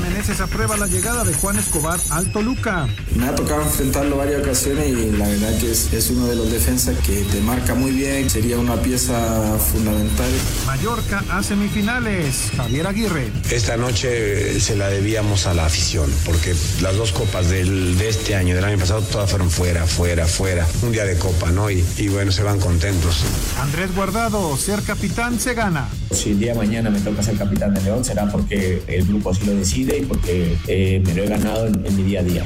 Meneses 0.00 0.40
aprueba 0.40 0.76
la 0.76 0.86
llegada 0.86 1.24
de 1.24 1.34
Juan 1.34 1.58
Escobar 1.58 1.98
al 2.10 2.30
Toluca. 2.32 2.88
Me 3.14 3.26
ha 3.26 3.34
tocado 3.34 3.62
enfrentarlo 3.62 4.16
varias 4.16 4.42
ocasiones 4.42 4.88
y 4.88 5.12
la 5.12 5.28
verdad 5.28 5.58
que 5.58 5.70
es, 5.70 5.92
es 5.92 6.10
uno 6.10 6.26
de 6.26 6.36
los 6.36 6.50
defensas 6.50 6.96
que 7.06 7.22
te 7.24 7.40
marca 7.40 7.74
muy 7.74 7.92
bien, 7.92 8.28
sería 8.28 8.58
una 8.58 8.76
pieza 8.76 9.58
fundamental. 9.58 10.30
Mallorca 10.66 11.24
a 11.30 11.42
semifinales. 11.42 12.50
Javier 12.56 12.86
Aguirre. 12.86 13.30
Esta 13.50 13.76
noche 13.76 14.60
se 14.60 14.76
la 14.76 14.88
debíamos 14.88 15.46
a 15.46 15.54
la 15.54 15.66
afición, 15.66 16.10
porque 16.24 16.54
las 16.80 16.96
dos 16.96 17.12
copas 17.12 17.48
del, 17.48 17.96
de 17.98 18.08
este 18.08 18.34
año, 18.34 18.54
del 18.54 18.64
año 18.64 18.78
pasado, 18.78 19.02
todas 19.02 19.30
fueron 19.30 19.50
fuera, 19.50 19.86
fuera, 19.86 20.26
fuera. 20.26 20.66
Un 20.82 20.92
día 20.92 21.04
de 21.04 21.16
copa, 21.18 21.50
¿no? 21.50 21.70
Y, 21.70 21.84
y 21.96 22.08
bueno, 22.08 22.32
se 22.32 22.42
van 22.42 22.60
contentos. 22.60 23.24
Andrés 23.60 23.94
Guardado, 23.94 24.56
ser 24.56 24.82
capitán 24.82 25.38
se 25.40 25.54
gana. 25.54 25.88
Si 26.10 26.30
el 26.30 26.38
día 26.38 26.52
de 26.52 26.58
mañana 26.58 26.90
me 26.90 27.00
toca 27.00 27.22
ser 27.22 27.36
capitán 27.36 27.74
de 27.74 27.82
León, 27.82 28.04
será 28.04 28.30
porque 28.30 28.82
el 28.86 29.06
grupo 29.06 29.30
así 29.30 29.44
lo 29.44 29.54
decide 29.54 29.85
y 29.94 30.04
porque 30.06 30.58
eh, 30.66 31.00
me 31.04 31.14
lo 31.14 31.22
he 31.22 31.26
ganado 31.28 31.66
en, 31.66 31.86
en 31.86 31.96
mi 31.96 32.02
día 32.02 32.20
a 32.20 32.22
día. 32.22 32.44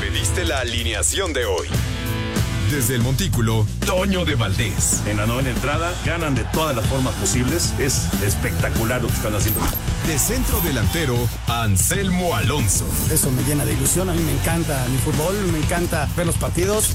Pediste 0.00 0.44
la 0.44 0.60
alineación 0.60 1.32
de 1.32 1.44
hoy. 1.46 1.68
Desde 2.70 2.96
el 2.96 3.02
Montículo, 3.02 3.66
Toño 3.86 4.24
de 4.24 4.34
Valdés. 4.34 5.02
En 5.06 5.16
la 5.16 5.26
novena 5.26 5.50
entrada 5.50 5.94
ganan 6.04 6.34
de 6.34 6.44
todas 6.52 6.76
las 6.76 6.86
formas 6.86 7.14
posibles. 7.14 7.72
Es 7.78 8.08
espectacular 8.22 9.00
lo 9.00 9.08
que 9.08 9.14
están 9.14 9.34
haciendo. 9.34 9.60
De 10.06 10.18
centro 10.18 10.60
delantero, 10.60 11.16
Anselmo 11.46 12.34
Alonso. 12.34 12.86
Eso 13.10 13.30
me 13.30 13.42
llena 13.44 13.64
de 13.64 13.72
ilusión. 13.72 14.10
A 14.10 14.12
mí 14.12 14.22
me 14.22 14.32
encanta 14.32 14.84
mi 14.90 14.98
fútbol, 14.98 15.34
me 15.50 15.58
encanta 15.58 16.08
ver 16.16 16.26
los 16.26 16.36
partidos. 16.36 16.94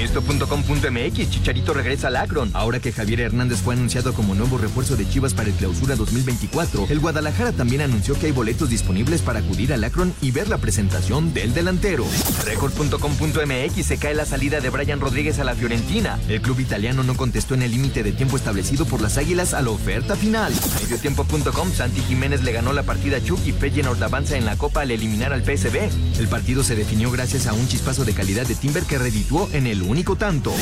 Esto.com.mx 0.00 1.30
Chicharito 1.30 1.74
regresa 1.74 2.08
al 2.08 2.16
Akron. 2.16 2.50
Ahora 2.54 2.80
que 2.80 2.90
Javier 2.90 3.20
Hernández 3.20 3.60
fue 3.60 3.74
anunciado 3.74 4.14
como 4.14 4.34
nuevo 4.34 4.56
refuerzo 4.56 4.96
de 4.96 5.06
Chivas 5.08 5.34
para 5.34 5.48
el 5.48 5.54
clausura 5.54 5.94
2024, 5.94 6.86
el 6.88 7.00
Guadalajara 7.00 7.52
también 7.52 7.82
anunció 7.82 8.18
que 8.18 8.26
hay 8.26 8.32
boletos 8.32 8.70
disponibles 8.70 9.20
para 9.20 9.40
acudir 9.40 9.74
al 9.74 9.84
Akron 9.84 10.14
y 10.22 10.30
ver 10.30 10.48
la 10.48 10.58
presentación 10.58 11.34
del 11.34 11.52
delantero. 11.52 12.06
Record.com.mx 12.46 13.86
se 13.86 13.98
cae 13.98 14.14
la 14.14 14.24
salida 14.24 14.60
de 14.60 14.70
Brian 14.70 15.00
Rodríguez 15.00 15.38
a 15.38 15.44
la 15.44 15.54
Fiorentina. 15.54 16.18
El 16.28 16.40
club 16.40 16.60
italiano 16.60 17.02
no 17.02 17.14
contestó 17.14 17.54
en 17.54 17.62
el 17.62 17.72
límite 17.72 18.02
de 18.02 18.12
tiempo 18.12 18.36
establecido 18.36 18.86
por 18.86 19.02
las 19.02 19.18
Águilas 19.18 19.52
a 19.52 19.60
la 19.60 19.70
oferta 19.70 20.16
final. 20.16 20.52
Mediotiempo.com 20.82 21.72
Santi 21.72 22.00
Jiménez 22.00 22.42
le 22.42 22.52
ganó 22.52 22.72
la 22.72 22.84
partida 22.84 23.18
a 23.18 23.22
Chuck 23.22 23.40
y 23.46 23.52
Feyenoord 23.52 24.02
avanza 24.02 24.36
en 24.38 24.46
la 24.46 24.56
Copa 24.56 24.80
al 24.80 24.90
eliminar 24.92 25.34
al 25.34 25.44
PSV. 25.44 25.76
El 26.18 26.28
partido 26.28 26.64
se 26.64 26.74
definió 26.74 27.10
gracias 27.10 27.46
a 27.46 27.52
un 27.52 27.68
chispazo 27.68 28.06
de 28.06 28.14
calidad 28.14 28.46
de 28.46 28.54
Timber 28.54 28.84
que 28.84 28.98
redituó 28.98 29.48
en 29.52 29.66
el 29.66 29.89
único 29.90 30.16
tanto. 30.16 30.52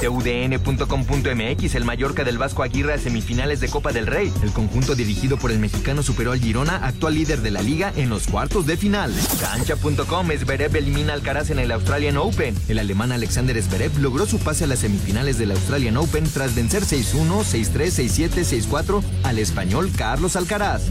TUDN.com.mx 0.00 1.74
El 1.74 1.84
Mallorca 1.84 2.24
del 2.24 2.38
Vasco 2.38 2.62
Aguirre 2.62 2.94
a 2.94 2.98
semifinales 2.98 3.60
de 3.60 3.68
Copa 3.68 3.92
del 3.92 4.06
Rey. 4.06 4.32
El 4.42 4.50
conjunto 4.52 4.94
dirigido 4.94 5.36
por 5.36 5.52
el 5.52 5.58
mexicano 5.58 6.02
superó 6.02 6.32
al 6.32 6.40
Girona, 6.40 6.76
actual 6.76 7.14
líder 7.14 7.40
de 7.42 7.50
la 7.50 7.62
liga, 7.62 7.92
en 7.96 8.08
los 8.08 8.26
cuartos 8.26 8.66
de 8.66 8.76
final. 8.76 9.14
Cancha.com 9.40 10.28
Zverev 10.28 10.74
elimina 10.76 11.12
al 11.12 11.18
Alcaraz 11.18 11.50
en 11.50 11.58
el 11.58 11.72
Australian 11.72 12.16
Open. 12.16 12.54
El 12.68 12.78
alemán 12.78 13.12
Alexander 13.12 13.60
Zverev 13.60 13.98
logró 13.98 14.24
su 14.26 14.38
pase 14.38 14.64
a 14.64 14.66
las 14.66 14.78
semifinales 14.80 15.36
del 15.38 15.50
Australian 15.50 15.96
Open 15.96 16.24
tras 16.24 16.54
vencer 16.54 16.84
6-1, 16.84 17.44
6-3, 17.44 18.30
6-7, 18.30 18.68
6-4 18.68 19.02
al 19.24 19.38
español 19.38 19.90
Carlos 19.96 20.36
Alcaraz. 20.36 20.82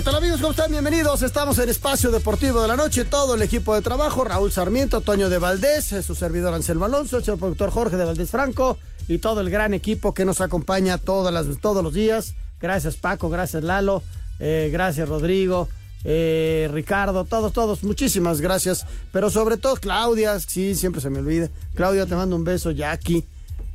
¿Qué 0.00 0.04
tal 0.04 0.14
amigos? 0.14 0.40
¿Cómo 0.40 0.52
están? 0.52 0.70
Bienvenidos. 0.70 1.20
Estamos 1.20 1.58
en 1.58 1.68
Espacio 1.68 2.10
Deportivo 2.10 2.62
de 2.62 2.68
la 2.68 2.74
Noche. 2.74 3.04
Todo 3.04 3.34
el 3.34 3.42
equipo 3.42 3.74
de 3.74 3.82
trabajo, 3.82 4.24
Raúl 4.24 4.50
Sarmiento, 4.50 5.02
Toño 5.02 5.28
de 5.28 5.36
Valdés, 5.36 5.94
su 6.02 6.14
servidor 6.14 6.54
Anselmo 6.54 6.86
Alonso, 6.86 7.18
el 7.18 7.24
productor 7.24 7.68
Jorge 7.70 7.98
de 7.98 8.06
Valdés 8.06 8.30
Franco 8.30 8.78
y 9.08 9.18
todo 9.18 9.42
el 9.42 9.50
gran 9.50 9.74
equipo 9.74 10.14
que 10.14 10.24
nos 10.24 10.40
acompaña 10.40 10.96
todas 10.96 11.34
las, 11.34 11.60
todos 11.60 11.84
los 11.84 11.92
días. 11.92 12.32
Gracias 12.62 12.96
Paco, 12.96 13.28
gracias 13.28 13.62
Lalo, 13.62 14.02
eh, 14.38 14.70
gracias 14.72 15.06
Rodrigo, 15.06 15.68
eh, 16.04 16.70
Ricardo, 16.72 17.26
todos, 17.26 17.52
todos, 17.52 17.84
muchísimas 17.84 18.40
gracias. 18.40 18.86
Pero 19.12 19.28
sobre 19.28 19.58
todo 19.58 19.76
Claudia, 19.76 20.40
sí, 20.40 20.76
siempre 20.76 21.02
se 21.02 21.10
me 21.10 21.18
olvida. 21.18 21.50
Claudia, 21.74 22.06
te 22.06 22.14
mando 22.14 22.36
un 22.36 22.44
beso, 22.44 22.70
Jackie, 22.70 23.26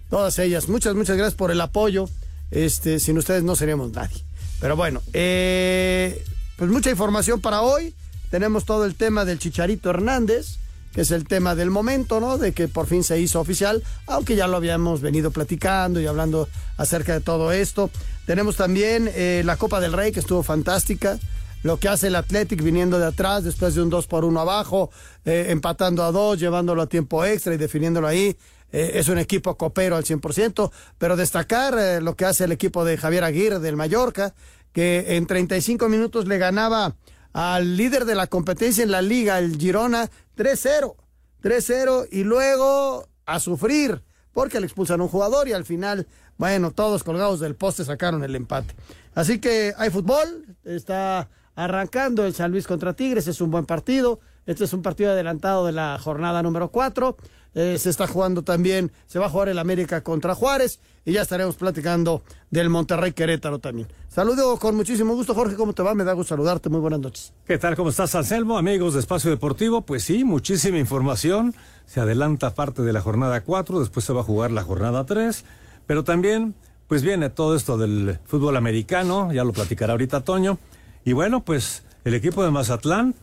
todas 0.09 0.39
ellas. 0.39 0.69
Muchas, 0.69 0.95
muchas 0.95 1.17
gracias 1.17 1.35
por 1.35 1.51
el 1.51 1.61
apoyo. 1.61 2.09
Este, 2.49 2.99
sin 2.99 3.15
ustedes 3.19 3.43
no 3.43 3.55
seríamos 3.55 3.91
nadie. 3.91 4.25
Pero 4.59 4.75
bueno, 4.75 5.01
eh, 5.13 6.23
pues 6.57 6.69
mucha 6.69 6.89
información 6.89 7.41
para 7.41 7.61
hoy. 7.61 7.93
Tenemos 8.29 8.65
todo 8.65 8.85
el 8.85 8.95
tema 8.95 9.23
del 9.25 9.39
Chicharito 9.39 9.89
Hernández, 9.89 10.57
que 10.93 11.01
es 11.01 11.11
el 11.11 11.27
tema 11.27 11.55
del 11.55 11.69
momento, 11.69 12.19
¿no? 12.19 12.37
De 12.37 12.53
que 12.53 12.67
por 12.67 12.87
fin 12.87 13.03
se 13.03 13.19
hizo 13.19 13.39
oficial, 13.39 13.83
aunque 14.07 14.35
ya 14.35 14.47
lo 14.47 14.57
habíamos 14.57 15.01
venido 15.01 15.31
platicando 15.31 15.99
y 15.99 16.07
hablando 16.07 16.47
acerca 16.77 17.13
de 17.13 17.21
todo 17.21 17.51
esto. 17.51 17.89
Tenemos 18.25 18.55
también 18.55 19.09
eh, 19.13 19.43
la 19.45 19.57
Copa 19.57 19.79
del 19.79 19.93
Rey, 19.93 20.11
que 20.11 20.21
estuvo 20.21 20.41
fantástica. 20.41 21.19
Lo 21.63 21.77
que 21.77 21.89
hace 21.89 22.07
el 22.07 22.15
Athletic 22.15 22.61
viniendo 22.61 22.99
de 22.99 23.07
atrás, 23.07 23.43
después 23.43 23.73
de 23.75 23.81
un 23.81 23.89
2 23.89 24.07
por 24.07 24.23
1 24.23 24.39
abajo, 24.39 24.91
eh, 25.25 25.47
empatando 25.49 26.03
a 26.03 26.11
2, 26.11 26.39
llevándolo 26.39 26.81
a 26.81 26.87
tiempo 26.87 27.25
extra 27.25 27.53
y 27.53 27.57
definiéndolo 27.57 28.07
ahí. 28.07 28.37
Eh, 28.71 28.93
es 28.95 29.07
un 29.07 29.17
equipo 29.17 29.57
copero 29.57 29.95
al 29.95 30.03
100%, 30.03 30.71
pero 30.97 31.15
destacar 31.15 31.77
eh, 31.77 32.01
lo 32.01 32.15
que 32.15 32.25
hace 32.25 32.45
el 32.45 32.51
equipo 32.51 32.83
de 32.85 32.97
Javier 32.97 33.23
Aguirre 33.23 33.59
del 33.59 33.75
Mallorca, 33.75 34.33
que 34.73 35.15
en 35.15 35.27
35 35.27 35.87
minutos 35.87 36.27
le 36.27 36.37
ganaba 36.37 36.95
al 37.33 37.77
líder 37.77 38.05
de 38.05 38.15
la 38.15 38.27
competencia 38.27 38.83
en 38.83 38.91
la 38.91 39.01
liga, 39.01 39.39
el 39.39 39.57
Girona, 39.57 40.09
3-0. 40.37 40.95
3-0 41.41 42.07
y 42.11 42.23
luego 42.23 43.07
a 43.25 43.39
sufrir, 43.39 44.01
porque 44.33 44.59
le 44.59 44.65
expulsan 44.65 44.99
a 44.99 45.03
un 45.03 45.09
jugador 45.09 45.47
y 45.47 45.53
al 45.53 45.63
final, 45.63 46.07
bueno, 46.37 46.71
todos 46.71 47.03
colgados 47.03 47.39
del 47.39 47.55
poste 47.55 47.85
sacaron 47.85 48.23
el 48.23 48.35
empate. 48.35 48.73
Así 49.13 49.39
que 49.39 49.73
hay 49.77 49.89
fútbol, 49.89 50.57
está 50.63 51.29
arrancando 51.55 52.25
el 52.25 52.33
San 52.33 52.51
Luis 52.51 52.67
contra 52.67 52.93
Tigres, 52.93 53.27
es 53.27 53.41
un 53.41 53.51
buen 53.51 53.65
partido. 53.65 54.19
Este 54.45 54.65
es 54.65 54.73
un 54.73 54.81
partido 54.81 55.11
adelantado 55.11 55.65
de 55.65 55.71
la 55.71 55.97
jornada 55.99 56.43
número 56.43 56.69
4. 56.69 57.17
Eh, 57.55 57.77
se 57.79 57.89
está 57.89 58.05
jugando 58.05 58.43
también, 58.43 58.91
se 59.07 59.17
va 59.17 59.27
a 59.27 59.29
jugar 59.29 59.47
el 59.47 59.57
América 59.59 60.01
contra 60.01 60.35
Juárez 60.35 60.81
y 61.05 61.13
ya 61.13 61.21
estaremos 61.21 61.55
platicando 61.55 62.21
del 62.51 62.69
Monterrey 62.69 63.13
Querétaro 63.13 63.59
también. 63.59 63.87
Saludo 64.09 64.59
con 64.59 64.75
muchísimo 64.75 65.15
gusto, 65.15 65.33
Jorge, 65.33 65.55
¿cómo 65.55 65.71
te 65.71 65.81
va? 65.81 65.95
Me 65.95 66.03
da 66.03 66.11
gusto 66.11 66.35
saludarte, 66.35 66.67
muy 66.67 66.81
buenas 66.81 66.99
noches. 66.99 67.33
¿Qué 67.47 67.57
tal? 67.57 67.77
¿Cómo 67.77 67.91
estás, 67.91 68.13
Anselmo? 68.13 68.57
Amigos 68.57 68.93
de 68.93 68.99
Espacio 68.99 69.31
Deportivo, 69.31 69.83
pues 69.83 70.03
sí, 70.03 70.25
muchísima 70.25 70.77
información. 70.79 71.55
Se 71.85 72.01
adelanta 72.01 72.53
parte 72.53 72.81
de 72.81 72.91
la 72.91 72.99
jornada 72.99 73.41
4, 73.41 73.79
después 73.79 74.05
se 74.05 74.11
va 74.11 74.19
a 74.19 74.25
jugar 74.25 74.51
la 74.51 74.63
jornada 74.63 75.05
3, 75.05 75.45
pero 75.87 76.03
también, 76.03 76.55
pues 76.87 77.03
viene 77.03 77.29
todo 77.29 77.55
esto 77.55 77.77
del 77.77 78.19
fútbol 78.25 78.57
americano, 78.57 79.31
ya 79.31 79.45
lo 79.45 79.53
platicará 79.53 79.93
ahorita 79.93 80.25
Toño. 80.25 80.57
Y 81.05 81.13
bueno, 81.13 81.45
pues 81.45 81.83
el 82.03 82.15
equipo 82.15 82.43
de 82.43 82.51
Mazatlán 82.51 83.15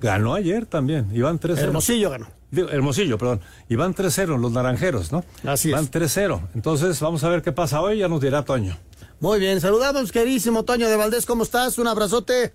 ganó 0.00 0.34
ayer 0.34 0.66
también, 0.66 1.08
iban 1.14 1.38
3 1.38 1.58
Hermosillo 1.58 2.10
ganó. 2.10 2.37
Hermosillo, 2.50 3.18
perdón. 3.18 3.40
Y 3.68 3.76
van 3.76 3.94
3-0 3.94 4.38
los 4.38 4.52
naranjeros, 4.52 5.12
¿no? 5.12 5.24
Así 5.44 5.70
van 5.70 5.84
es. 5.84 5.90
3-0. 5.90 6.48
Entonces, 6.54 6.98
vamos 7.00 7.22
a 7.24 7.28
ver 7.28 7.42
qué 7.42 7.52
pasa 7.52 7.80
hoy, 7.80 7.98
ya 7.98 8.08
nos 8.08 8.20
dirá 8.20 8.44
Toño. 8.44 8.76
Muy 9.20 9.40
bien, 9.40 9.60
saludamos, 9.60 10.12
queridísimo 10.12 10.64
Toño 10.64 10.88
de 10.88 10.96
Valdés, 10.96 11.26
¿cómo 11.26 11.42
estás? 11.42 11.78
Un 11.78 11.88
abrazote. 11.88 12.52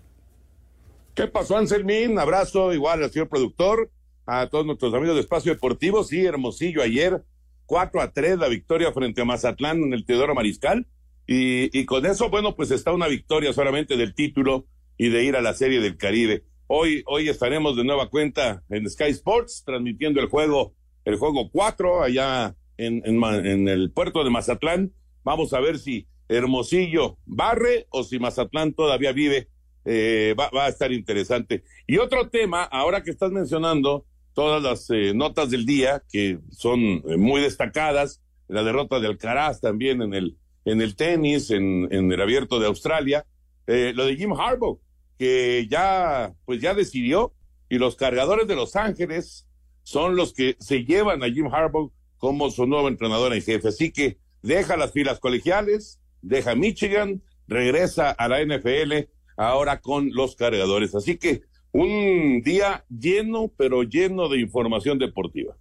¿Qué 1.13 1.27
pasó, 1.27 1.57
Anselmín? 1.57 2.17
Abrazo 2.17 2.73
igual 2.73 3.03
al 3.03 3.11
señor 3.11 3.29
productor, 3.29 3.91
a 4.25 4.47
todos 4.47 4.65
nuestros 4.65 4.93
amigos 4.93 5.15
de 5.15 5.21
Espacio 5.21 5.53
Deportivo. 5.53 6.03
Sí, 6.03 6.25
Hermosillo 6.25 6.81
ayer, 6.81 7.23
4 7.67 8.01
a 8.01 8.11
3 8.11 8.39
la 8.39 8.47
victoria 8.47 8.91
frente 8.93 9.21
a 9.21 9.25
Mazatlán 9.25 9.83
en 9.83 9.93
el 9.93 10.05
Teodoro 10.05 10.33
Mariscal. 10.33 10.87
Y, 11.27 11.77
y 11.77 11.85
con 11.85 12.05
eso, 12.05 12.29
bueno, 12.29 12.55
pues 12.55 12.71
está 12.71 12.91
una 12.91 13.07
victoria 13.07 13.53
solamente 13.53 13.95
del 13.95 14.15
título 14.15 14.65
y 14.97 15.09
de 15.09 15.23
ir 15.23 15.35
a 15.35 15.41
la 15.41 15.53
Serie 15.53 15.81
del 15.81 15.97
Caribe. 15.97 16.43
Hoy, 16.67 17.03
hoy 17.07 17.27
estaremos 17.27 17.75
de 17.75 17.83
nueva 17.83 18.09
cuenta 18.09 18.63
en 18.69 18.89
Sky 18.89 19.09
Sports 19.09 19.63
transmitiendo 19.65 20.21
el 20.21 20.27
juego, 20.27 20.73
el 21.03 21.17
juego 21.17 21.49
4 21.51 22.03
allá 22.03 22.55
en, 22.77 23.01
en, 23.05 23.67
el 23.67 23.91
puerto 23.91 24.23
de 24.23 24.29
Mazatlán. 24.29 24.93
Vamos 25.23 25.53
a 25.53 25.59
ver 25.59 25.77
si 25.77 26.07
Hermosillo 26.29 27.17
barre 27.25 27.87
o 27.89 28.03
si 28.03 28.17
Mazatlán 28.17 28.73
todavía 28.73 29.11
vive. 29.11 29.49
Eh, 29.85 30.33
va, 30.39 30.49
va, 30.55 30.65
a 30.65 30.69
estar 30.69 30.93
interesante. 30.93 31.63
Y 31.85 31.97
otro 31.97 32.29
tema, 32.29 32.63
ahora 32.63 33.03
que 33.03 33.11
estás 33.11 33.31
mencionando 33.31 34.05
todas 34.33 34.63
las 34.63 34.89
eh, 34.89 35.13
notas 35.13 35.49
del 35.49 35.65
día 35.65 36.01
que 36.09 36.39
son 36.49 36.79
eh, 36.79 37.17
muy 37.17 37.41
destacadas, 37.41 38.21
la 38.47 38.63
derrota 38.63 39.01
de 39.01 39.07
Alcaraz 39.07 39.59
también 39.59 40.01
en 40.01 40.13
el, 40.13 40.37
en 40.63 40.81
el 40.81 40.95
tenis, 40.95 41.51
en, 41.51 41.89
en 41.91 42.11
el 42.11 42.21
abierto 42.21 42.59
de 42.59 42.67
Australia. 42.67 43.25
Eh, 43.67 43.93
lo 43.95 44.05
de 44.05 44.15
Jim 44.15 44.33
Harbaugh, 44.33 44.79
que 45.23 45.67
ya, 45.69 46.35
pues 46.43 46.59
ya 46.59 46.73
decidió, 46.73 47.33
y 47.69 47.77
los 47.77 47.95
cargadores 47.95 48.45
de 48.45 48.57
Los 48.57 48.75
Ángeles 48.75 49.47
son 49.83 50.17
los 50.17 50.33
que 50.33 50.57
se 50.59 50.83
llevan 50.83 51.23
a 51.23 51.27
Jim 51.27 51.47
Harbaugh 51.47 51.93
como 52.17 52.51
su 52.51 52.67
nuevo 52.67 52.89
entrenador 52.89 53.33
en 53.33 53.41
jefe. 53.41 53.69
Así 53.69 53.93
que 53.93 54.17
deja 54.41 54.75
las 54.75 54.91
filas 54.91 55.21
colegiales, 55.21 56.01
deja 56.21 56.55
Michigan, 56.55 57.21
regresa 57.47 58.11
a 58.11 58.27
la 58.27 58.43
NFL 58.43 59.09
ahora 59.37 59.79
con 59.79 60.09
los 60.11 60.35
cargadores. 60.35 60.93
Así 60.93 61.15
que 61.15 61.43
un 61.71 62.41
día 62.43 62.83
lleno, 62.89 63.49
pero 63.55 63.83
lleno 63.83 64.27
de 64.27 64.41
información 64.41 64.99
deportiva. 64.99 65.55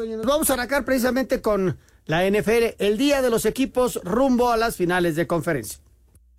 Nos 0.00 0.26
vamos 0.26 0.50
a 0.50 0.54
arrancar 0.54 0.84
precisamente 0.84 1.40
con 1.40 1.78
la 2.06 2.28
NFL, 2.28 2.74
el 2.78 2.98
día 2.98 3.22
de 3.22 3.30
los 3.30 3.46
equipos 3.46 4.00
rumbo 4.02 4.50
a 4.50 4.56
las 4.56 4.74
finales 4.74 5.14
de 5.14 5.28
conferencia. 5.28 5.80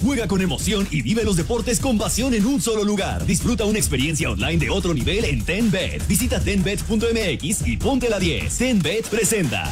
Juega 0.03 0.27
con 0.27 0.41
emoción 0.41 0.87
y 0.89 1.01
vive 1.01 1.23
los 1.23 1.35
deportes 1.35 1.79
con 1.79 1.97
pasión 1.97 2.33
en 2.33 2.45
un 2.45 2.59
solo 2.59 2.83
lugar. 2.83 3.25
Disfruta 3.25 3.65
una 3.65 3.77
experiencia 3.77 4.31
online 4.31 4.57
de 4.57 4.69
otro 4.69 4.93
nivel 4.93 5.25
en 5.25 5.43
TenBet. 5.43 6.07
Visita 6.07 6.39
tenbet.mx 6.39 7.67
y 7.67 7.77
ponte 7.77 8.09
la 8.09 8.19
10. 8.19 8.57
TenBet 8.57 9.07
presenta. 9.07 9.71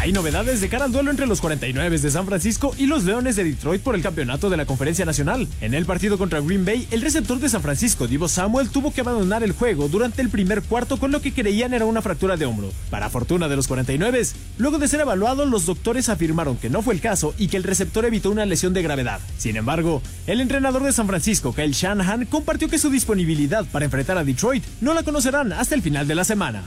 Hay 0.00 0.12
novedades 0.12 0.60
de 0.60 0.68
cara 0.68 0.84
al 0.84 0.92
duelo 0.92 1.10
entre 1.10 1.26
los 1.26 1.40
49 1.40 1.98
de 1.98 2.10
San 2.10 2.24
Francisco 2.24 2.72
y 2.78 2.86
los 2.86 3.02
Leones 3.02 3.34
de 3.34 3.42
Detroit 3.42 3.82
por 3.82 3.96
el 3.96 4.00
campeonato 4.00 4.48
de 4.48 4.56
la 4.56 4.64
Conferencia 4.64 5.04
Nacional. 5.04 5.48
En 5.60 5.74
el 5.74 5.86
partido 5.86 6.16
contra 6.18 6.40
Green 6.40 6.64
Bay, 6.64 6.86
el 6.92 7.02
receptor 7.02 7.40
de 7.40 7.48
San 7.48 7.62
Francisco, 7.62 8.06
Divo 8.06 8.28
Samuel, 8.28 8.70
tuvo 8.70 8.92
que 8.92 9.00
abandonar 9.00 9.42
el 9.42 9.50
juego 9.50 9.88
durante 9.88 10.22
el 10.22 10.30
primer 10.30 10.62
cuarto 10.62 10.98
con 10.98 11.10
lo 11.10 11.20
que 11.20 11.32
creían 11.32 11.74
era 11.74 11.84
una 11.84 12.00
fractura 12.00 12.36
de 12.36 12.46
hombro. 12.46 12.70
Para 12.90 13.10
fortuna 13.10 13.48
de 13.48 13.56
los 13.56 13.66
49, 13.66 14.22
luego 14.58 14.78
de 14.78 14.86
ser 14.86 15.00
evaluado, 15.00 15.44
los 15.46 15.66
doctores 15.66 16.08
afirmaron 16.08 16.56
que 16.58 16.70
no 16.70 16.80
fue 16.80 16.94
el 16.94 17.00
caso 17.00 17.34
y 17.36 17.48
que 17.48 17.56
el 17.56 17.64
receptor 17.64 18.04
evitó 18.04 18.30
una 18.30 18.46
lesión 18.46 18.72
de 18.74 18.82
gravedad. 18.82 19.18
Sin 19.36 19.56
embargo, 19.56 20.00
el 20.28 20.40
entrenador 20.40 20.84
de 20.84 20.92
San 20.92 21.08
Francisco, 21.08 21.52
Kyle 21.52 21.72
Shanahan, 21.72 22.26
compartió 22.26 22.68
que 22.68 22.78
su 22.78 22.88
disponibilidad 22.88 23.66
para 23.72 23.86
enfrentar 23.86 24.16
a 24.16 24.22
Detroit 24.22 24.62
no 24.80 24.94
la 24.94 25.02
conocerán 25.02 25.52
hasta 25.52 25.74
el 25.74 25.82
final 25.82 26.06
de 26.06 26.14
la 26.14 26.22
semana. 26.22 26.62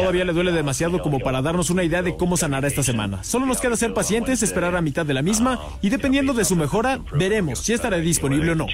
Todavía 0.00 0.24
le 0.24 0.32
duele 0.32 0.50
demasiado 0.50 0.98
como 1.02 1.20
para 1.20 1.42
darnos 1.42 1.70
una 1.70 1.73
idea 1.82 2.02
de 2.02 2.16
cómo 2.16 2.36
sanará 2.36 2.68
esta 2.68 2.82
semana. 2.82 3.24
Solo 3.24 3.46
nos 3.46 3.60
queda 3.60 3.76
ser 3.76 3.94
pacientes, 3.94 4.42
esperar 4.42 4.76
a 4.76 4.82
mitad 4.82 5.04
de 5.06 5.14
la 5.14 5.22
misma 5.22 5.58
y 5.82 5.88
dependiendo 5.88 6.34
de 6.34 6.44
su 6.44 6.54
mejora, 6.54 7.00
veremos 7.14 7.60
si 7.60 7.72
estará 7.72 7.96
disponible 7.96 8.52
o 8.52 8.54
no. 8.54 8.66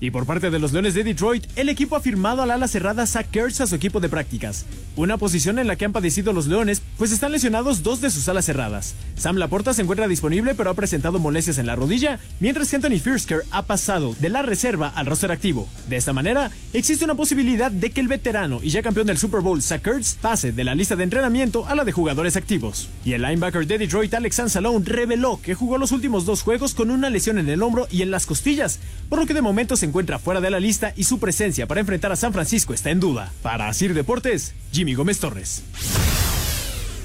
Y 0.00 0.10
por 0.10 0.26
parte 0.26 0.50
de 0.50 0.58
los 0.58 0.72
Leones 0.72 0.94
de 0.94 1.04
Detroit, 1.04 1.46
el 1.56 1.68
equipo 1.68 1.94
ha 1.94 2.00
firmado 2.00 2.42
al 2.42 2.50
ala 2.50 2.66
cerrada 2.66 3.06
Zach 3.06 3.26
Kurtz 3.32 3.60
a 3.60 3.66
su 3.66 3.74
equipo 3.74 4.00
de 4.00 4.08
prácticas. 4.08 4.66
Una 4.96 5.18
posición 5.18 5.58
en 5.58 5.66
la 5.66 5.76
que 5.76 5.84
han 5.84 5.92
padecido 5.92 6.32
los 6.32 6.46
Leones, 6.46 6.82
pues 6.98 7.12
están 7.12 7.32
lesionados 7.32 7.82
dos 7.82 8.00
de 8.00 8.10
sus 8.10 8.28
alas 8.28 8.46
cerradas. 8.46 8.94
Sam 9.16 9.36
Laporta 9.36 9.74
se 9.74 9.82
encuentra 9.82 10.08
disponible 10.08 10.54
pero 10.54 10.70
ha 10.70 10.74
presentado 10.74 11.18
molestias 11.18 11.58
en 11.58 11.66
la 11.66 11.76
rodilla, 11.76 12.18
mientras 12.40 12.70
que 12.70 12.76
Anthony 12.76 12.98
Firsker 12.98 13.42
ha 13.50 13.62
pasado 13.62 14.14
de 14.18 14.28
la 14.28 14.42
reserva 14.42 14.88
al 14.88 15.06
roster 15.06 15.30
activo. 15.30 15.68
De 15.88 15.96
esta 15.96 16.12
manera, 16.12 16.50
existe 16.72 17.04
una 17.04 17.14
posibilidad 17.14 17.70
de 17.70 17.90
que 17.90 18.00
el 18.00 18.08
veterano 18.08 18.60
y 18.62 18.70
ya 18.70 18.82
campeón 18.82 19.06
del 19.06 19.18
Super 19.18 19.40
Bowl 19.40 19.62
Zach 19.62 19.82
Kurtz 19.82 20.14
pase 20.14 20.52
de 20.52 20.64
la 20.64 20.74
lista 20.74 20.96
de 20.96 21.04
entrenamiento 21.04 21.66
a 21.66 21.74
la 21.74 21.83
de 21.84 21.92
jugadores 21.92 22.36
activos. 22.36 22.88
Y 23.04 23.12
el 23.12 23.22
linebacker 23.22 23.66
de 23.66 23.78
Detroit, 23.78 24.14
Alex 24.14 24.40
Anzalone, 24.40 24.84
reveló 24.84 25.40
que 25.42 25.54
jugó 25.54 25.78
los 25.78 25.92
últimos 25.92 26.24
dos 26.26 26.42
juegos 26.42 26.74
con 26.74 26.90
una 26.90 27.10
lesión 27.10 27.38
en 27.38 27.48
el 27.48 27.62
hombro 27.62 27.86
y 27.90 28.02
en 28.02 28.10
las 28.10 28.26
costillas, 28.26 28.80
por 29.08 29.18
lo 29.18 29.26
que 29.26 29.34
de 29.34 29.42
momento 29.42 29.76
se 29.76 29.86
encuentra 29.86 30.18
fuera 30.18 30.40
de 30.40 30.50
la 30.50 30.60
lista 30.60 30.92
y 30.96 31.04
su 31.04 31.18
presencia 31.18 31.66
para 31.66 31.80
enfrentar 31.80 32.12
a 32.12 32.16
San 32.16 32.32
Francisco 32.32 32.74
está 32.74 32.90
en 32.90 33.00
duda. 33.00 33.32
Para 33.42 33.68
Asir 33.68 33.94
Deportes, 33.94 34.54
Jimmy 34.72 34.94
Gómez 34.94 35.18
Torres. 35.18 35.62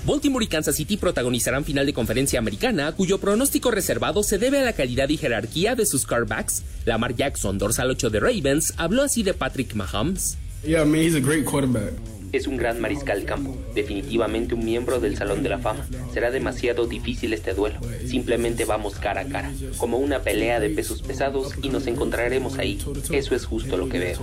Baltimore 0.06 0.44
y 0.44 0.48
Kansas 0.48 0.76
City 0.76 0.98
protagonizarán 0.98 1.66
final 1.66 1.86
de 1.86 1.94
conferencia 1.94 2.40
americana, 2.40 2.94
cuyo 2.94 3.20
pronóstico 3.20 3.70
reservado 3.70 4.24
se 4.24 4.38
debe 4.38 4.60
a 4.60 4.64
la 4.64 4.74
calidad 4.74 5.10
y 5.10 5.18
jerarquía 5.18 5.76
de 5.76 5.86
sus 5.86 6.06
carbacks. 6.06 6.64
Lamar 6.86 7.16
Jackson, 7.16 7.58
dorsal 7.58 7.92
8 7.92 8.10
de 8.10 8.20
Ravens, 8.20 8.74
habló 8.78 9.04
así 9.04 9.24
de 9.24 9.34
Patrick 9.34 9.76
Mahomes. 9.76 10.38
Yeah, 10.66 10.82
I 10.82 10.86
mean, 10.86 11.04
he's 11.04 11.16
a 11.16 11.20
great 11.20 11.46
quarterback. 11.46 11.94
Es 12.32 12.48
un 12.48 12.58
gran 12.58 12.80
mariscal 12.80 13.26
campo, 13.26 13.58
definitivamente 13.74 14.54
un 14.54 14.64
miembro 14.64 15.00
del 15.00 15.18
Salón 15.18 15.44
de 15.44 15.50
la 15.50 15.60
Fama. 15.60 15.88
Será 16.14 16.32
demasiado 16.32 16.86
difícil 16.86 17.34
este 17.34 17.54
duelo. 17.54 17.80
Simplemente 18.06 18.66
vamos 18.66 18.96
cara 18.96 19.22
a 19.22 19.26
cara, 19.26 19.52
como 19.78 19.98
una 19.98 20.22
pelea 20.22 20.60
de 20.60 20.70
pesos 20.70 21.02
pesados 21.02 21.54
y 21.62 21.70
nos 21.70 21.88
encontraremos 21.88 22.58
ahí. 22.58 22.80
Eso 23.12 23.36
es 23.36 23.46
justo 23.46 23.78
lo 23.78 23.90
que 23.90 24.00
veo. 24.00 24.20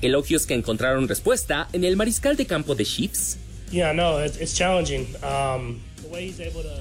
Elogios 0.00 0.46
que 0.46 0.54
encontraron 0.54 1.06
respuesta 1.06 1.68
en 1.72 1.84
el 1.84 1.96
mariscal 1.96 2.36
de 2.36 2.46
campo 2.46 2.74
de 2.74 2.84
Chiefs. 2.84 3.38
Yeah, 3.70 3.92
no, 3.92 4.22
it's 4.24 4.54
challenging. 4.54 5.06
Um... 5.22 5.91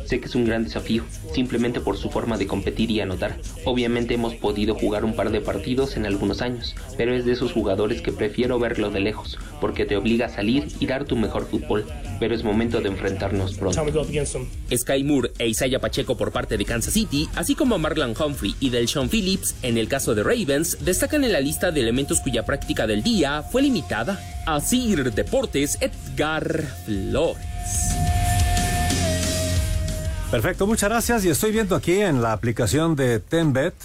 Sé 0.06 0.20
que 0.20 0.26
es 0.26 0.36
un 0.36 0.46
gran 0.46 0.64
desafío, 0.64 1.04
simplemente 1.34 1.80
por 1.80 1.98
su 1.98 2.10
forma 2.10 2.38
de 2.38 2.48
competir 2.48 2.92
y 2.92 3.00
anotar. 3.00 3.38
Obviamente 3.66 4.14
hemos 4.14 4.36
podido 4.36 4.76
jugar 4.76 5.06
un 5.06 5.16
par 5.16 5.32
de 5.32 5.42
partidos 5.42 5.98
en 5.98 6.06
algunos 6.06 6.42
años, 6.42 6.76
pero 6.98 7.16
es 7.16 7.26
de 7.26 7.34
esos 7.34 7.52
jugadores 7.52 8.02
que 8.02 8.12
prefiero 8.12 8.60
verlo 8.60 8.92
de 8.92 9.00
lejos, 9.00 9.38
porque 9.60 9.86
te 9.86 9.96
obliga 9.96 10.28
a 10.28 10.30
salir 10.30 10.68
y 10.80 10.86
dar 10.86 11.06
tu 11.06 11.16
mejor 11.16 11.48
fútbol. 11.48 11.86
Pero 12.20 12.36
es 12.36 12.44
momento 12.44 12.82
de 12.82 12.90
enfrentarnos 12.90 13.56
pronto. 13.56 13.84
Sky 14.72 15.04
Moore 15.04 15.32
e 15.40 15.48
Isaiah 15.48 15.80
Pacheco 15.80 16.16
por 16.16 16.32
parte 16.32 16.58
de 16.58 16.66
Kansas 16.66 16.94
City, 16.94 17.28
así 17.36 17.56
como 17.56 17.80
Marlon 17.80 18.14
Humphrey 18.20 18.56
y 18.60 18.70
del 18.70 18.88
Sean 18.88 19.10
Phillips, 19.10 19.56
en 19.64 19.78
el 19.78 19.88
caso 19.88 20.14
de 20.14 20.24
Ravens, 20.24 20.78
destacan 20.86 21.24
en 21.24 21.32
la 21.32 21.40
lista 21.40 21.72
de 21.72 21.82
elementos 21.82 22.20
cuya 22.20 22.46
práctica 22.46 22.86
del 22.86 23.02
día 23.02 23.44
fue 23.44 23.64
limitada. 23.64 24.20
Así 24.46 24.92
Deportes 24.96 25.78
Edgar 25.82 26.64
Flores. 26.86 28.21
Perfecto, 30.32 30.66
muchas 30.66 30.90
gracias. 30.90 31.26
Y 31.26 31.30
estoy 31.30 31.52
viendo 31.52 31.76
aquí 31.76 32.00
en 32.00 32.22
la 32.22 32.32
aplicación 32.32 32.96
de 32.96 33.20
Tenbet, 33.20 33.76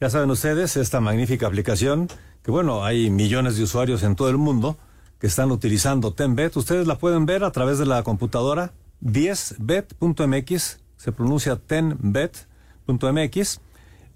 ya 0.00 0.08
saben 0.08 0.30
ustedes, 0.30 0.78
esta 0.78 1.00
magnífica 1.00 1.46
aplicación, 1.46 2.08
que 2.42 2.50
bueno, 2.50 2.82
hay 2.82 3.10
millones 3.10 3.58
de 3.58 3.64
usuarios 3.64 4.02
en 4.02 4.16
todo 4.16 4.30
el 4.30 4.38
mundo 4.38 4.78
que 5.18 5.26
están 5.26 5.52
utilizando 5.52 6.14
Tenbet. 6.14 6.56
Ustedes 6.56 6.86
la 6.86 6.96
pueden 6.96 7.26
ver 7.26 7.44
a 7.44 7.50
través 7.50 7.78
de 7.78 7.84
la 7.84 8.02
computadora 8.04 8.72
10bet.mx, 9.02 10.78
se 10.96 11.12
pronuncia 11.12 11.56
tenbet.mx. 11.56 12.40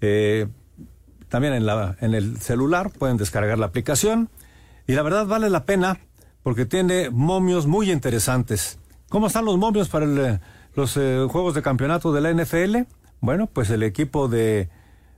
Eh, 0.01 0.47
también 1.29 1.53
en, 1.53 1.67
la, 1.67 1.95
en 2.01 2.15
el 2.15 2.41
celular 2.41 2.89
pueden 2.89 3.17
descargar 3.17 3.59
la 3.59 3.67
aplicación. 3.67 4.29
Y 4.87 4.93
la 4.93 5.03
verdad 5.03 5.27
vale 5.27 5.51
la 5.51 5.65
pena 5.65 5.99
porque 6.41 6.65
tiene 6.65 7.11
momios 7.11 7.67
muy 7.67 7.91
interesantes. 7.91 8.79
¿Cómo 9.09 9.27
están 9.27 9.45
los 9.45 9.59
momios 9.59 9.89
para 9.89 10.05
el 10.05 10.39
los 10.77 10.95
eh, 10.95 11.25
juegos 11.27 11.55
de 11.55 11.63
campeonato 11.63 12.13
de 12.13 12.21
la 12.21 12.31
NFL, 12.31 12.81
bueno, 13.19 13.47
pues 13.47 13.71
el 13.71 13.81
equipo 13.81 14.27
de 14.27 14.69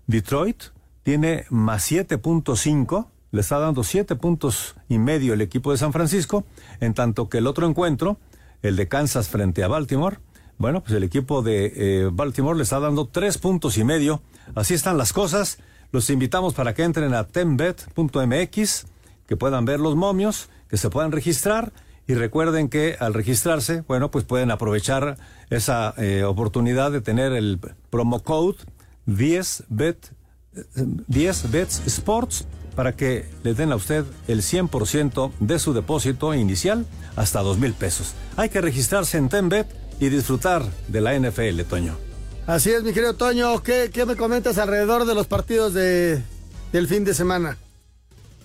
Detroit 0.08 0.63
tiene 1.04 1.44
más 1.50 1.92
7.5, 1.92 3.08
le 3.32 3.42
está 3.42 3.60
dando 3.60 3.84
7 3.84 4.16
puntos 4.16 4.78
y 4.88 5.00
medio 5.00 5.34
el 5.34 5.42
equipo 5.42 5.74
de 5.74 5.78
San 5.78 5.92
Francisco, 5.92 6.46
en 6.80 6.94
tanto 6.94 7.28
que 7.28 7.39
el 7.39 7.46
otro 7.46 7.68
encuentro, 7.68 8.18
el 8.62 8.78
de 8.78 8.88
Kansas 8.88 9.28
frente 9.28 9.62
a 9.62 9.68
Baltimore, 9.68 10.20
bueno, 10.58 10.80
pues 10.80 10.94
el 10.94 11.04
equipo 11.04 11.42
de 11.42 11.74
eh, 11.75 12.10
Baltimore 12.10 12.56
le 12.56 12.63
está 12.63 12.80
dando 12.80 13.08
3 13.08 13.38
puntos 13.39 13.78
y 13.78 13.84
medio. 13.84 14.22
Así 14.56 14.74
están 14.74 14.98
las 14.98 15.12
cosas. 15.12 15.60
Los 15.92 16.10
invitamos 16.10 16.54
para 16.54 16.74
que 16.74 16.84
entren 16.84 17.13
a 17.13 17.28
tenbet.mx, 17.28 18.86
que 19.28 19.36
puedan 19.36 19.66
ver 19.66 19.82
los 19.82 19.98
momios, 19.98 20.50
que 20.70 20.78
se 20.78 20.89
puedan 20.89 21.12
registrar 21.12 21.74
y 22.10 22.16
recuerden 22.16 22.70
que 22.70 22.96
al 23.00 23.13
registrarse, 23.13 23.84
bueno, 23.88 24.10
pues 24.10 24.25
pueden 24.25 24.50
aprovechar 24.50 25.16
esa 25.51 25.94
eh, 25.98 26.24
oportunidad 26.24 26.92
de 26.92 27.01
tener 27.01 27.34
el 27.34 27.60
promo 27.92 28.24
code 28.24 28.58
10bet 29.06 29.98
10 30.74 31.51
bets 31.51 31.84
sports 31.86 32.48
para 32.75 32.96
que 32.96 33.28
le 33.44 33.54
den 33.54 33.72
a 33.72 33.75
usted 33.75 34.06
el 34.28 34.42
100% 34.42 35.34
de 35.39 35.60
su 35.60 35.74
depósito 35.74 36.34
inicial 36.34 36.88
hasta 37.16 37.42
dos 37.42 37.60
mil 37.60 37.74
pesos. 37.74 38.16
Hay 38.38 38.50
que 38.50 38.60
registrarse 38.60 39.20
en 39.20 39.30
Tenbet 39.30 39.68
y 40.00 40.10
disfrutar 40.10 40.63
de 40.88 41.01
la 41.01 41.13
NFL, 41.13 41.62
Toño. 41.70 41.96
Así 42.48 42.72
es, 42.72 42.82
mi 42.82 42.92
querido 42.92 43.13
Toño. 43.18 43.62
¿Qué, 43.62 43.92
qué 43.94 44.08
me 44.08 44.16
comentas 44.16 44.58
alrededor 44.58 45.06
de 45.06 45.13
los 45.13 45.28
partidos 45.28 45.75
de, 45.75 46.24
del 46.72 46.88
fin 46.88 47.04
de 47.04 47.13
semana? 47.13 47.60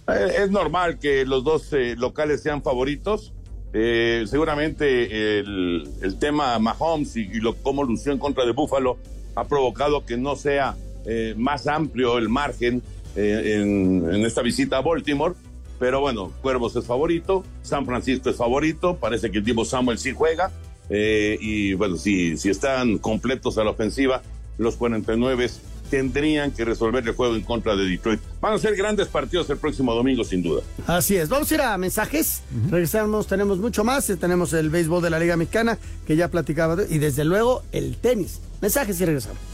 Eh, 0.08 0.34
es 0.40 0.50
normal 0.50 0.98
que 0.98 1.24
los 1.24 1.42
dos 1.44 1.72
eh, 1.72 1.94
locales 1.96 2.42
sean 2.42 2.62
favoritos. 2.62 3.32
Eh, 3.76 4.24
seguramente 4.28 5.40
el, 5.40 6.16
tema 6.20 6.56
Mahomes 6.60 7.16
y, 7.16 7.40
lo, 7.40 7.56
cómo 7.56 7.82
lució 7.82 8.12
en 8.12 8.18
contra 8.18 8.46
de 8.46 8.52
Buffalo 8.52 8.98
ha 9.34 9.48
provocado 9.48 10.06
que 10.06 10.16
no 10.16 10.36
sea 10.36 10.76
eh, 11.06 11.34
más 11.36 11.66
amplio 11.66 12.16
el 12.18 12.28
margen 12.28 12.82
eh, 13.16 13.58
en, 13.60 14.24
esta 14.24 14.42
visita 14.42 14.78
a 14.78 14.80
Baltimore. 14.80 15.34
Pero 15.80 16.00
bueno, 16.00 16.32
Cuervos 16.40 16.76
es 16.76 16.86
favorito, 16.86 17.44
San 17.62 17.84
Francisco 17.84 18.30
es 18.30 18.36
favorito, 18.36 18.96
parece 18.96 19.32
que 19.32 19.38
el 19.38 19.44
Divo 19.44 19.64
Samuel 19.64 19.98
sí 19.98 20.12
juega. 20.12 20.52
y 20.88 21.74
bueno, 21.74 21.96
si, 21.96 22.36
si 22.36 22.50
están 22.50 22.98
completos 22.98 23.58
a 23.58 23.64
la 23.64 23.70
ofensiva, 23.70 24.22
los 24.56 24.76
49 24.76 25.50
tendrían 25.94 26.50
que 26.50 26.64
resolver 26.64 27.06
el 27.06 27.14
juego 27.14 27.36
en 27.36 27.42
contra 27.42 27.76
de 27.76 27.84
Detroit. 27.84 28.20
Van 28.40 28.52
a 28.52 28.58
ser 28.58 28.74
grandes 28.74 29.06
partidos 29.06 29.48
el 29.48 29.58
próximo 29.58 29.94
domingo, 29.94 30.24
sin 30.24 30.42
duda. 30.42 30.62
Así 30.88 31.14
es. 31.14 31.28
Vamos 31.28 31.52
a 31.52 31.54
ir 31.54 31.60
a 31.62 31.78
mensajes. 31.78 32.42
Regresamos, 32.68 33.28
tenemos 33.28 33.58
mucho 33.58 33.84
más. 33.84 34.12
Tenemos 34.18 34.52
el 34.54 34.70
béisbol 34.70 35.00
de 35.04 35.10
la 35.10 35.20
Liga 35.20 35.36
Mexicana, 35.36 35.78
que 36.04 36.16
ya 36.16 36.28
platicaba, 36.32 36.76
y 36.90 36.98
desde 36.98 37.24
luego 37.24 37.62
el 37.70 37.96
tenis. 37.96 38.40
Mensajes 38.60 39.00
y 39.00 39.04
regresamos. 39.04 39.53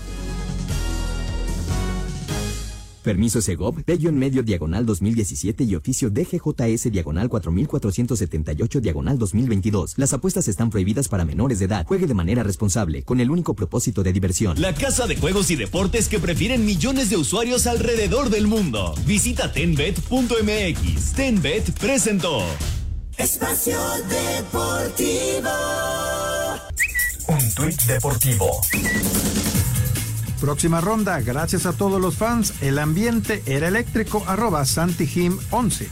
Permiso 3.02 3.40
Segov, 3.40 3.83
Bello 3.87 4.11
en 4.11 4.19
medio 4.19 4.42
diagonal 4.42 4.85
2017 4.85 5.64
y 5.64 5.75
oficio 5.75 6.11
DGJS 6.11 6.90
diagonal 6.92 7.28
4478 7.28 8.80
diagonal 8.80 9.19
2022. 9.19 9.95
Las 9.97 10.12
apuestas 10.12 10.49
están 10.49 10.71
prohibidas 10.71 11.09
para 11.09 11.25
menores 11.25 11.59
de 11.59 11.64
edad. 11.64 11.87
Juegue 11.87 12.07
de 12.07 12.14
manera 12.14 12.42
responsable, 12.42 13.02
con 13.02 13.21
el 13.21 13.30
único 13.30 13.54
propósito 13.54 14.02
de 14.02 14.12
diversión. 14.12 14.61
La 14.61 14.75
casa 14.75 15.07
de 15.07 15.16
juegos 15.16 15.50
y 15.50 15.57
deportes 15.57 16.09
que 16.09 16.19
prefieren 16.19 16.64
millones 16.64 17.11
de 17.11 17.16
usuarios 17.16 17.66
alrededor 17.66 18.30
del 18.30 18.47
mundo. 18.47 18.95
Visita 19.07 19.52
tenbet.mx. 19.52 21.12
Tenbet 21.14 21.73
presentó. 21.78 22.42
Espacio 23.16 23.78
Deportivo. 24.09 25.50
Un 27.28 27.54
tuit 27.54 27.80
deportivo. 27.83 28.61
Próxima 30.40 30.80
ronda, 30.80 31.20
gracias 31.20 31.66
a 31.66 31.73
todos 31.73 32.00
los 32.00 32.16
fans, 32.16 32.54
el 32.62 32.78
ambiente 32.78 33.42
era 33.44 33.68
eléctrico, 33.68 34.25
arroba 34.26 34.64
Santihim 34.64 35.38
11. 35.50 35.88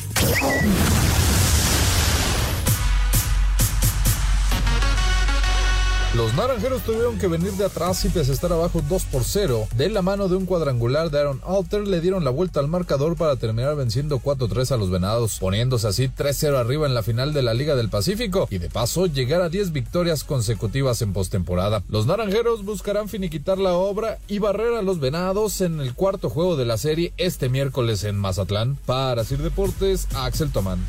Los 6.19 6.35
naranjeros 6.35 6.83
tuvieron 6.83 7.17
que 7.17 7.29
venir 7.29 7.53
de 7.53 7.67
atrás 7.67 8.05
y 8.05 8.09
pese 8.09 8.33
estar 8.33 8.53
abajo 8.53 8.83
2 8.89 9.05
por 9.05 9.23
0, 9.23 9.69
de 9.77 9.89
la 9.89 10.03
mano 10.03 10.27
de 10.27 10.35
un 10.35 10.47
cuadrangular 10.47 11.13
de 11.13 11.21
Aaron 11.21 11.41
Alter, 11.47 11.87
le 11.87 12.01
dieron 12.01 12.25
la 12.25 12.31
vuelta 12.31 12.59
al 12.59 12.67
marcador 12.67 13.15
para 13.15 13.37
terminar 13.37 13.77
venciendo 13.77 14.19
4-3 14.19 14.73
a 14.73 14.77
los 14.79 14.91
venados, 14.91 15.39
poniéndose 15.39 15.87
así 15.87 16.09
3-0 16.09 16.57
arriba 16.57 16.89
en 16.89 16.95
la 16.95 17.05
final 17.05 17.33
de 17.33 17.43
la 17.43 17.55
Liga 17.55 17.77
del 17.77 17.89
Pacífico 17.89 18.49
y 18.51 18.59
de 18.59 18.69
paso 18.69 19.07
llegar 19.07 19.43
a 19.43 19.49
10 19.49 19.71
victorias 19.71 20.25
consecutivas 20.25 21.03
en 21.03 21.13
postemporada. 21.13 21.85
Los 21.89 22.07
naranjeros 22.07 22.65
buscarán 22.65 23.09
finiquitar 23.09 23.59
la 23.59 23.75
obra 23.75 24.19
y 24.27 24.41
barrer 24.41 24.75
a 24.75 24.83
los 24.83 24.99
venados 24.99 25.61
en 25.61 25.81
el 25.81 25.95
cuarto 25.95 26.31
juego 26.31 26.57
de 26.57 26.65
la 26.65 26.79
serie 26.79 27.13
este 27.17 27.49
miércoles 27.49 28.03
en 28.03 28.17
Mazatlán. 28.17 28.77
Para 28.87 29.23
Sir 29.23 29.39
Deportes, 29.39 30.09
Axel 30.17 30.51
Tomán. 30.51 30.85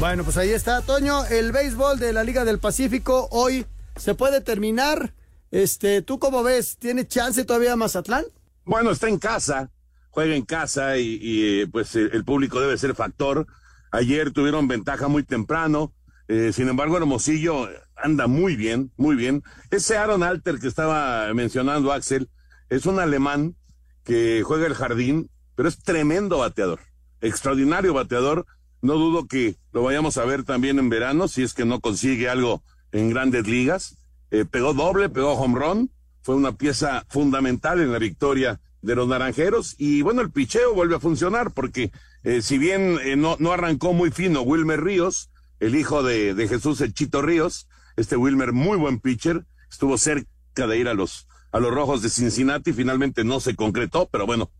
Bueno, 0.00 0.22
pues 0.22 0.36
ahí 0.36 0.50
está, 0.50 0.80
Toño, 0.80 1.24
el 1.26 1.50
béisbol 1.50 1.98
de 1.98 2.12
la 2.12 2.22
Liga 2.22 2.44
del 2.44 2.60
Pacífico 2.60 3.26
hoy 3.32 3.66
se 3.96 4.14
puede 4.14 4.40
terminar. 4.40 5.12
Este, 5.50 6.02
¿tú 6.02 6.20
cómo 6.20 6.44
ves? 6.44 6.76
¿Tiene 6.78 7.04
chance 7.04 7.44
todavía 7.44 7.74
Mazatlán? 7.74 8.24
Bueno, 8.64 8.92
está 8.92 9.08
en 9.08 9.18
casa, 9.18 9.72
juega 10.10 10.36
en 10.36 10.44
casa 10.44 10.98
y, 10.98 11.66
pues 11.72 11.96
el 11.96 12.24
público 12.24 12.60
debe 12.60 12.78
ser 12.78 12.94
factor. 12.94 13.48
Ayer 13.90 14.30
tuvieron 14.30 14.68
ventaja 14.68 15.08
muy 15.08 15.24
temprano, 15.24 15.92
eh, 16.28 16.52
sin 16.52 16.68
embargo 16.68 16.96
Hermosillo 16.96 17.68
anda 17.96 18.28
muy 18.28 18.54
bien, 18.54 18.92
muy 18.96 19.16
bien. 19.16 19.42
Ese 19.72 19.96
Aaron 19.96 20.22
Alter 20.22 20.60
que 20.60 20.68
estaba 20.68 21.34
mencionando 21.34 21.92
Axel 21.92 22.30
es 22.68 22.86
un 22.86 23.00
alemán 23.00 23.56
que 24.04 24.44
juega 24.44 24.68
el 24.68 24.74
jardín, 24.74 25.28
pero 25.56 25.68
es 25.68 25.82
tremendo 25.82 26.38
bateador, 26.38 26.78
extraordinario 27.20 27.94
bateador 27.94 28.46
no 28.80 28.94
dudo 28.94 29.26
que 29.26 29.56
lo 29.78 29.84
vayamos 29.84 30.16
a 30.16 30.24
ver 30.24 30.42
también 30.42 30.80
en 30.80 30.88
verano, 30.88 31.28
si 31.28 31.44
es 31.44 31.54
que 31.54 31.64
no 31.64 31.78
consigue 31.78 32.28
algo 32.28 32.64
en 32.90 33.10
grandes 33.10 33.46
ligas. 33.46 33.96
Eh, 34.32 34.44
pegó 34.44 34.74
doble, 34.74 35.08
pegó 35.08 35.34
home 35.34 35.56
run, 35.56 35.90
fue 36.20 36.34
una 36.34 36.50
pieza 36.50 37.06
fundamental 37.08 37.80
en 37.80 37.92
la 37.92 38.00
victoria 38.00 38.60
de 38.82 38.96
los 38.96 39.06
naranjeros. 39.06 39.76
Y 39.78 40.02
bueno, 40.02 40.20
el 40.20 40.32
picheo 40.32 40.74
vuelve 40.74 40.96
a 40.96 40.98
funcionar 40.98 41.52
porque 41.52 41.92
eh, 42.24 42.42
si 42.42 42.58
bien 42.58 42.98
eh, 43.04 43.14
no, 43.14 43.36
no 43.38 43.52
arrancó 43.52 43.92
muy 43.92 44.10
fino 44.10 44.42
Wilmer 44.42 44.82
Ríos, 44.82 45.30
el 45.60 45.76
hijo 45.76 46.02
de, 46.02 46.34
de 46.34 46.48
Jesús 46.48 46.80
El 46.80 46.92
Chito 46.92 47.22
Ríos, 47.22 47.68
este 47.94 48.16
Wilmer 48.16 48.52
muy 48.52 48.78
buen 48.78 48.98
pitcher, 48.98 49.46
estuvo 49.70 49.96
cerca 49.96 50.26
de 50.56 50.76
ir 50.76 50.88
a 50.88 50.94
los, 50.94 51.28
a 51.52 51.60
los 51.60 51.72
rojos 51.72 52.02
de 52.02 52.10
Cincinnati, 52.10 52.72
finalmente 52.72 53.22
no 53.22 53.38
se 53.38 53.54
concretó, 53.54 54.08
pero 54.10 54.26
bueno, 54.26 54.50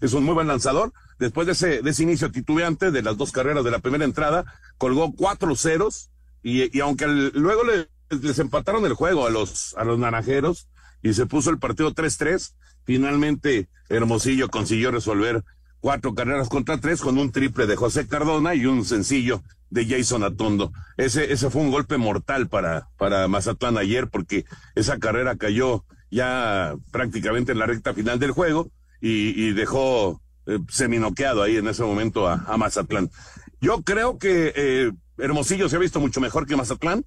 es 0.00 0.12
un 0.12 0.24
muy 0.24 0.34
buen 0.34 0.48
lanzador. 0.48 0.92
Después 1.18 1.46
de 1.46 1.52
ese, 1.52 1.82
de 1.82 1.90
ese 1.90 2.02
inicio 2.02 2.30
titubeante 2.30 2.90
de 2.90 3.02
las 3.02 3.16
dos 3.16 3.32
carreras 3.32 3.64
de 3.64 3.70
la 3.70 3.80
primera 3.80 4.04
entrada, 4.04 4.44
colgó 4.76 5.14
cuatro 5.14 5.54
ceros 5.56 6.10
y, 6.42 6.76
y 6.76 6.80
aunque 6.80 7.06
luego 7.06 7.64
le, 7.64 7.88
les 8.10 8.38
empataron 8.38 8.84
el 8.86 8.94
juego 8.94 9.26
a 9.26 9.30
los, 9.30 9.74
a 9.76 9.84
los 9.84 9.98
naranjeros 9.98 10.68
y 11.02 11.14
se 11.14 11.26
puso 11.26 11.50
el 11.50 11.58
partido 11.58 11.94
3-3, 11.94 12.54
finalmente 12.84 13.68
Hermosillo 13.88 14.48
consiguió 14.48 14.90
resolver 14.90 15.44
cuatro 15.80 16.14
carreras 16.14 16.48
contra 16.48 16.78
tres 16.78 17.00
con 17.00 17.18
un 17.18 17.30
triple 17.30 17.66
de 17.66 17.76
José 17.76 18.06
Cardona 18.06 18.54
y 18.54 18.66
un 18.66 18.84
sencillo 18.84 19.42
de 19.70 19.86
Jason 19.86 20.24
Atondo. 20.24 20.72
Ese, 20.96 21.32
ese 21.32 21.50
fue 21.50 21.62
un 21.62 21.70
golpe 21.70 21.98
mortal 21.98 22.48
para, 22.48 22.88
para 22.96 23.28
Mazatlán 23.28 23.78
ayer 23.78 24.08
porque 24.08 24.44
esa 24.74 24.98
carrera 24.98 25.36
cayó 25.36 25.84
ya 26.10 26.74
prácticamente 26.90 27.52
en 27.52 27.58
la 27.58 27.66
recta 27.66 27.94
final 27.94 28.18
del 28.18 28.32
juego 28.32 28.70
y, 29.00 29.48
y 29.48 29.52
dejó 29.52 30.20
eh, 30.46 30.58
seminoqueado 30.68 31.42
ahí 31.42 31.56
en 31.56 31.68
ese 31.68 31.82
momento 31.82 32.28
a, 32.28 32.56
Mazatlán. 32.56 33.10
Yo 33.60 33.82
creo 33.82 34.18
que 34.18 34.52
eh, 34.56 34.92
Hermosillo 35.18 35.68
se 35.68 35.76
ha 35.76 35.80
visto 35.80 36.00
mucho 36.00 36.20
mejor 36.20 36.46
que 36.46 36.56
Mazatlán, 36.56 37.04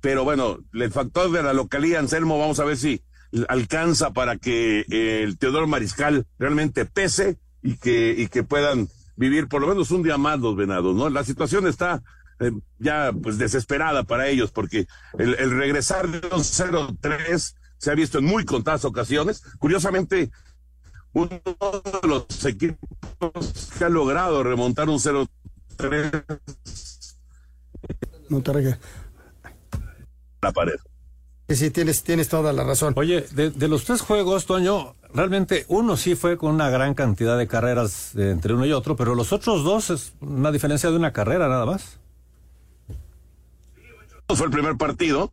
pero 0.00 0.24
bueno, 0.24 0.58
el 0.72 0.90
factor 0.90 1.30
de 1.30 1.42
la 1.42 1.52
localía, 1.52 1.98
Anselmo, 1.98 2.38
vamos 2.38 2.60
a 2.60 2.64
ver 2.64 2.76
si 2.76 3.02
alcanza 3.48 4.12
para 4.12 4.38
que 4.38 4.86
eh, 4.90 5.22
el 5.22 5.38
Teodoro 5.38 5.66
Mariscal 5.66 6.26
realmente 6.38 6.86
pese 6.86 7.36
y 7.62 7.76
que, 7.76 8.14
y 8.16 8.28
que 8.28 8.42
puedan 8.42 8.88
vivir 9.16 9.48
por 9.48 9.60
lo 9.60 9.68
menos 9.68 9.90
un 9.90 10.02
día 10.02 10.16
más 10.16 10.38
los 10.40 10.56
venados, 10.56 10.94
¿no? 10.94 11.10
La 11.10 11.24
situación 11.24 11.66
está 11.66 12.02
eh, 12.40 12.52
ya 12.78 13.12
pues 13.12 13.36
desesperada 13.36 14.04
para 14.04 14.28
ellos 14.28 14.52
porque 14.52 14.86
el, 15.18 15.34
el 15.34 15.50
regresar 15.50 16.08
de 16.08 16.18
un 16.28 16.42
0-3 16.42 17.54
se 17.78 17.90
ha 17.90 17.94
visto 17.94 18.18
en 18.18 18.24
muy 18.24 18.44
contadas 18.44 18.84
ocasiones. 18.84 19.42
Curiosamente, 19.58 20.30
uno 21.18 21.40
de 22.02 22.08
los 22.08 22.44
equipos 22.44 23.70
que 23.76 23.84
ha 23.84 23.88
logrado 23.88 24.42
remontar 24.42 24.88
un 24.88 24.98
0-3 24.98 26.24
Monterrey. 28.28 28.74
la 30.42 30.52
pared. 30.52 30.76
Sí, 31.48 31.56
sí, 31.56 31.70
tienes, 31.70 32.02
tienes 32.02 32.28
toda 32.28 32.52
la 32.52 32.62
razón. 32.62 32.92
Oye, 32.96 33.22
de, 33.32 33.50
de, 33.50 33.68
los 33.68 33.84
tres 33.84 34.02
juegos, 34.02 34.44
Toño, 34.44 34.96
realmente 35.14 35.64
uno 35.68 35.96
sí 35.96 36.14
fue 36.14 36.36
con 36.36 36.54
una 36.54 36.68
gran 36.68 36.92
cantidad 36.94 37.38
de 37.38 37.48
carreras 37.48 38.10
de, 38.12 38.30
entre 38.30 38.52
uno 38.52 38.66
y 38.66 38.72
otro, 38.72 38.96
pero 38.96 39.14
los 39.14 39.32
otros 39.32 39.64
dos 39.64 39.88
es 39.88 40.12
una 40.20 40.52
diferencia 40.52 40.90
de 40.90 40.96
una 40.96 41.12
carrera 41.12 41.48
nada 41.48 41.64
más. 41.64 41.98
Fue 44.28 44.44
el 44.44 44.52
primer 44.52 44.76
partido, 44.76 45.32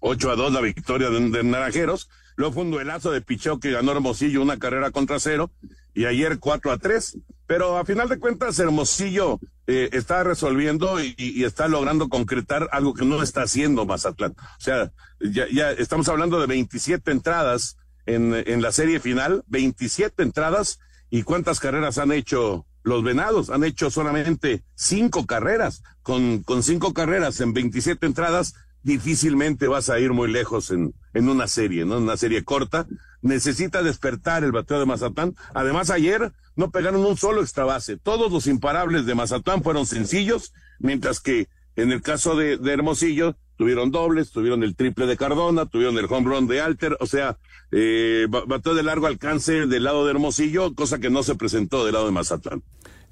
8 0.00 0.30
a 0.30 0.36
2 0.36 0.52
la 0.52 0.62
victoria 0.62 1.10
de, 1.10 1.28
de 1.28 1.44
Naranjeros. 1.44 2.08
Luego 2.36 2.54
fue 2.54 2.62
un 2.64 2.70
duelazo 2.70 3.10
de 3.10 3.20
picheo 3.20 3.60
que 3.60 3.70
ganó 3.70 3.92
Hermosillo 3.92 4.42
una 4.42 4.58
carrera 4.58 4.90
contra 4.90 5.20
cero. 5.20 5.50
Y 5.94 6.06
ayer 6.06 6.38
4 6.40 6.72
a 6.72 6.78
3. 6.78 7.18
Pero 7.46 7.78
a 7.78 7.84
final 7.84 8.08
de 8.08 8.18
cuentas, 8.18 8.58
Hermosillo 8.58 9.38
eh, 9.66 9.90
está 9.92 10.24
resolviendo 10.24 11.02
y, 11.02 11.14
y, 11.16 11.44
está 11.44 11.68
logrando 11.68 12.08
concretar 12.08 12.68
algo 12.72 12.94
que 12.94 13.04
no 13.04 13.22
está 13.22 13.42
haciendo 13.42 13.86
Mazatlán. 13.86 14.32
O 14.32 14.60
sea, 14.60 14.92
ya, 15.20 15.46
ya 15.52 15.70
estamos 15.70 16.08
hablando 16.08 16.40
de 16.40 16.46
27 16.46 17.10
entradas 17.10 17.76
en, 18.06 18.34
en 18.34 18.60
la 18.60 18.72
serie 18.72 19.00
final, 19.00 19.44
27 19.46 20.22
entradas. 20.22 20.80
¿Y 21.10 21.22
cuántas 21.22 21.60
carreras 21.60 21.98
han 21.98 22.12
hecho 22.12 22.66
los 22.82 23.02
venados? 23.04 23.50
Han 23.50 23.64
hecho 23.64 23.90
solamente 23.90 24.64
cinco 24.74 25.26
carreras. 25.26 25.82
Con, 26.02 26.42
con 26.42 26.62
cinco 26.62 26.92
carreras 26.92 27.40
en 27.40 27.52
27 27.54 28.04
entradas, 28.04 28.54
difícilmente 28.84 29.66
vas 29.66 29.90
a 29.90 29.98
ir 29.98 30.12
muy 30.12 30.30
lejos 30.30 30.70
en, 30.70 30.94
en 31.14 31.28
una 31.28 31.48
serie, 31.48 31.84
¿no? 31.84 31.98
Una 31.98 32.16
serie 32.16 32.44
corta. 32.44 32.86
Necesita 33.22 33.82
despertar 33.82 34.44
el 34.44 34.52
bateo 34.52 34.78
de 34.78 34.86
Mazatlán. 34.86 35.34
Además, 35.54 35.90
ayer 35.90 36.32
no 36.54 36.70
pegaron 36.70 37.04
un 37.04 37.16
solo 37.16 37.40
extra 37.40 37.64
base. 37.64 37.96
Todos 37.96 38.30
los 38.30 38.46
imparables 38.46 39.06
de 39.06 39.14
Mazatlán 39.14 39.62
fueron 39.62 39.86
sencillos, 39.86 40.52
mientras 40.78 41.18
que 41.18 41.48
en 41.76 41.90
el 41.90 42.02
caso 42.02 42.36
de, 42.36 42.58
de 42.58 42.72
Hermosillo 42.72 43.36
tuvieron 43.56 43.90
dobles, 43.90 44.30
tuvieron 44.30 44.62
el 44.62 44.76
triple 44.76 45.06
de 45.06 45.16
Cardona, 45.16 45.66
tuvieron 45.66 45.98
el 45.98 46.06
home 46.06 46.28
run 46.28 46.46
de 46.46 46.60
Alter, 46.60 46.96
o 47.00 47.06
sea, 47.06 47.38
eh, 47.72 48.26
bateo 48.28 48.74
de 48.74 48.82
largo 48.82 49.06
alcance 49.06 49.66
del 49.66 49.84
lado 49.84 50.04
de 50.04 50.10
Hermosillo, 50.10 50.74
cosa 50.74 50.98
que 50.98 51.10
no 51.10 51.22
se 51.22 51.34
presentó 51.34 51.84
del 51.84 51.94
lado 51.94 52.06
de 52.06 52.12
Mazatlán. 52.12 52.62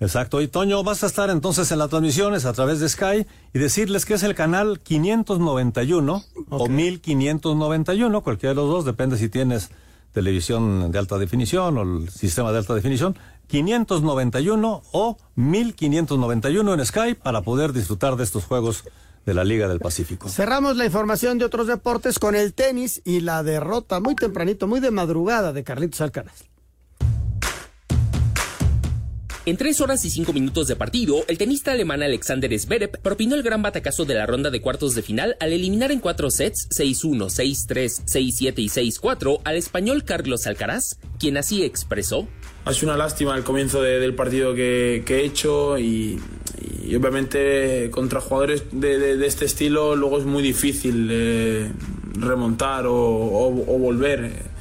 Exacto. 0.02 0.40
Y 0.42 0.48
Toño, 0.48 0.82
vas 0.82 1.04
a 1.04 1.06
estar 1.06 1.30
entonces 1.30 1.70
en 1.70 1.78
las 1.78 1.88
transmisiones 1.88 2.44
a 2.44 2.52
través 2.52 2.80
de 2.80 2.88
Sky 2.88 3.26
y 3.54 3.58
decirles 3.58 4.04
que 4.04 4.14
es 4.14 4.22
el 4.24 4.34
canal 4.34 4.80
591 4.80 6.14
okay. 6.14 6.46
o 6.50 6.68
1591, 6.68 8.20
cualquiera 8.22 8.50
de 8.50 8.56
los 8.56 8.68
dos, 8.68 8.84
depende 8.84 9.16
si 9.16 9.28
tienes 9.28 9.70
televisión 10.12 10.90
de 10.90 10.98
alta 10.98 11.18
definición 11.18 11.78
o 11.78 11.82
el 11.82 12.10
sistema 12.10 12.50
de 12.52 12.58
alta 12.58 12.74
definición, 12.74 13.16
591 13.46 14.82
o 14.92 15.16
1591 15.36 16.74
en 16.74 16.86
Sky 16.86 17.14
para 17.14 17.42
poder 17.42 17.72
disfrutar 17.72 18.16
de 18.16 18.24
estos 18.24 18.44
juegos 18.44 18.84
de 19.24 19.34
la 19.34 19.44
Liga 19.44 19.68
del 19.68 19.78
Pacífico. 19.78 20.28
Cerramos 20.28 20.76
la 20.76 20.84
información 20.84 21.38
de 21.38 21.44
otros 21.44 21.68
deportes 21.68 22.18
con 22.18 22.34
el 22.34 22.54
tenis 22.54 23.00
y 23.04 23.20
la 23.20 23.42
derrota 23.44 24.00
muy 24.00 24.16
tempranito, 24.16 24.66
muy 24.66 24.80
de 24.80 24.90
madrugada 24.90 25.52
de 25.52 25.62
Carlitos 25.62 26.00
Alcaraz. 26.00 26.51
En 29.44 29.56
tres 29.56 29.80
horas 29.80 30.04
y 30.04 30.10
cinco 30.10 30.32
minutos 30.32 30.68
de 30.68 30.76
partido, 30.76 31.24
el 31.26 31.36
tenista 31.36 31.72
alemán 31.72 32.00
Alexander 32.00 32.56
Zverev 32.56 33.00
propinó 33.02 33.34
el 33.34 33.42
gran 33.42 33.60
batacazo 33.60 34.04
de 34.04 34.14
la 34.14 34.24
ronda 34.24 34.50
de 34.50 34.60
cuartos 34.60 34.94
de 34.94 35.02
final 35.02 35.36
al 35.40 35.52
eliminar 35.52 35.90
en 35.90 35.98
cuatro 35.98 36.30
sets 36.30 36.68
6-1, 36.70 37.26
6-3, 37.26 38.04
6-7 38.04 38.58
y 38.58 38.68
6-4 38.68 39.40
al 39.42 39.56
español 39.56 40.04
Carlos 40.04 40.46
Alcaraz, 40.46 40.96
quien 41.18 41.38
así 41.38 41.64
expresó. 41.64 42.28
Ha 42.64 42.72
sido 42.72 42.92
una 42.92 42.96
lástima 42.96 43.36
el 43.36 43.42
comienzo 43.42 43.82
de, 43.82 43.98
del 43.98 44.14
partido 44.14 44.54
que, 44.54 45.02
que 45.04 45.22
he 45.22 45.24
hecho 45.24 45.76
y, 45.76 46.20
y, 46.84 46.94
obviamente 46.94 47.90
contra 47.90 48.20
jugadores 48.20 48.62
de, 48.70 48.96
de, 49.00 49.16
de, 49.16 49.26
este 49.26 49.46
estilo 49.46 49.96
luego 49.96 50.20
es 50.20 50.24
muy 50.24 50.44
difícil 50.44 51.08
eh, 51.10 51.72
remontar 52.14 52.86
o, 52.86 52.94
o, 52.94 53.46
o 53.48 53.78
volver. 53.80 54.52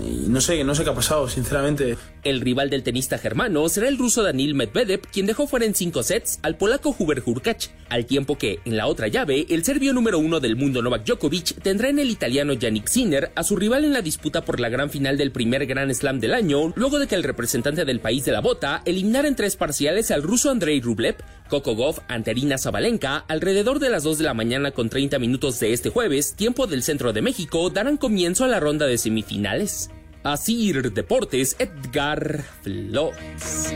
Y 0.00 0.28
no 0.28 0.40
sé, 0.40 0.62
no 0.62 0.76
sé 0.76 0.84
qué 0.84 0.90
ha 0.90 0.94
pasado, 0.94 1.28
sinceramente. 1.28 1.96
El 2.24 2.40
rival 2.40 2.68
del 2.68 2.82
tenista 2.82 3.16
germano 3.18 3.68
será 3.68 3.88
el 3.88 3.96
ruso 3.96 4.22
Danil 4.22 4.54
Medvedev, 4.54 5.02
quien 5.12 5.26
dejó 5.26 5.46
fuera 5.46 5.66
en 5.66 5.74
cinco 5.74 6.02
sets 6.02 6.40
al 6.42 6.56
polaco 6.56 6.94
Hubert 6.98 7.26
Hurkacz, 7.26 7.70
al 7.88 8.06
tiempo 8.06 8.36
que, 8.36 8.58
en 8.64 8.76
la 8.76 8.86
otra 8.86 9.08
llave, 9.08 9.46
el 9.48 9.64
serbio 9.64 9.92
número 9.92 10.18
uno 10.18 10.40
del 10.40 10.56
mundo 10.56 10.82
Novak 10.82 11.04
Djokovic 11.04 11.62
tendrá 11.62 11.88
en 11.88 11.98
el 11.98 12.10
italiano 12.10 12.52
Yannick 12.52 12.88
Sinner 12.88 13.30
a 13.34 13.44
su 13.44 13.56
rival 13.56 13.84
en 13.84 13.92
la 13.92 14.02
disputa 14.02 14.44
por 14.44 14.60
la 14.60 14.68
gran 14.68 14.90
final 14.90 15.16
del 15.16 15.30
primer 15.30 15.66
Grand 15.66 15.92
Slam 15.92 16.18
del 16.18 16.34
año, 16.34 16.72
luego 16.74 16.98
de 16.98 17.06
que 17.06 17.14
el 17.14 17.22
representante 17.22 17.84
del 17.84 18.00
país 18.00 18.24
de 18.24 18.32
la 18.32 18.40
bota 18.40 18.82
eliminara 18.84 19.28
en 19.28 19.36
tres 19.36 19.56
parciales 19.56 20.10
al 20.10 20.22
ruso 20.22 20.50
Andrei 20.50 20.80
Rublev, 20.80 21.16
Coco 21.48 21.74
Goff 21.76 22.00
ante 22.08 22.30
Arina 22.30 22.58
Zabalenka, 22.58 23.24
alrededor 23.28 23.78
de 23.78 23.90
las 23.90 24.02
2 24.02 24.18
de 24.18 24.24
la 24.24 24.34
mañana 24.34 24.72
con 24.72 24.88
30 24.88 25.18
minutos 25.18 25.60
de 25.60 25.72
este 25.72 25.90
jueves, 25.90 26.34
tiempo 26.34 26.66
del 26.66 26.82
centro 26.82 27.12
de 27.12 27.22
México, 27.22 27.70
darán 27.70 27.96
comienzo 27.96 28.44
a 28.44 28.48
la 28.48 28.60
ronda 28.60 28.86
de 28.86 28.98
semifinales. 28.98 29.90
Asir 30.32 30.92
Deportes, 30.92 31.56
Edgar 31.58 32.44
Flores. 32.62 33.72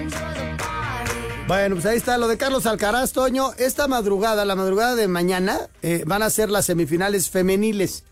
Bueno, 1.49 1.77
pues 1.77 1.87
ahí 1.87 1.97
está 1.97 2.19
lo 2.19 2.29
de 2.29 2.37
Carlos 2.37 2.67
Alcaraz, 2.67 3.13
Toño. 3.13 3.53
Esta 3.57 3.89
madrugada, 3.89 4.45
la 4.45 4.55
madrugada 4.55 4.95
de 4.95 5.09
mañana, 5.09 5.71
eh, 5.81 6.05
van 6.07 6.23
a 6.23 6.29
ser 6.29 6.51
las 6.51 6.67
semifinales 6.67 7.31
femeniles. 7.31 8.05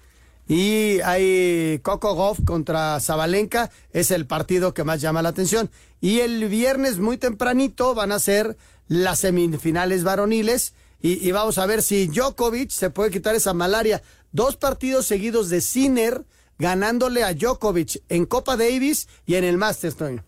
Y 0.49 1.01
hay 1.03 1.81
Coco 1.83 2.15
Goff 2.15 2.41
contra 2.45 2.99
Zabalenka, 3.01 3.71
es 3.93 4.11
el 4.11 4.27
partido 4.27 4.73
que 4.73 4.85
más 4.85 5.03
llama 5.03 5.23
la 5.23 5.29
atención. 5.29 5.71
Y 6.01 6.21
el 6.21 6.49
viernes 6.49 6.99
muy 6.99 7.19
tempranito 7.19 7.95
van 7.95 8.11
a 8.11 8.19
ser 8.19 8.57
las 8.89 9.21
semifinales 9.21 10.03
varoniles. 10.03 10.73
Y, 11.03 11.27
y 11.27 11.31
vamos 11.33 11.59
a 11.59 11.67
ver 11.67 11.83
si 11.83 12.09
Djokovic 12.09 12.71
se 12.71 12.89
puede 12.89 13.11
quitar 13.11 13.35
esa 13.35 13.53
malaria. 13.53 14.03
Dos 14.33 14.57
partidos 14.57 15.05
seguidos 15.05 15.51
de 15.51 15.61
Sinner 15.61 16.25
ganándole 16.61 17.25
a 17.25 17.33
Djokovic 17.35 18.03
en 18.09 18.27
Copa 18.27 18.57
Davis 18.57 19.09
y 19.27 19.35
en 19.35 19.45
el 19.45 19.57
Masters, 19.57 19.97
Toño. 19.97 20.25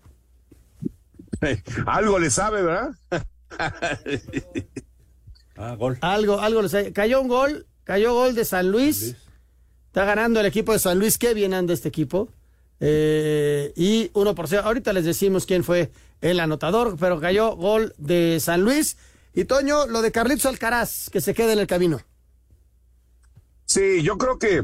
Algo 1.87 2.19
le 2.19 2.31
sabe, 2.31 2.63
¿verdad? 2.63 2.91
ah, 5.57 5.75
gol. 5.77 5.99
Algo, 6.01 6.41
algo 6.41 6.63
le 6.63 6.69
sabe. 6.69 6.93
Cayó 6.93 7.21
un 7.21 7.29
gol, 7.29 7.67
cayó 7.85 8.15
gol 8.15 8.35
de 8.35 8.45
San 8.45 8.71
Luis. 8.71 9.17
Está 9.87 10.05
ganando 10.05 10.41
el 10.41 10.47
equipo 10.47 10.73
de 10.73 10.79
San 10.79 10.99
Luis. 10.99 11.19
Qué 11.19 11.35
bien 11.35 11.53
anda 11.53 11.75
este 11.75 11.89
equipo. 11.89 12.31
Eh, 12.81 13.73
y 13.77 14.11
uno 14.15 14.35
por 14.35 14.49
cero. 14.49 14.63
Ahorita 14.65 14.93
les 14.93 15.05
decimos 15.05 15.45
quién 15.45 15.65
fue 15.65 15.93
el 16.23 16.41
anotador, 16.41 16.97
pero 16.99 17.21
cayó 17.21 17.57
gol 17.57 17.95
de 17.99 18.41
San 18.41 18.63
Luis. 18.63 18.97
Y 19.35 19.45
Toño, 19.45 19.87
lo 19.87 20.01
de 20.01 20.13
Carlitos 20.13 20.47
Alcaraz, 20.47 21.11
que 21.11 21.21
se 21.21 21.35
quede 21.35 21.53
en 21.53 21.59
el 21.59 21.67
camino. 21.67 22.01
Sí, 23.67 24.03
yo 24.03 24.19
creo 24.19 24.39
que 24.39 24.63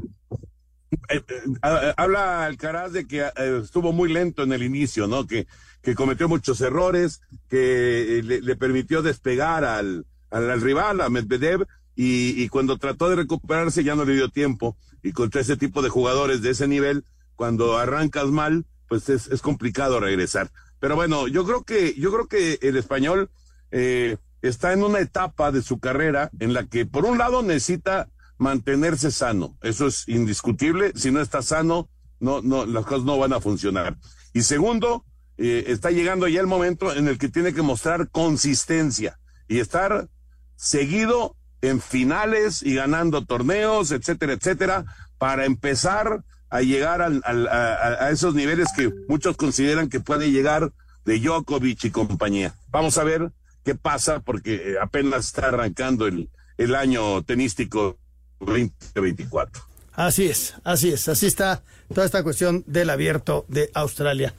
eh, 0.91 1.23
eh, 1.29 1.95
habla 1.97 2.47
Alcaraz 2.47 2.93
de 2.93 3.07
que 3.07 3.21
eh, 3.21 3.61
estuvo 3.63 3.93
muy 3.93 4.13
lento 4.13 4.43
en 4.43 4.53
el 4.53 4.63
inicio, 4.63 5.07
¿no? 5.07 5.27
Que, 5.27 5.47
que 5.83 5.95
cometió 5.95 6.29
muchos 6.29 6.61
errores, 6.61 7.21
que 7.49 8.21
le, 8.25 8.41
le 8.41 8.57
permitió 8.57 9.03
despegar 9.03 9.65
al, 9.65 10.07
al, 10.31 10.51
al, 10.51 10.61
rival, 10.61 11.01
a 11.01 11.09
Medvedev, 11.09 11.67
y, 11.95 12.43
y, 12.43 12.49
cuando 12.49 12.79
trató 12.79 13.11
de 13.11 13.17
recuperarse 13.17 13.83
ya 13.83 13.95
no 13.95 14.05
le 14.05 14.15
dio 14.15 14.29
tiempo. 14.29 14.77
Y 15.03 15.13
contra 15.13 15.41
ese 15.41 15.57
tipo 15.57 15.83
de 15.83 15.89
jugadores 15.89 16.43
de 16.43 16.51
ese 16.51 16.69
nivel, 16.69 17.05
cuando 17.35 17.77
arrancas 17.77 18.27
mal, 18.27 18.67
pues 18.89 19.09
es, 19.09 19.29
es 19.29 19.43
complicado 19.43 20.01
regresar. 20.01 20.51
Pero 20.81 20.95
bueno, 20.95 21.27
yo 21.27 21.45
creo 21.45 21.65
que, 21.65 21.95
yo 21.95 22.13
creo 22.13 22.29
que 22.29 22.59
el 22.63 22.77
español 22.77 23.31
está 23.71 24.73
en 24.73 24.83
una 24.83 25.01
etapa 25.01 25.51
de 25.51 25.63
su 25.63 25.81
carrera 25.81 26.31
en 26.39 26.53
la 26.55 26.67
que, 26.67 26.87
por 26.87 27.05
un 27.05 27.19
lado, 27.19 27.43
necesita 27.43 28.09
mantenerse 28.39 29.11
sano. 29.11 29.57
Eso 29.61 29.87
es 29.87 30.09
indiscutible. 30.09 30.93
Si 30.95 31.11
no 31.11 31.21
está 31.21 31.43
sano, 31.43 31.89
no, 32.21 32.41
no, 32.41 32.67
las 32.67 32.87
cosas 32.87 33.05
no 33.05 33.19
van 33.19 33.33
a 33.33 33.41
funcionar. 33.41 33.97
Y 34.33 34.43
segundo, 34.43 35.05
eh, 35.37 35.65
está 35.69 35.91
llegando 35.91 36.27
ya 36.29 36.41
el 36.41 36.47
momento 36.47 36.95
en 36.95 37.09
el 37.09 37.19
que 37.19 37.29
tiene 37.29 37.53
que 37.53 37.63
mostrar 37.63 38.11
consistencia 38.11 39.19
y 39.49 39.59
estar 39.59 40.09
seguido 40.57 41.37
en 41.61 41.81
finales 41.81 42.63
y 42.63 42.75
ganando 42.75 43.25
torneos, 43.25 43.91
etcétera, 43.91 44.35
etcétera, 44.35 44.85
para 45.19 45.45
empezar 45.45 46.25
a 46.51 46.61
llegar 46.63 47.03
al, 47.03 47.21
al, 47.25 47.49
a, 47.49 48.05
a, 48.05 48.11
esos 48.11 48.35
niveles 48.35 48.69
que 48.75 48.93
muchos 49.09 49.37
consideran 49.37 49.89
que 49.89 50.01
puede 50.01 50.31
llegar 50.31 50.73
de 51.05 51.19
Djokovic 51.19 51.85
y 51.85 51.91
compañía. 51.91 52.55
Vamos 52.69 52.99
a 52.99 53.05
ver 53.05 53.33
qué 53.65 53.75
pasa 53.75 54.21
porque 54.21 54.77
apenas 54.81 55.27
está 55.27 55.49
arrancando 55.49 56.07
el, 56.07 56.31
el 56.57 56.75
año 56.75 57.23
tenístico 57.23 57.99
2024. 58.41 59.63
Así 59.93 60.27
es, 60.27 60.55
así 60.63 60.91
es, 60.91 61.09
así 61.09 61.27
está 61.27 61.63
toda 61.93 62.07
esta 62.07 62.23
cuestión 62.23 62.63
del 62.67 62.91
abierto 62.91 63.45
de 63.49 63.71
Australia. 63.75 64.35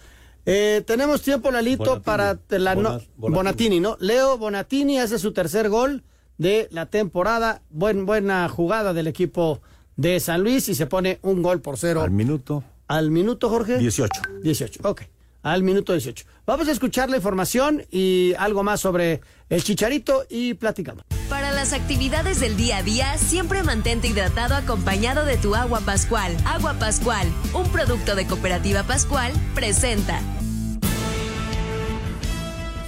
Eh, 0.45 0.83
tenemos 0.87 1.21
tiempo, 1.21 1.51
Lalito, 1.51 1.83
Bonatini. 1.83 2.03
para 2.05 2.39
la 2.49 2.75
no, 2.75 2.81
Bonatini. 3.17 3.35
Bonatini, 3.35 3.79
¿no? 3.79 3.97
Leo 3.99 4.37
Bonatini 4.37 4.99
hace 4.99 5.19
su 5.19 5.33
tercer 5.33 5.69
gol 5.69 6.03
de 6.37 6.69
la 6.71 6.85
temporada. 6.85 7.61
Buen, 7.69 8.05
buena 8.05 8.47
jugada 8.47 8.93
del 8.93 9.07
equipo 9.07 9.61
de 9.95 10.19
San 10.19 10.41
Luis 10.41 10.69
y 10.69 10.75
se 10.75 10.85
pone 10.85 11.19
un 11.21 11.43
gol 11.43 11.61
por 11.61 11.77
cero. 11.77 12.01
Al 12.01 12.11
minuto. 12.11 12.63
Al 12.87 13.11
minuto, 13.11 13.49
Jorge. 13.49 13.77
18. 13.77 14.21
18, 14.41 14.79
ok. 14.83 15.01
Al 15.41 15.63
minuto 15.63 15.93
18. 15.93 16.25
Vamos 16.45 16.67
a 16.67 16.71
escuchar 16.71 17.09
la 17.09 17.17
información 17.17 17.83
y 17.91 18.33
algo 18.37 18.63
más 18.63 18.81
sobre 18.81 19.21
el 19.49 19.63
chicharito 19.63 20.25
y 20.29 20.53
platicamos. 20.55 21.03
Para 21.29 21.51
las 21.51 21.73
actividades 21.73 22.39
del 22.39 22.57
día 22.57 22.77
a 22.77 22.83
día, 22.83 23.17
siempre 23.17 23.63
mantente 23.63 24.07
hidratado 24.07 24.55
acompañado 24.55 25.25
de 25.25 25.37
tu 25.37 25.55
agua 25.55 25.79
Pascual. 25.81 26.35
Agua 26.45 26.73
Pascual, 26.73 27.27
un 27.53 27.69
producto 27.71 28.15
de 28.15 28.25
Cooperativa 28.25 28.83
Pascual, 28.83 29.31
presenta. 29.53 30.19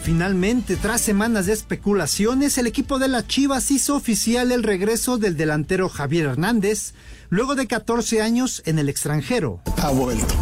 Finalmente, 0.02 0.78
tras 0.78 1.00
semanas 1.00 1.46
de 1.46 1.54
especulaciones, 1.54 2.58
el 2.58 2.66
equipo 2.66 2.98
de 2.98 3.08
las 3.08 3.28
Chivas 3.28 3.70
hizo 3.70 3.96
oficial 3.96 4.52
el 4.52 4.64
regreso 4.64 5.20
del 5.20 5.38
delantero 5.38 5.90
Javier 5.90 6.26
Hernández, 6.26 6.94
luego 7.30 7.54
de 7.54 7.68
14 7.68 8.22
años 8.22 8.64
en 8.66 8.80
el 8.80 8.90
extranjero. 8.90 9.62
Ha 9.78 9.92
vuelto. 9.92 10.34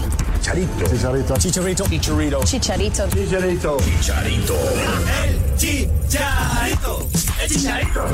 Chicharito. 0.49 1.37
Chicharito. 1.37 1.37
Chicharito. 1.37 1.85
Chicharito. 1.85 2.43
Chicharito. 2.43 3.07
Chicharito. 3.13 3.77
Chicharito. 3.85 4.55
El 5.23 5.55
Chicharito. 5.57 7.07
El 7.39 7.49
Chicharito. 7.49 8.05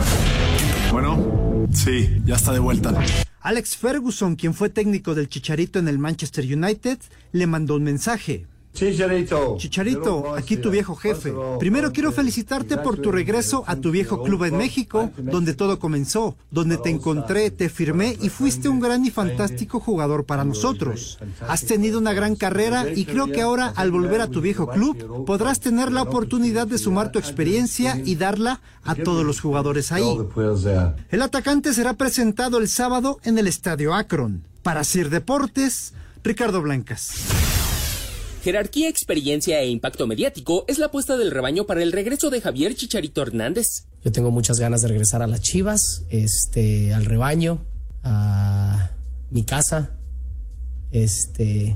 Bueno, 0.91 1.67
sí, 1.71 2.21
ya 2.26 2.36
está 2.36 2.52
de 2.52 2.60
vuelta. 2.60 2.93
Alex 3.39 3.78
Ferguson, 3.78 4.36
quien 4.36 4.54
fue 4.54 4.69
técnico 4.69 5.15
del 5.15 5.30
Chicharito 5.30 5.80
en 5.80 5.88
el 5.88 5.98
Manchester 5.98 6.43
United, 6.43 6.98
le 7.32 7.48
mandó 7.48 7.76
un 7.76 7.84
mensaje. 7.84 8.45
Chicharito. 8.75 9.55
Chicharito, 9.57 10.35
aquí 10.35 10.57
tu 10.57 10.69
viejo 10.69 10.95
jefe. 10.95 11.33
Primero 11.59 11.93
quiero 11.93 12.11
felicitarte 12.11 12.77
por 12.77 12.97
tu 12.97 13.09
regreso 13.09 13.63
a 13.67 13.77
tu 13.77 13.89
viejo 13.89 14.21
club 14.21 14.43
en 14.43 14.57
México, 14.57 15.11
donde 15.17 15.53
todo 15.53 15.79
comenzó, 15.79 16.35
donde 16.51 16.77
te 16.77 16.89
encontré, 16.89 17.51
te 17.51 17.69
firmé 17.69 18.17
y 18.21 18.27
fuiste 18.27 18.67
un 18.67 18.81
gran 18.81 19.05
y 19.05 19.11
fantástico 19.11 19.79
jugador 19.79 20.25
para 20.25 20.43
nosotros. 20.43 21.19
Has 21.47 21.65
tenido 21.65 21.99
una 21.99 22.11
gran 22.11 22.35
carrera 22.35 22.85
y 22.93 23.05
creo 23.05 23.27
que 23.27 23.41
ahora 23.41 23.71
al 23.77 23.91
volver 23.91 24.19
a 24.19 24.27
tu 24.27 24.41
viejo 24.41 24.67
club 24.67 25.25
podrás 25.25 25.61
tener 25.61 25.89
la 25.93 26.01
oportunidad 26.01 26.67
de 26.67 26.77
sumar 26.77 27.13
tu 27.13 27.19
experiencia 27.19 28.01
y 28.03 28.15
darla 28.15 28.59
a 28.83 28.95
todos 28.95 29.25
los 29.25 29.39
jugadores 29.39 29.93
ahí. 29.93 30.17
El 31.11 31.21
atacante 31.21 31.73
será 31.73 31.93
presentado 31.93 32.57
el 32.57 32.67
sábado 32.67 33.19
en 33.23 33.38
el 33.38 33.47
Estadio 33.47 33.93
Akron. 33.93 34.43
Para 34.63 34.83
Sir 34.83 35.09
Deportes, 35.09 35.93
Ricardo 36.23 36.61
Blancas. 36.61 37.44
Jerarquía, 38.45 38.89
experiencia 38.89 39.60
e 39.60 39.69
impacto 39.69 40.05
mediático 40.05 40.65
es 40.67 40.77
la 40.77 40.86
apuesta 40.86 41.17
del 41.17 41.31
rebaño 41.31 41.65
para 41.65 41.81
el 41.81 41.91
regreso 41.91 42.29
de 42.29 42.41
Javier 42.41 42.75
Chicharito 42.75 43.23
Hernández. 43.23 43.88
Yo 44.03 44.12
tengo 44.12 44.29
muchas 44.29 44.60
ganas 44.60 44.84
de 44.84 44.88
regresar 44.88 45.23
a 45.23 45.27
las 45.27 45.41
Chivas, 45.41 46.03
este, 46.12 46.93
al 46.93 47.05
rebaño, 47.05 47.65
a 48.03 48.91
mi 49.31 49.41
casa. 49.45 49.97
Este, 50.91 51.75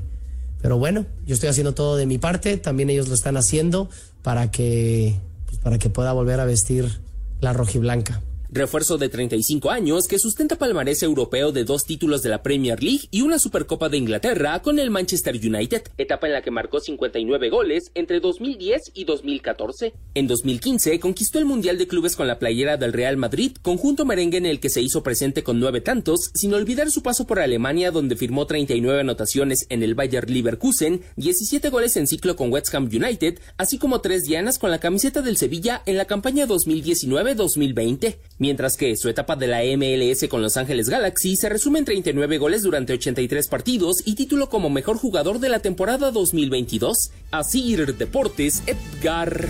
pero 0.62 0.78
bueno, 0.78 1.06
yo 1.26 1.34
estoy 1.34 1.48
haciendo 1.48 1.74
todo 1.74 1.96
de 1.96 2.06
mi 2.06 2.18
parte, 2.18 2.56
también 2.56 2.88
ellos 2.88 3.08
lo 3.08 3.14
están 3.14 3.36
haciendo 3.36 3.90
para 4.22 4.52
que, 4.52 5.16
pues 5.46 5.58
para 5.58 5.76
que 5.76 5.90
pueda 5.90 6.12
volver 6.12 6.38
a 6.38 6.44
vestir 6.44 7.00
la 7.40 7.52
rojiblanca. 7.52 8.22
Refuerzo 8.52 8.98
de 8.98 9.08
35 9.08 9.70
años 9.70 10.08
que 10.08 10.18
sustenta 10.18 10.56
palmarés 10.56 11.02
europeo 11.02 11.52
de 11.52 11.64
dos 11.64 11.84
títulos 11.84 12.22
de 12.22 12.30
la 12.30 12.42
Premier 12.42 12.82
League 12.82 13.08
y 13.10 13.22
una 13.22 13.38
Supercopa 13.38 13.88
de 13.88 13.98
Inglaterra 13.98 14.60
con 14.60 14.78
el 14.78 14.90
Manchester 14.90 15.36
United, 15.36 15.82
etapa 15.98 16.26
en 16.26 16.32
la 16.32 16.42
que 16.42 16.50
marcó 16.50 16.80
59 16.80 17.50
goles 17.50 17.90
entre 17.94 18.20
2010 18.20 18.92
y 18.94 19.04
2014. 19.04 19.94
En 20.14 20.26
2015 20.26 20.98
conquistó 21.00 21.38
el 21.38 21.44
Mundial 21.44 21.78
de 21.78 21.86
Clubes 21.86 22.16
con 22.16 22.26
la 22.26 22.38
playera 22.38 22.76
del 22.76 22.92
Real 22.92 23.16
Madrid, 23.16 23.52
conjunto 23.62 24.04
merengue 24.04 24.38
en 24.38 24.46
el 24.46 24.60
que 24.60 24.70
se 24.70 24.82
hizo 24.82 25.02
presente 25.02 25.42
con 25.42 25.60
nueve 25.60 25.80
tantos, 25.80 26.30
sin 26.34 26.52
olvidar 26.54 26.90
su 26.90 27.02
paso 27.02 27.26
por 27.26 27.38
Alemania 27.38 27.90
donde 27.90 28.16
firmó 28.16 28.46
39 28.46 29.00
anotaciones 29.00 29.66
en 29.68 29.82
el 29.82 29.94
Bayer 29.94 30.28
Leverkusen, 30.28 31.02
17 31.16 31.68
goles 31.70 31.96
en 31.96 32.06
ciclo 32.06 32.36
con 32.36 32.52
West 32.52 32.74
Ham 32.74 32.88
United, 32.92 33.38
así 33.56 33.78
como 33.78 34.00
tres 34.00 34.24
dianas 34.24 34.58
con 34.58 34.70
la 34.70 34.80
camiseta 34.80 35.22
del 35.22 35.36
Sevilla 35.36 35.82
en 35.86 35.96
la 35.96 36.06
campaña 36.06 36.46
2019-2020, 36.46 38.16
mientras 38.40 38.76
que 38.76 38.96
su 38.96 39.08
etapa 39.08 39.36
de 39.36 39.46
la 39.46 39.60
MLS 39.76 40.28
con 40.28 40.42
Los 40.42 40.56
Ángeles 40.56 40.88
Galaxy 40.88 41.36
se 41.36 41.48
resume 41.48 41.78
en 41.78 41.84
39 41.84 42.38
goles 42.38 42.62
durante 42.62 42.94
83 42.94 43.46
partidos 43.46 44.02
y 44.04 44.16
título 44.16 44.48
como 44.48 44.68
mejor 44.70 44.96
jugador 44.96 45.38
de 45.38 45.50
la 45.50 45.60
temporada 45.60 46.10
2022. 46.10 47.12
Así 47.30 47.76
Deportes, 47.76 48.62
Edgar 48.66 49.48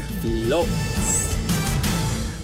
López. 0.48 0.70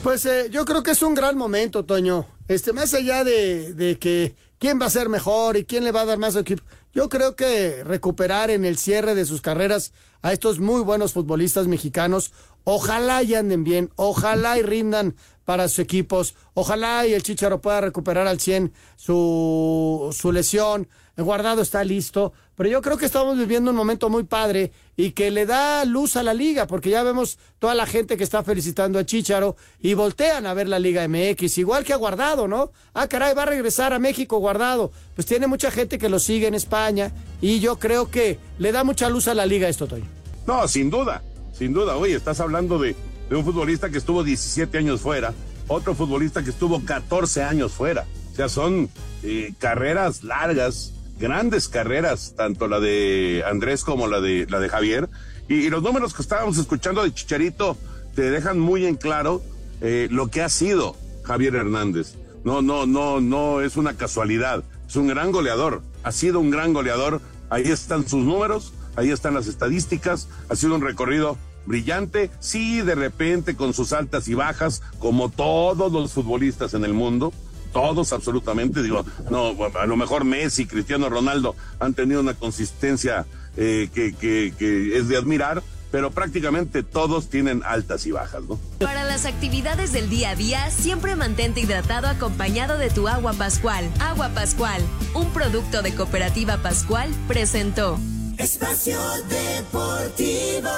Pues 0.02 0.24
eh, 0.24 0.48
yo 0.50 0.64
creo 0.64 0.82
que 0.82 0.92
es 0.92 1.02
un 1.02 1.14
gran 1.14 1.36
momento, 1.36 1.84
Toño. 1.84 2.26
Este, 2.46 2.72
más 2.72 2.94
allá 2.94 3.24
de, 3.24 3.74
de 3.74 3.98
que 3.98 4.36
quién 4.58 4.80
va 4.80 4.86
a 4.86 4.90
ser 4.90 5.08
mejor 5.08 5.56
y 5.56 5.64
quién 5.64 5.82
le 5.82 5.90
va 5.90 6.02
a 6.02 6.06
dar 6.06 6.18
más 6.18 6.36
equipo. 6.36 6.62
Yo 6.96 7.10
creo 7.10 7.36
que 7.36 7.84
recuperar 7.84 8.48
en 8.48 8.64
el 8.64 8.78
cierre 8.78 9.14
de 9.14 9.26
sus 9.26 9.42
carreras 9.42 9.92
a 10.22 10.32
estos 10.32 10.60
muy 10.60 10.80
buenos 10.80 11.12
futbolistas 11.12 11.66
mexicanos, 11.66 12.32
ojalá 12.64 13.22
y 13.22 13.34
anden 13.34 13.64
bien, 13.64 13.90
ojalá 13.96 14.56
y 14.56 14.62
rindan 14.62 15.14
para 15.44 15.68
sus 15.68 15.80
equipos, 15.80 16.36
ojalá 16.54 17.06
y 17.06 17.12
el 17.12 17.22
Chicharo 17.22 17.60
pueda 17.60 17.82
recuperar 17.82 18.26
al 18.26 18.40
100 18.40 18.72
su, 18.96 20.08
su 20.18 20.32
lesión, 20.32 20.88
el 21.16 21.24
guardado 21.24 21.60
está 21.60 21.84
listo, 21.84 22.32
pero 22.56 22.70
yo 22.70 22.80
creo 22.80 22.96
que 22.96 23.04
estamos 23.04 23.36
viviendo 23.36 23.70
un 23.70 23.76
momento 23.76 24.08
muy 24.08 24.24
padre 24.24 24.72
y 24.96 25.10
que 25.10 25.30
le 25.30 25.44
da 25.44 25.84
luz 25.84 26.16
a 26.16 26.22
la 26.22 26.32
liga, 26.32 26.66
porque 26.66 26.88
ya 26.90 27.02
vemos 27.02 27.38
toda 27.58 27.74
la 27.74 27.86
gente 27.86 28.16
que 28.16 28.24
está 28.24 28.42
felicitando 28.42 28.98
a 28.98 29.04
Chicharo 29.04 29.56
y 29.78 29.92
voltean 29.94 30.46
a 30.46 30.54
ver 30.54 30.66
la 30.66 30.78
Liga 30.78 31.06
MX, 31.06 31.58
igual 31.58 31.84
que 31.84 31.92
a 31.92 31.96
Guardado, 31.96 32.48
¿no? 32.48 32.72
Ah, 32.94 33.06
caray, 33.08 33.34
va 33.34 33.42
a 33.42 33.46
regresar 33.46 33.92
a 33.92 33.98
México 33.98 34.38
Guardado. 34.38 34.90
Pues 35.14 35.26
tiene 35.26 35.46
mucha 35.46 35.70
gente 35.70 35.98
que 35.98 36.08
lo 36.08 36.18
sigue 36.18 36.46
en 36.46 36.54
España 36.54 37.12
y 37.42 37.60
yo 37.60 37.78
creo 37.78 38.10
que 38.10 38.38
le 38.58 38.72
da 38.72 38.84
mucha 38.84 39.10
luz 39.10 39.28
a 39.28 39.34
la 39.34 39.44
liga 39.44 39.68
esto, 39.68 39.86
Toy. 39.86 40.02
No, 40.46 40.66
sin 40.66 40.88
duda, 40.88 41.22
sin 41.52 41.74
duda. 41.74 41.96
Oye, 41.96 42.14
estás 42.14 42.40
hablando 42.40 42.78
de, 42.78 42.96
de 43.28 43.36
un 43.36 43.44
futbolista 43.44 43.90
que 43.90 43.98
estuvo 43.98 44.24
17 44.24 44.78
años 44.78 45.02
fuera, 45.02 45.34
otro 45.68 45.94
futbolista 45.94 46.42
que 46.42 46.50
estuvo 46.50 46.82
14 46.82 47.42
años 47.42 47.72
fuera. 47.72 48.06
O 48.32 48.36
sea, 48.36 48.48
son 48.48 48.88
eh, 49.22 49.52
carreras 49.58 50.22
largas 50.22 50.92
grandes 51.18 51.68
carreras, 51.68 52.34
tanto 52.36 52.68
la 52.68 52.80
de 52.80 53.42
Andrés 53.46 53.84
como 53.84 54.06
la 54.06 54.20
de, 54.20 54.46
la 54.48 54.60
de 54.60 54.68
Javier. 54.68 55.08
Y, 55.48 55.68
los 55.70 55.82
números 55.82 56.14
que 56.14 56.22
estábamos 56.22 56.58
escuchando 56.58 57.02
de 57.02 57.12
Chicharito 57.12 57.76
te 58.14 58.30
dejan 58.30 58.58
muy 58.58 58.86
en 58.86 58.96
claro 58.96 59.42
eh, 59.80 60.08
lo 60.10 60.28
que 60.28 60.42
ha 60.42 60.48
sido 60.48 60.96
Javier 61.22 61.54
Hernández. 61.54 62.14
No, 62.44 62.62
no, 62.62 62.86
no, 62.86 63.20
no 63.20 63.60
es 63.60 63.76
una 63.76 63.96
casualidad. 63.96 64.64
Es 64.88 64.96
un 64.96 65.08
gran 65.08 65.32
goleador. 65.32 65.82
Ha 66.02 66.12
sido 66.12 66.40
un 66.40 66.50
gran 66.50 66.72
goleador. 66.72 67.20
Ahí 67.50 67.64
están 67.64 68.08
sus 68.08 68.24
números, 68.24 68.72
ahí 68.96 69.10
están 69.10 69.34
las 69.34 69.46
estadísticas. 69.46 70.28
Ha 70.48 70.56
sido 70.56 70.74
un 70.74 70.80
recorrido 70.80 71.36
brillante. 71.66 72.30
Sí, 72.40 72.82
de 72.82 72.94
repente 72.94 73.56
con 73.56 73.72
sus 73.74 73.92
altas 73.92 74.28
y 74.28 74.34
bajas, 74.34 74.82
como 74.98 75.28
todos 75.28 75.92
los 75.92 76.12
futbolistas 76.12 76.74
en 76.74 76.84
el 76.84 76.92
mundo 76.92 77.32
todos 77.76 78.14
absolutamente, 78.14 78.82
digo, 78.82 79.04
no, 79.30 79.54
a 79.78 79.84
lo 79.84 79.96
mejor 79.98 80.24
Messi, 80.24 80.64
Cristiano 80.64 81.10
Ronaldo 81.10 81.54
han 81.78 81.92
tenido 81.92 82.22
una 82.22 82.32
consistencia 82.32 83.26
eh, 83.58 83.90
que, 83.92 84.14
que, 84.14 84.96
es 84.96 85.08
de 85.08 85.16
admirar, 85.18 85.62
pero 85.90 86.10
prácticamente 86.10 86.82
todos 86.82 87.28
tienen 87.28 87.60
altas 87.66 88.06
y 88.06 88.12
bajas, 88.12 88.44
¿no? 88.48 88.58
Para 88.78 89.04
las 89.04 89.26
actividades 89.26 89.92
del 89.92 90.08
día 90.08 90.30
a 90.30 90.36
día, 90.36 90.70
siempre 90.70 91.16
mantente 91.16 91.60
hidratado 91.60 92.08
acompañado 92.08 92.78
de 92.78 92.88
tu 92.88 93.08
agua 93.08 93.34
Pascual. 93.34 93.90
Agua 94.00 94.30
Pascual, 94.30 94.80
un 95.12 95.30
producto 95.34 95.82
de 95.82 95.94
Cooperativa 95.94 96.56
Pascual, 96.56 97.10
presentó. 97.28 97.98
Espacio 98.38 98.98
Deportivo. 99.28 100.70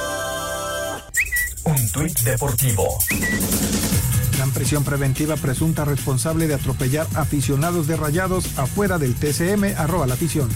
Un 1.64 1.92
tuit 1.92 2.18
deportivo 2.22 2.98
Dan 4.38 4.53
prisión 4.53 4.85
preventiva 4.85 5.37
presunta 5.37 5.85
responsable 5.85 6.46
de 6.46 6.55
atropellar 6.55 7.09
aficionados 7.16 7.88
de 7.88 7.96
rayados 7.96 8.57
afuera 8.57 8.96
del 8.96 9.16
TCM, 9.16 9.74
arroba 9.77 10.07
la 10.07 10.14
afición. 10.14 10.48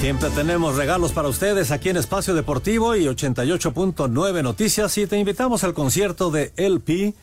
Siempre 0.00 0.28
tenemos 0.30 0.74
regalos 0.74 1.12
para 1.12 1.28
ustedes 1.28 1.70
aquí 1.70 1.90
en 1.90 1.96
Espacio 1.96 2.34
Deportivo 2.34 2.96
y 2.96 3.04
88.9 3.04 4.42
Noticias 4.42 4.98
y 4.98 5.06
te 5.06 5.16
invitamos 5.18 5.62
al 5.62 5.72
concierto 5.72 6.32
de 6.32 6.52
LP 6.56 7.14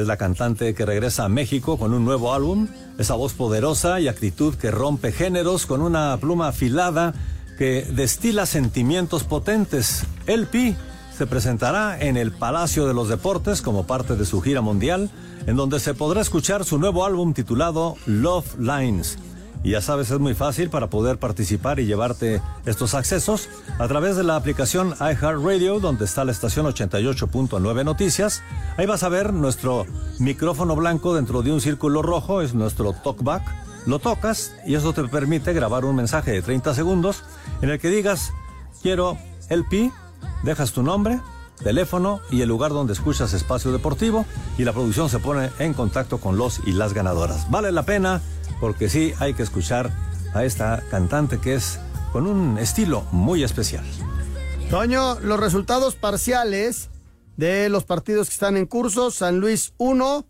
es 0.00 0.06
la 0.06 0.16
cantante 0.16 0.74
que 0.74 0.86
regresa 0.86 1.24
a 1.24 1.28
México 1.28 1.78
con 1.78 1.94
un 1.94 2.04
nuevo 2.04 2.34
álbum, 2.34 2.68
esa 2.98 3.14
voz 3.14 3.32
poderosa 3.32 4.00
y 4.00 4.08
actitud 4.08 4.54
que 4.54 4.70
rompe 4.70 5.12
géneros 5.12 5.66
con 5.66 5.80
una 5.80 6.16
pluma 6.18 6.48
afilada 6.48 7.14
que 7.58 7.86
destila 7.90 8.46
sentimientos 8.46 9.24
potentes. 9.24 10.04
El 10.26 10.46
Pi 10.46 10.76
se 11.16 11.26
presentará 11.26 11.98
en 11.98 12.16
el 12.16 12.32
Palacio 12.32 12.86
de 12.86 12.94
los 12.94 13.08
Deportes 13.08 13.62
como 13.62 13.86
parte 13.86 14.16
de 14.16 14.26
su 14.26 14.40
gira 14.42 14.60
mundial, 14.60 15.10
en 15.46 15.56
donde 15.56 15.80
se 15.80 15.94
podrá 15.94 16.20
escuchar 16.20 16.64
su 16.64 16.78
nuevo 16.78 17.06
álbum 17.06 17.32
titulado 17.32 17.96
Love 18.06 18.58
Lines. 18.58 19.18
Y 19.66 19.70
ya 19.70 19.80
sabes, 19.80 20.12
es 20.12 20.20
muy 20.20 20.32
fácil 20.32 20.70
para 20.70 20.90
poder 20.90 21.18
participar 21.18 21.80
y 21.80 21.86
llevarte 21.86 22.40
estos 22.66 22.94
accesos 22.94 23.48
a 23.80 23.88
través 23.88 24.14
de 24.14 24.22
la 24.22 24.36
aplicación 24.36 24.94
iHeartRadio, 25.00 25.80
donde 25.80 26.04
está 26.04 26.24
la 26.24 26.30
estación 26.30 26.66
88.9 26.66 27.84
Noticias. 27.84 28.44
Ahí 28.76 28.86
vas 28.86 29.02
a 29.02 29.08
ver 29.08 29.32
nuestro 29.32 29.84
micrófono 30.20 30.76
blanco 30.76 31.16
dentro 31.16 31.42
de 31.42 31.50
un 31.50 31.60
círculo 31.60 32.00
rojo, 32.00 32.42
es 32.42 32.54
nuestro 32.54 32.92
talkback. 32.92 33.42
Lo 33.86 33.98
tocas 33.98 34.54
y 34.64 34.76
eso 34.76 34.92
te 34.92 35.02
permite 35.08 35.52
grabar 35.52 35.84
un 35.84 35.96
mensaje 35.96 36.30
de 36.30 36.42
30 36.42 36.72
segundos 36.72 37.24
en 37.60 37.70
el 37.70 37.80
que 37.80 37.88
digas, 37.88 38.32
quiero 38.82 39.18
el 39.48 39.64
pi, 39.64 39.90
dejas 40.44 40.70
tu 40.74 40.84
nombre, 40.84 41.18
teléfono 41.60 42.20
y 42.30 42.40
el 42.40 42.48
lugar 42.48 42.70
donde 42.70 42.92
escuchas 42.92 43.32
espacio 43.32 43.72
deportivo 43.72 44.26
y 44.58 44.64
la 44.64 44.72
producción 44.72 45.08
se 45.08 45.18
pone 45.18 45.50
en 45.58 45.74
contacto 45.74 46.18
con 46.18 46.36
los 46.36 46.60
y 46.66 46.70
las 46.70 46.92
ganadoras. 46.92 47.50
Vale 47.50 47.72
la 47.72 47.82
pena 47.82 48.22
porque 48.60 48.88
sí 48.88 49.12
hay 49.18 49.34
que 49.34 49.42
escuchar 49.42 49.92
a 50.34 50.44
esta 50.44 50.82
cantante 50.90 51.38
que 51.38 51.54
es 51.54 51.78
con 52.12 52.26
un 52.26 52.58
estilo 52.58 53.02
muy 53.12 53.44
especial. 53.44 53.84
Toño, 54.70 55.20
los 55.20 55.38
resultados 55.38 55.94
parciales 55.94 56.90
de 57.36 57.68
los 57.68 57.84
partidos 57.84 58.28
que 58.28 58.34
están 58.34 58.56
en 58.56 58.66
curso, 58.66 59.10
San 59.10 59.38
Luis 59.38 59.74
1 59.78 60.26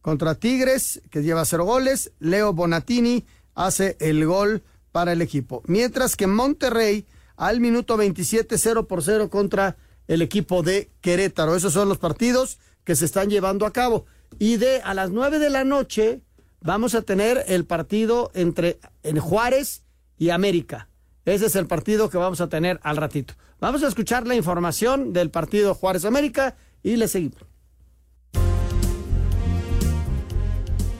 contra 0.00 0.34
Tigres, 0.34 1.02
que 1.10 1.22
lleva 1.22 1.44
cero 1.44 1.64
goles, 1.64 2.12
Leo 2.18 2.52
Bonatini 2.52 3.24
hace 3.54 3.96
el 4.00 4.24
gol 4.26 4.62
para 4.92 5.12
el 5.12 5.22
equipo, 5.22 5.62
mientras 5.66 6.16
que 6.16 6.26
Monterrey 6.26 7.06
al 7.36 7.60
minuto 7.60 7.96
27 7.96 8.58
0 8.58 8.86
por 8.86 9.02
0 9.02 9.28
contra 9.28 9.76
el 10.06 10.22
equipo 10.22 10.62
de 10.62 10.90
Querétaro. 11.00 11.56
Esos 11.56 11.72
son 11.72 11.88
los 11.88 11.98
partidos 11.98 12.58
que 12.84 12.94
se 12.94 13.04
están 13.04 13.30
llevando 13.30 13.66
a 13.66 13.72
cabo. 13.72 14.06
Y 14.38 14.56
de 14.56 14.82
a 14.82 14.94
las 14.94 15.10
9 15.10 15.38
de 15.38 15.50
la 15.50 15.64
noche, 15.64 16.20
vamos 16.64 16.94
a 16.94 17.02
tener 17.02 17.44
el 17.46 17.66
partido 17.66 18.32
entre 18.34 18.80
en 19.02 19.20
Juárez 19.20 19.84
y 20.18 20.30
América. 20.30 20.88
Ese 21.24 21.46
es 21.46 21.56
el 21.56 21.66
partido 21.66 22.10
que 22.10 22.18
vamos 22.18 22.40
a 22.40 22.48
tener 22.48 22.80
al 22.82 22.96
ratito. 22.96 23.34
Vamos 23.60 23.84
a 23.84 23.88
escuchar 23.88 24.26
la 24.26 24.34
información 24.34 25.12
del 25.12 25.30
partido 25.30 25.74
Juárez 25.74 26.04
América 26.04 26.56
y 26.82 26.96
le 26.96 27.06
seguimos. 27.06 27.38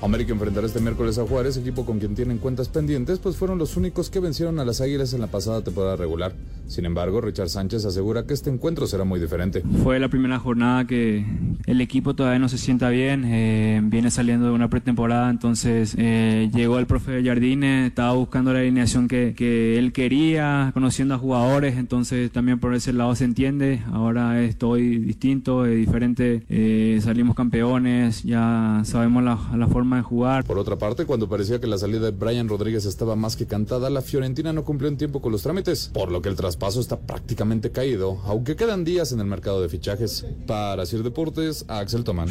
América 0.05 0.33
enfrentará 0.33 0.67
este 0.67 0.81
miércoles 0.81 1.19
a 1.19 1.27
Juárez, 1.27 1.57
equipo 1.57 1.87
con 1.87 1.99
quien 1.99 2.15
tienen 2.15 2.37
cuentas 2.37 2.69
pendientes, 2.69 3.19
pues 3.19 3.37
fueron 3.37 3.59
los 3.59 3.77
únicos 3.79 4.11
que 4.11 4.21
vencieron 4.21 4.61
a 4.61 4.65
las 4.65 4.83
Águilas 4.83 5.15
en 5.15 5.21
la 5.23 5.29
pasada 5.29 5.63
temporada 5.63 5.97
regular. 5.97 6.35
Sin 6.67 6.85
embargo, 6.85 7.21
Richard 7.21 7.49
Sánchez 7.49 7.85
asegura 7.85 8.27
que 8.27 8.35
este 8.35 8.51
encuentro 8.51 8.87
será 8.87 9.05
muy 9.05 9.19
diferente. 9.21 9.63
Fue 9.83 9.99
la 9.99 10.09
primera 10.09 10.39
jornada 10.39 10.87
que 10.87 11.25
el 11.67 11.81
equipo 11.81 12.15
todavía 12.15 12.39
no 12.39 12.49
se 12.49 12.59
sienta 12.59 12.91
bien, 12.91 13.25
eh, 13.27 13.81
viene 13.85 14.11
saliendo 14.11 14.47
de 14.47 14.53
una 14.53 14.69
pretemporada, 14.69 15.31
entonces 15.31 15.95
eh, 15.99 16.51
llegó 16.55 16.79
el 16.79 16.87
profe 16.87 17.23
Jardine, 17.25 17.87
estaba 17.87 18.13
buscando 18.13 18.53
la 18.53 18.61
alineación 18.61 19.09
que, 19.09 19.35
él 19.79 19.93
quería, 19.93 20.71
conociendo 20.75 21.15
a 21.15 21.19
jugadores, 21.19 21.77
entonces 21.77 22.31
también 22.31 22.59
por 22.61 22.75
ese 22.75 22.93
lado 22.93 23.15
se 23.15 23.25
entiende. 23.25 23.83
Ahora 23.91 24.43
estoy 24.43 24.99
distinto, 24.99 25.65
es 25.67 25.77
diferente, 25.77 26.45
eh, 26.49 26.99
salimos 27.03 27.35
campeones, 27.35 28.23
ya 28.23 28.83
sabemos 28.85 29.25
la 29.25 29.69
forma 29.69 29.94
jugar. 30.03 30.45
Por 30.45 30.59
otra 30.59 30.77
parte, 30.77 31.07
cuando 31.07 31.29
parecía 31.29 31.61
que 31.61 31.67
la 31.67 31.79
salida 31.79 32.07
de 32.07 32.11
Brian 32.11 32.49
Rodríguez 32.49 32.85
estaba 32.85 33.17
más 33.17 33.37
que 33.37 33.47
cantada, 33.47 33.91
la 33.91 34.03
Fiorentina 34.03 34.53
no 34.53 34.65
cumplió 34.65 34.89
en 34.89 34.97
tiempo 34.97 35.21
con 35.21 35.33
los 35.33 35.43
trámites, 35.43 35.91
por 35.93 36.11
lo 36.11 36.23
que 36.23 36.29
el 36.29 36.37
traspaso 36.37 36.81
está 36.81 36.99
prácticamente 36.99 37.71
caído, 37.71 38.21
aunque 38.25 38.57
quedan 38.57 38.85
días 38.85 39.13
en 39.13 39.21
el 39.21 39.27
mercado 39.27 39.61
de 39.63 39.69
fichajes. 39.69 40.27
Para 40.47 40.87
Sir 40.87 41.03
Deportes, 41.03 41.65
Axel 41.69 42.05
Tomán. 42.05 42.29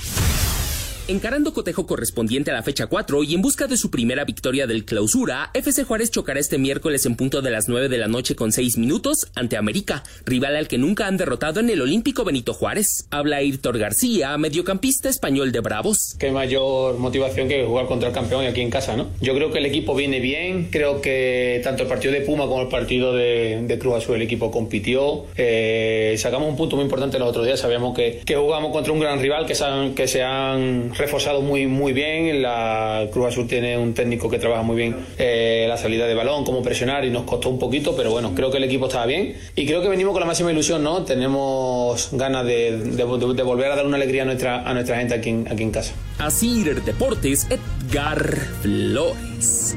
Encarando 1.06 1.54
cotejo 1.54 1.86
correspondiente 1.86 2.52
a 2.52 2.54
la 2.54 2.64
fecha 2.64 2.88
4 2.88 3.24
y 3.26 3.34
en 3.34 3.42
busca 3.42 3.68
de 3.68 3.76
su 3.76 3.92
primera 3.92 4.24
victoria 4.24 4.68
del 4.68 4.86
clausura, 4.86 5.52
FC 5.54 5.84
Juárez 5.84 6.12
chocará 6.12 6.40
este 6.40 6.58
miércoles 6.58 7.06
en 7.06 7.18
punto 7.18 7.42
de 7.42 7.52
las 7.52 7.68
9 7.68 7.90
de 7.90 7.98
la 7.98 8.08
noche 8.08 8.38
con 8.38 8.54
6 8.54 8.78
minutos 8.78 9.28
ante 9.36 9.58
América, 9.58 10.04
rival 10.26 10.56
al 10.56 10.70
que 10.70 10.78
nunca 10.78 11.08
han 11.08 11.18
derrotado 11.18 11.60
en 11.60 11.70
el 11.70 11.82
Olímpico 11.82 12.24
Benito 12.24 12.54
Juárez. 12.54 13.10
Habla 13.12 13.44
Irtor 13.44 13.80
García, 13.80 14.38
mediocampista 14.38 15.10
español 15.10 15.52
de 15.52 15.60
Bravos. 15.60 16.16
Qué 16.18 16.32
mayor 16.32 16.98
motivación 16.98 17.50
que 17.50 17.66
jugar 17.66 17.88
contra 17.88 18.08
el 18.08 18.16
campeón 18.16 18.46
aquí 18.46 18.62
en 18.62 18.70
casa, 18.70 18.96
¿no? 18.96 19.10
Yo 19.20 19.36
creo 19.36 19.52
que 19.52 19.58
el 19.58 19.66
equipo 19.66 19.96
viene 19.96 20.22
bien, 20.22 20.70
creo 20.72 21.02
que 21.02 21.60
tanto 21.66 21.84
el 21.84 21.90
partido 21.90 22.14
de 22.14 22.22
Puma 22.22 22.48
como 22.48 22.62
el 22.62 22.70
partido 22.70 23.14
de, 23.14 23.78
Cruz 23.78 23.96
Azul 23.96 24.16
el 24.16 24.22
equipo 24.22 24.52
compitió. 24.52 25.26
Eh, 25.36 26.16
sacamos 26.18 26.48
un 26.48 26.56
punto 26.56 26.78
muy 26.78 26.86
importante 26.86 27.20
los 27.20 27.28
otros 27.28 27.46
días, 27.46 27.60
sabíamos 27.60 27.94
que, 27.94 28.22
que 28.26 28.38
jugamos 28.38 28.72
contra 28.72 28.94
un 28.94 29.02
gran 29.02 29.20
rival 29.20 29.46
que 29.46 29.54
se 29.54 29.66
que 29.96 30.08
se 30.08 30.24
han 30.24 30.93
reforzado 30.98 31.42
muy, 31.42 31.68
muy 31.68 31.94
bien. 31.94 32.42
La 32.42 33.08
Cruz 33.12 33.28
Azul 33.28 33.48
tiene 33.48 33.78
un 33.78 33.94
técnico 33.94 34.30
que 34.30 34.40
trabaja 34.40 34.64
muy 34.64 34.76
bien 34.76 34.96
eh, 35.18 35.66
la 35.68 35.78
salida 35.78 36.08
de 36.08 36.16
balón, 36.16 36.44
cómo 36.44 36.64
presionar 36.64 37.06
y 37.06 37.10
nos 37.10 37.24
costó 37.24 37.50
un 37.50 37.60
poquito, 37.60 37.96
pero 37.96 38.12
bueno, 38.12 38.34
creo 38.36 38.50
que 38.52 38.58
el 38.58 38.64
equipo 38.64 38.88
estaba 38.88 39.06
bien 39.06 39.36
y 39.56 39.66
creo 39.66 39.82
que 39.82 39.90
venimos 39.90 40.14
con 40.14 40.22
la 40.22 40.28
máxima 40.28 40.52
ilusión, 40.52 40.84
¿no? 40.84 41.04
Tenemos 41.04 42.10
ganas 42.14 42.46
de, 42.46 42.78
de, 42.78 43.04
volver 43.04 43.72
a 43.72 43.76
dar 43.76 43.86
una 43.86 43.98
alegría 43.98 44.24
a 44.24 44.26
nuestra, 44.26 44.68
a 44.68 44.74
nuestra 44.74 44.98
gente 44.98 45.14
aquí 45.14 45.30
en, 45.30 45.48
aquí 45.52 45.64
en 45.64 45.72
casa. 45.72 45.94
Así 46.20 46.64
Deportes, 46.64 47.48
Edgar 47.50 48.38
Flores. 48.62 49.76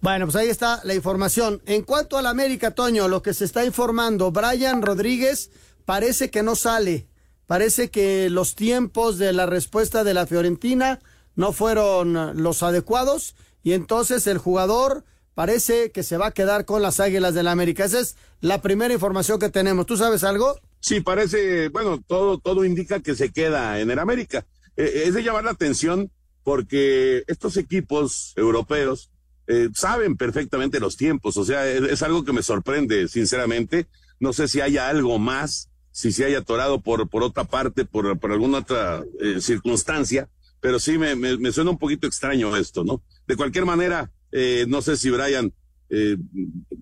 Bueno, 0.00 0.26
pues 0.26 0.36
ahí 0.36 0.48
está 0.48 0.80
la 0.84 0.94
información. 0.94 1.62
En 1.66 1.82
cuanto 1.82 2.18
al 2.18 2.26
América, 2.26 2.72
Toño, 2.72 3.08
lo 3.08 3.22
que 3.22 3.34
se 3.34 3.44
está 3.44 3.64
informando, 3.64 4.30
Brian 4.30 4.82
Rodríguez 4.82 5.50
parece 5.84 6.30
que 6.30 6.42
no 6.42 6.54
sale 6.54 7.06
Parece 7.46 7.90
que 7.90 8.28
los 8.30 8.54
tiempos 8.54 9.18
de 9.18 9.32
la 9.32 9.46
respuesta 9.46 10.04
de 10.04 10.14
la 10.14 10.26
Fiorentina 10.26 11.00
no 11.34 11.52
fueron 11.52 12.42
los 12.42 12.62
adecuados 12.62 13.36
y 13.62 13.72
entonces 13.72 14.26
el 14.26 14.38
jugador 14.38 15.04
parece 15.34 15.92
que 15.92 16.02
se 16.02 16.16
va 16.16 16.28
a 16.28 16.32
quedar 16.32 16.64
con 16.64 16.82
las 16.82 16.98
Águilas 16.98 17.34
del 17.34 17.44
la 17.44 17.52
América. 17.52 17.84
Esa 17.84 18.00
es 18.00 18.16
la 18.40 18.62
primera 18.62 18.94
información 18.94 19.38
que 19.38 19.50
tenemos. 19.50 19.86
¿Tú 19.86 19.96
sabes 19.96 20.24
algo? 20.24 20.58
Sí, 20.80 21.00
parece, 21.00 21.68
bueno, 21.68 22.02
todo, 22.06 22.38
todo 22.38 22.64
indica 22.64 23.00
que 23.00 23.14
se 23.14 23.32
queda 23.32 23.80
en 23.80 23.90
el 23.90 23.98
América. 23.98 24.46
Eh, 24.76 25.04
es 25.06 25.14
de 25.14 25.22
llamar 25.22 25.44
la 25.44 25.50
atención 25.50 26.10
porque 26.42 27.24
estos 27.26 27.56
equipos 27.56 28.32
europeos 28.36 29.10
eh, 29.48 29.68
saben 29.74 30.16
perfectamente 30.16 30.80
los 30.80 30.96
tiempos, 30.96 31.36
o 31.36 31.44
sea, 31.44 31.68
es, 31.68 32.02
algo 32.02 32.24
que 32.24 32.32
me 32.32 32.42
sorprende, 32.42 33.08
sinceramente. 33.08 33.86
No 34.18 34.32
sé 34.32 34.48
si 34.48 34.60
haya 34.60 34.88
algo 34.88 35.18
más 35.18 35.70
si 35.96 36.12
se 36.12 36.26
haya 36.26 36.40
atorado 36.40 36.82
por, 36.82 37.08
por 37.08 37.22
otra 37.22 37.44
parte, 37.44 37.86
por, 37.86 38.18
por 38.18 38.30
alguna 38.30 38.58
otra 38.58 39.02
eh, 39.18 39.40
circunstancia, 39.40 40.28
pero 40.60 40.78
sí 40.78 40.98
me, 40.98 41.16
me, 41.16 41.52
suena 41.52 41.70
un 41.70 41.78
poquito 41.78 42.06
extraño 42.06 42.54
esto, 42.54 42.84
¿no? 42.84 43.02
De 43.26 43.34
cualquier 43.34 43.64
manera, 43.64 44.12
eh, 44.30 44.66
no 44.68 44.82
sé 44.82 44.98
si 44.98 45.08
Brian 45.08 45.54
eh, 45.88 46.18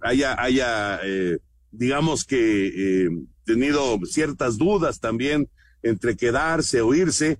haya, 0.02 0.34
haya 0.42 1.00
digamos 1.70 2.24
que 2.24 3.08
tenido 3.44 4.00
ciertas 4.04 4.58
dudas 4.58 4.98
también 4.98 5.48
entre 5.84 6.16
quedarse 6.16 6.80
o 6.80 6.92
irse, 6.92 7.38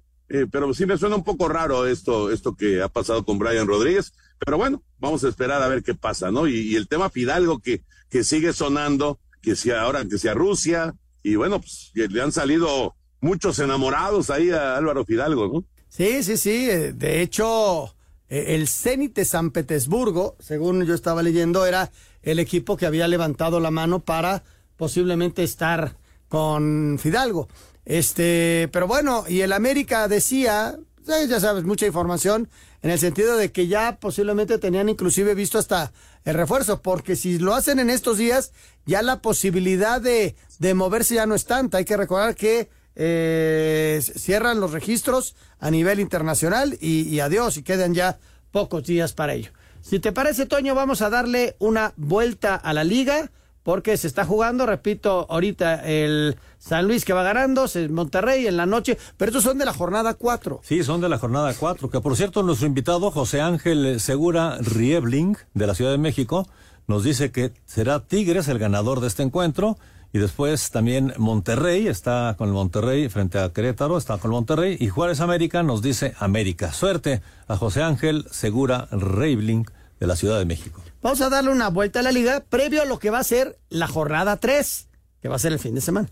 pero 0.53 0.73
sí 0.75 0.87
me 0.87 0.97
suena 0.97 1.17
un 1.17 1.25
poco 1.25 1.49
raro 1.49 1.89
esto, 1.89 2.31
esto 2.31 2.55
que 2.55 2.83
ha 2.83 2.89
pasado 2.89 3.25
con 3.25 3.41
Brian 3.41 3.67
Rodríguez, 3.67 4.13
pero 4.39 4.59
bueno, 4.59 4.85
vamos 5.01 5.25
a 5.25 5.29
esperar 5.29 5.61
a 5.61 5.69
ver 5.69 5.83
qué 5.83 5.97
pasa, 5.97 6.31
¿no? 6.31 6.47
Y, 6.47 6.55
y 6.55 6.77
el 6.77 6.87
tema 6.87 7.11
Fidalgo 7.11 7.59
que, 7.59 7.83
que 8.11 8.23
sigue 8.23 8.53
sonando, 8.53 9.19
que 9.43 9.57
sea 9.57 9.83
ahora, 9.83 10.05
que 10.05 10.19
sea 10.19 10.35
Rusia, 10.35 10.95
y 11.25 11.37
bueno, 11.37 11.61
pues 11.61 11.91
le 11.95 12.23
han 12.23 12.31
salido 12.31 12.95
muchos 13.21 13.59
enamorados 13.59 14.29
ahí 14.29 14.51
a 14.51 14.77
Álvaro 14.77 15.05
Fidalgo, 15.05 15.49
¿no? 15.49 15.65
Sí, 15.89 16.23
sí, 16.23 16.37
sí. 16.37 16.69
Eh, 16.71 16.93
de 16.93 17.23
hecho, 17.23 17.97
eh, 18.29 18.55
el 18.55 18.69
Zenit 18.69 19.17
de 19.17 19.25
San 19.25 19.51
Petersburgo, 19.51 20.37
según 20.39 20.85
yo 20.85 20.95
estaba 20.95 21.23
leyendo, 21.23 21.65
era 21.65 21.91
el 22.23 22.39
equipo 22.39 22.77
que 22.77 22.85
había 22.85 23.09
levantado 23.09 23.59
la 23.59 23.71
mano 23.71 24.01
para 24.01 24.45
posiblemente 24.77 25.43
estar 25.43 25.97
con 26.29 26.99
Fidalgo. 27.01 27.49
Este, 27.87 28.69
pero 28.71 28.87
bueno, 28.87 29.25
y 29.27 29.41
el 29.41 29.53
América 29.53 30.09
decía, 30.09 30.79
ya 31.07 31.41
sabes, 31.41 31.65
mucha 31.65 31.87
información, 31.87 32.51
en 32.83 32.91
el 32.91 32.99
sentido 32.99 33.39
de 33.39 33.51
que 33.51 33.67
ya 33.67 33.99
posiblemente 33.99 34.59
tenían 34.59 34.91
inclusive 34.91 35.35
visto 35.35 35.59
hasta 35.59 35.93
el 36.25 36.35
refuerzo, 36.35 36.81
porque 36.81 37.17
si 37.17 37.39
lo 37.39 37.55
hacen 37.55 37.79
en 37.79 37.91
estos 37.91 38.19
días, 38.19 38.53
ya 38.87 39.03
la 39.03 39.21
posibilidad 39.21 40.01
de, 40.01 40.37
de 40.59 40.75
moverse 40.75 41.17
ya 41.17 41.27
no 41.27 41.35
es 41.35 41.45
tanta. 41.45 41.79
Hay 41.79 41.85
que 41.85 41.97
recordar 41.97 42.35
que 42.35 42.69
eh, 42.97 44.01
cierran 44.03 44.61
los 44.61 44.73
registros 44.73 45.37
a 45.59 45.71
nivel 45.71 46.01
internacional 46.01 46.79
y, 46.81 47.03
y 47.09 47.21
adiós, 47.21 47.57
y 47.57 47.63
quedan 47.63 47.95
ya 47.95 48.19
pocos 48.53 48.85
días 48.85 49.13
para 49.13 49.35
ello. 49.35 49.51
Si 49.83 49.99
te 49.99 50.13
parece, 50.13 50.47
Toño, 50.47 50.75
vamos 50.75 51.03
a 51.03 51.11
darle 51.11 51.57
una 51.59 51.93
vuelta 51.97 52.55
a 52.55 52.73
la 52.73 52.85
liga 52.85 53.31
porque 53.65 53.97
se 53.97 54.07
está 54.07 54.25
jugando, 54.25 54.67
repito, 54.67 55.27
ahorita 55.29 55.85
el 55.85 56.37
San 56.59 56.87
Luis 56.87 57.05
que 57.05 57.13
va 57.13 57.25
ganando, 57.25 57.65
Monterrey 57.91 58.47
en 58.47 58.57
la 58.57 58.67
noche, 58.67 58.97
pero 59.17 59.31
estos 59.31 59.43
son 59.43 59.59
de 59.59 59.65
la 59.65 59.73
jornada 59.73 60.15
4. 60.15 60.61
Sí, 60.63 60.85
son 60.85 61.01
de 61.01 61.09
la 61.09 61.19
jornada 61.19 61.53
4, 61.59 61.91
que 61.91 62.01
por 62.01 62.15
cierto 62.17 62.43
nuestro 62.43 62.69
invitado 62.69 63.11
José 63.11 63.41
Ángel 63.41 63.99
Segura 63.99 64.59
Riebling 64.61 65.37
de 65.55 65.67
la 65.67 65.75
Ciudad 65.75 65.91
de 65.91 65.99
México 65.99 66.47
nos 66.87 67.03
dice 67.03 67.33
que 67.33 67.53
será 67.65 68.01
Tigres 68.01 68.49
el 68.49 68.59
ganador 68.59 69.01
de 69.01 69.09
este 69.09 69.23
encuentro 69.23 69.79
y 70.13 70.19
después 70.19 70.71
también 70.71 71.15
Monterrey 71.17 71.89
está 71.89 72.35
con 72.39 72.49
el 72.49 72.55
Monterrey 72.55 73.09
frente 73.09 73.39
a 73.39 73.53
Querétaro, 73.53 73.97
está 73.97 74.19
con 74.19 74.31
Monterrey 74.31 74.77
y 74.79 74.89
Juárez 74.89 75.21
América 75.21 75.63
nos 75.63 75.83
dice 75.83 76.15
América. 76.19 76.73
Suerte 76.73 77.23
a 77.49 77.57
José 77.57 77.83
Ángel 77.83 78.27
Segura 78.31 78.89
Riebling 78.93 79.67
de 79.99 80.07
la 80.07 80.17
Ciudad 80.17 80.39
de 80.39 80.45
México. 80.45 80.83
Vamos 81.05 81.21
a 81.21 81.29
darle 81.29 81.51
una 81.51 81.69
vuelta 81.69 82.01
a 82.01 82.03
la 82.03 82.13
liga 82.13 82.41
previo 82.41 82.81
a 82.81 82.87
lo 82.87 82.99
que 82.99 83.11
va 83.11 83.19
a 83.19 83.25
ser 83.25 83.59
la 83.69 83.87
jornada 83.87 84.39
3, 84.39 84.89
que 85.21 85.29
va 85.29 85.37
a 85.37 85.39
ser 85.39 85.53
el 85.53 85.59
fin 85.59 85.75
de 85.75 85.83
semana. 85.83 86.09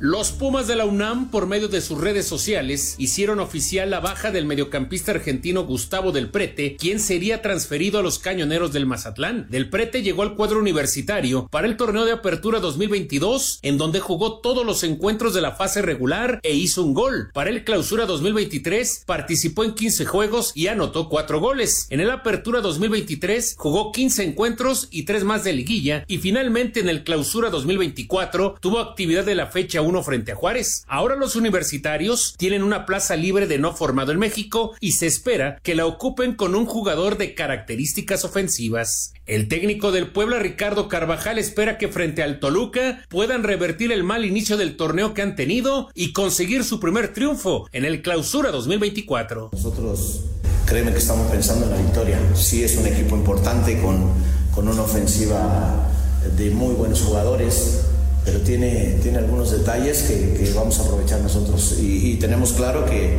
Los 0.00 0.30
Pumas 0.30 0.68
de 0.68 0.76
la 0.76 0.84
UNAM, 0.84 1.28
por 1.28 1.48
medio 1.48 1.66
de 1.66 1.80
sus 1.80 2.00
redes 2.00 2.24
sociales, 2.24 2.94
hicieron 2.98 3.40
oficial 3.40 3.90
la 3.90 3.98
baja 3.98 4.30
del 4.30 4.46
mediocampista 4.46 5.10
argentino 5.10 5.64
Gustavo 5.64 6.12
Del 6.12 6.30
Prete, 6.30 6.76
quien 6.76 7.00
sería 7.00 7.42
transferido 7.42 7.98
a 7.98 8.02
los 8.02 8.20
cañoneros 8.20 8.72
del 8.72 8.86
Mazatlán. 8.86 9.48
Del 9.50 9.68
Prete 9.68 10.04
llegó 10.04 10.22
al 10.22 10.36
cuadro 10.36 10.60
universitario 10.60 11.48
para 11.50 11.66
el 11.66 11.76
torneo 11.76 12.04
de 12.04 12.12
apertura 12.12 12.60
2022, 12.60 13.58
en 13.62 13.76
donde 13.76 13.98
jugó 13.98 14.38
todos 14.38 14.64
los 14.64 14.84
encuentros 14.84 15.34
de 15.34 15.40
la 15.40 15.56
fase 15.56 15.82
regular 15.82 16.38
e 16.44 16.54
hizo 16.54 16.84
un 16.84 16.94
gol. 16.94 17.32
Para 17.34 17.50
el 17.50 17.64
clausura 17.64 18.06
2023, 18.06 19.02
participó 19.04 19.64
en 19.64 19.74
15 19.74 20.06
juegos 20.06 20.52
y 20.54 20.68
anotó 20.68 21.08
4 21.08 21.40
goles. 21.40 21.88
En 21.90 21.98
el 21.98 22.12
apertura 22.12 22.60
2023, 22.60 23.56
jugó 23.58 23.90
15 23.90 24.22
encuentros 24.22 24.86
y 24.92 25.02
3 25.06 25.24
más 25.24 25.42
de 25.42 25.54
liguilla, 25.54 26.04
y 26.06 26.18
finalmente 26.18 26.78
en 26.78 26.88
el 26.88 27.02
clausura 27.02 27.50
2024 27.50 28.58
tuvo 28.60 28.78
actividad 28.78 29.24
de 29.24 29.34
la 29.34 29.48
fecha 29.48 29.82
uno 29.88 30.02
frente 30.02 30.32
a 30.32 30.36
Juárez. 30.36 30.84
Ahora 30.86 31.16
los 31.16 31.34
universitarios 31.34 32.34
tienen 32.36 32.62
una 32.62 32.86
plaza 32.86 33.16
libre 33.16 33.46
de 33.46 33.58
no 33.58 33.74
formado 33.74 34.12
en 34.12 34.18
México 34.18 34.74
y 34.80 34.92
se 34.92 35.06
espera 35.06 35.58
que 35.62 35.74
la 35.74 35.86
ocupen 35.86 36.34
con 36.34 36.54
un 36.54 36.66
jugador 36.66 37.18
de 37.18 37.34
características 37.34 38.24
ofensivas. 38.24 39.12
El 39.26 39.48
técnico 39.48 39.92
del 39.92 40.12
Puebla, 40.12 40.38
Ricardo 40.38 40.88
Carvajal, 40.88 41.38
espera 41.38 41.78
que 41.78 41.88
frente 41.88 42.22
al 42.22 42.40
Toluca 42.40 43.04
puedan 43.08 43.42
revertir 43.42 43.92
el 43.92 44.04
mal 44.04 44.24
inicio 44.24 44.56
del 44.56 44.76
torneo 44.76 45.14
que 45.14 45.22
han 45.22 45.36
tenido 45.36 45.90
y 45.94 46.12
conseguir 46.12 46.64
su 46.64 46.80
primer 46.80 47.12
triunfo 47.12 47.68
en 47.72 47.84
el 47.84 48.02
Clausura 48.02 48.50
2024. 48.50 49.50
Nosotros 49.52 50.24
créeme 50.66 50.92
que 50.92 50.98
estamos 50.98 51.30
pensando 51.30 51.66
en 51.66 51.72
la 51.72 51.78
victoria. 51.78 52.18
Sí 52.34 52.62
es 52.62 52.76
un 52.76 52.86
equipo 52.86 53.16
importante 53.16 53.80
con, 53.80 54.12
con 54.54 54.68
una 54.68 54.82
ofensiva 54.82 55.88
de 56.36 56.50
muy 56.50 56.74
buenos 56.74 57.00
jugadores 57.00 57.86
pero 58.28 58.40
tiene, 58.40 58.98
tiene 59.02 59.18
algunos 59.18 59.50
detalles 59.50 60.02
que, 60.02 60.52
vamos 60.54 60.78
a 60.78 60.82
aprovechar 60.82 61.20
nosotros 61.20 61.76
y, 61.80 62.16
tenemos 62.16 62.52
claro 62.52 62.84
que, 62.84 63.16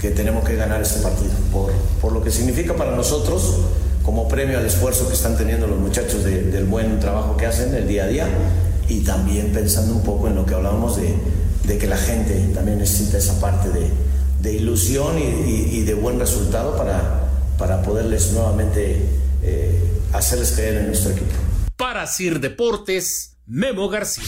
que, 0.00 0.10
tenemos 0.10 0.42
que 0.42 0.56
ganar 0.56 0.80
este 0.80 1.00
partido 1.00 1.32
por, 1.52 1.70
por, 2.00 2.12
lo 2.12 2.22
que 2.22 2.30
significa 2.30 2.74
para 2.74 2.96
nosotros 2.96 3.58
como 4.02 4.26
premio 4.26 4.58
al 4.58 4.64
esfuerzo 4.64 5.06
que 5.06 5.12
están 5.12 5.36
teniendo 5.36 5.66
los 5.66 5.78
muchachos 5.78 6.24
del 6.24 6.64
buen 6.64 6.98
trabajo 6.98 7.36
que 7.36 7.44
hacen 7.44 7.74
el 7.74 7.86
día 7.86 8.04
a 8.04 8.06
día 8.06 8.28
y 8.88 9.00
también 9.00 9.52
pensando 9.52 9.94
un 9.94 10.02
poco 10.02 10.28
en 10.28 10.34
lo 10.34 10.46
que 10.46 10.54
hablábamos 10.54 10.96
de, 10.96 11.14
de 11.64 11.76
que 11.76 11.86
la 11.86 11.98
gente 11.98 12.34
también 12.54 12.78
necesita 12.78 13.18
esa 13.18 13.38
parte 13.38 13.68
de, 13.68 13.90
de 14.40 14.54
ilusión 14.54 15.18
y, 15.18 15.76
y, 15.76 15.82
de 15.82 15.92
buen 15.92 16.18
resultado 16.18 16.74
para, 16.74 17.28
para 17.58 17.82
poderles 17.82 18.32
nuevamente 18.32 19.02
eh, 19.42 19.78
hacerles 20.14 20.52
creer 20.52 20.76
en 20.78 20.86
nuestro 20.86 21.10
equipo. 21.10 21.34
Para 21.76 22.06
Sir 22.06 22.40
Deportes, 22.40 23.37
Memo 23.48 23.88
García. 23.88 24.24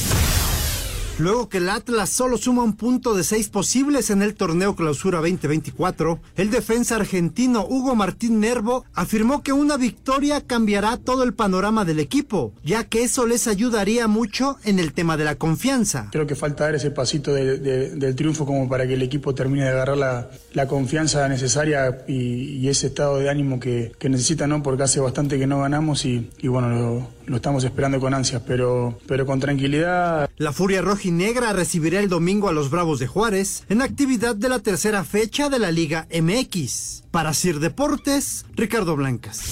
Luego 1.19 1.51
que 1.51 1.59
el 1.59 1.69
Atlas 1.69 2.09
solo 2.09 2.39
suma 2.39 2.63
un 2.63 2.75
punto 2.77 3.13
de 3.15 3.25
seis 3.25 3.51
posibles 3.51 4.09
en 4.09 4.23
el 4.23 4.33
torneo 4.35 4.75
Clausura 4.75 5.19
2024, 5.19 6.19
el 6.37 6.51
defensa 6.51 6.97
argentino 6.97 7.67
Hugo 7.69 7.95
Martín 7.95 8.41
Nervo 8.41 8.87
afirmó 8.95 9.43
que 9.43 9.53
una 9.53 9.77
victoria 9.77 10.41
cambiará 10.41 10.97
todo 10.97 11.23
el 11.23 11.35
panorama 11.35 11.85
del 11.85 11.99
equipo, 11.99 12.55
ya 12.65 12.85
que 12.85 13.03
eso 13.03 13.27
les 13.27 13.49
ayudaría 13.49 14.09
mucho 14.09 14.57
en 14.65 14.79
el 14.79 14.95
tema 14.95 15.19
de 15.19 15.25
la 15.25 15.35
confianza. 15.35 16.09
Creo 16.11 16.27
que 16.27 16.35
falta 16.37 16.65
dar 16.65 16.75
ese 16.77 16.91
pasito 16.91 17.35
de- 17.35 17.59
de- 17.59 17.91
del 17.97 18.15
triunfo 18.17 18.47
como 18.47 18.67
para 18.67 18.87
que 18.87 18.95
el 18.95 19.03
equipo 19.03 19.35
termine 19.35 19.65
de 19.65 19.73
agarrar 19.73 19.99
la, 19.99 20.31
la 20.55 20.67
confianza 20.69 21.29
necesaria 21.29 21.99
y, 22.09 22.15
y 22.15 22.69
ese 22.71 22.87
estado 22.87 23.19
de 23.19 23.29
ánimo 23.29 23.61
que, 23.61 23.93
que 23.99 24.09
necesita, 24.09 24.47
¿no? 24.47 24.63
Porque 24.63 24.85
hace 24.85 25.01
bastante 25.01 25.39
que 25.39 25.47
no 25.47 25.61
ganamos 25.61 26.07
y, 26.07 26.31
y 26.39 26.49
bueno, 26.49 26.71
lo, 26.71 27.09
lo 27.31 27.37
estamos 27.37 27.63
esperando 27.63 28.01
con 28.01 28.13
ansias, 28.13 28.43
pero, 28.45 28.99
pero 29.07 29.25
con 29.25 29.39
tranquilidad. 29.39 30.29
La 30.37 30.53
Furia 30.53 30.83
Rojinegra 30.83 31.53
recibirá 31.53 32.01
el 32.01 32.09
domingo 32.09 32.49
a 32.49 32.53
los 32.53 32.71
Bravos 32.71 32.99
de 32.99 33.07
Juárez 33.07 33.63
en 33.69 33.83
actividad 33.83 34.35
de 34.35 34.49
la 34.49 34.59
tercera 34.59 35.05
fecha 35.05 35.49
de 35.49 35.61
la 35.61 35.71
Liga 35.71 36.09
MX. 36.13 37.05
Para 37.13 37.33
Sir 37.33 37.61
Deportes, 37.61 38.45
Ricardo 38.57 38.97
Blancas. 38.97 39.43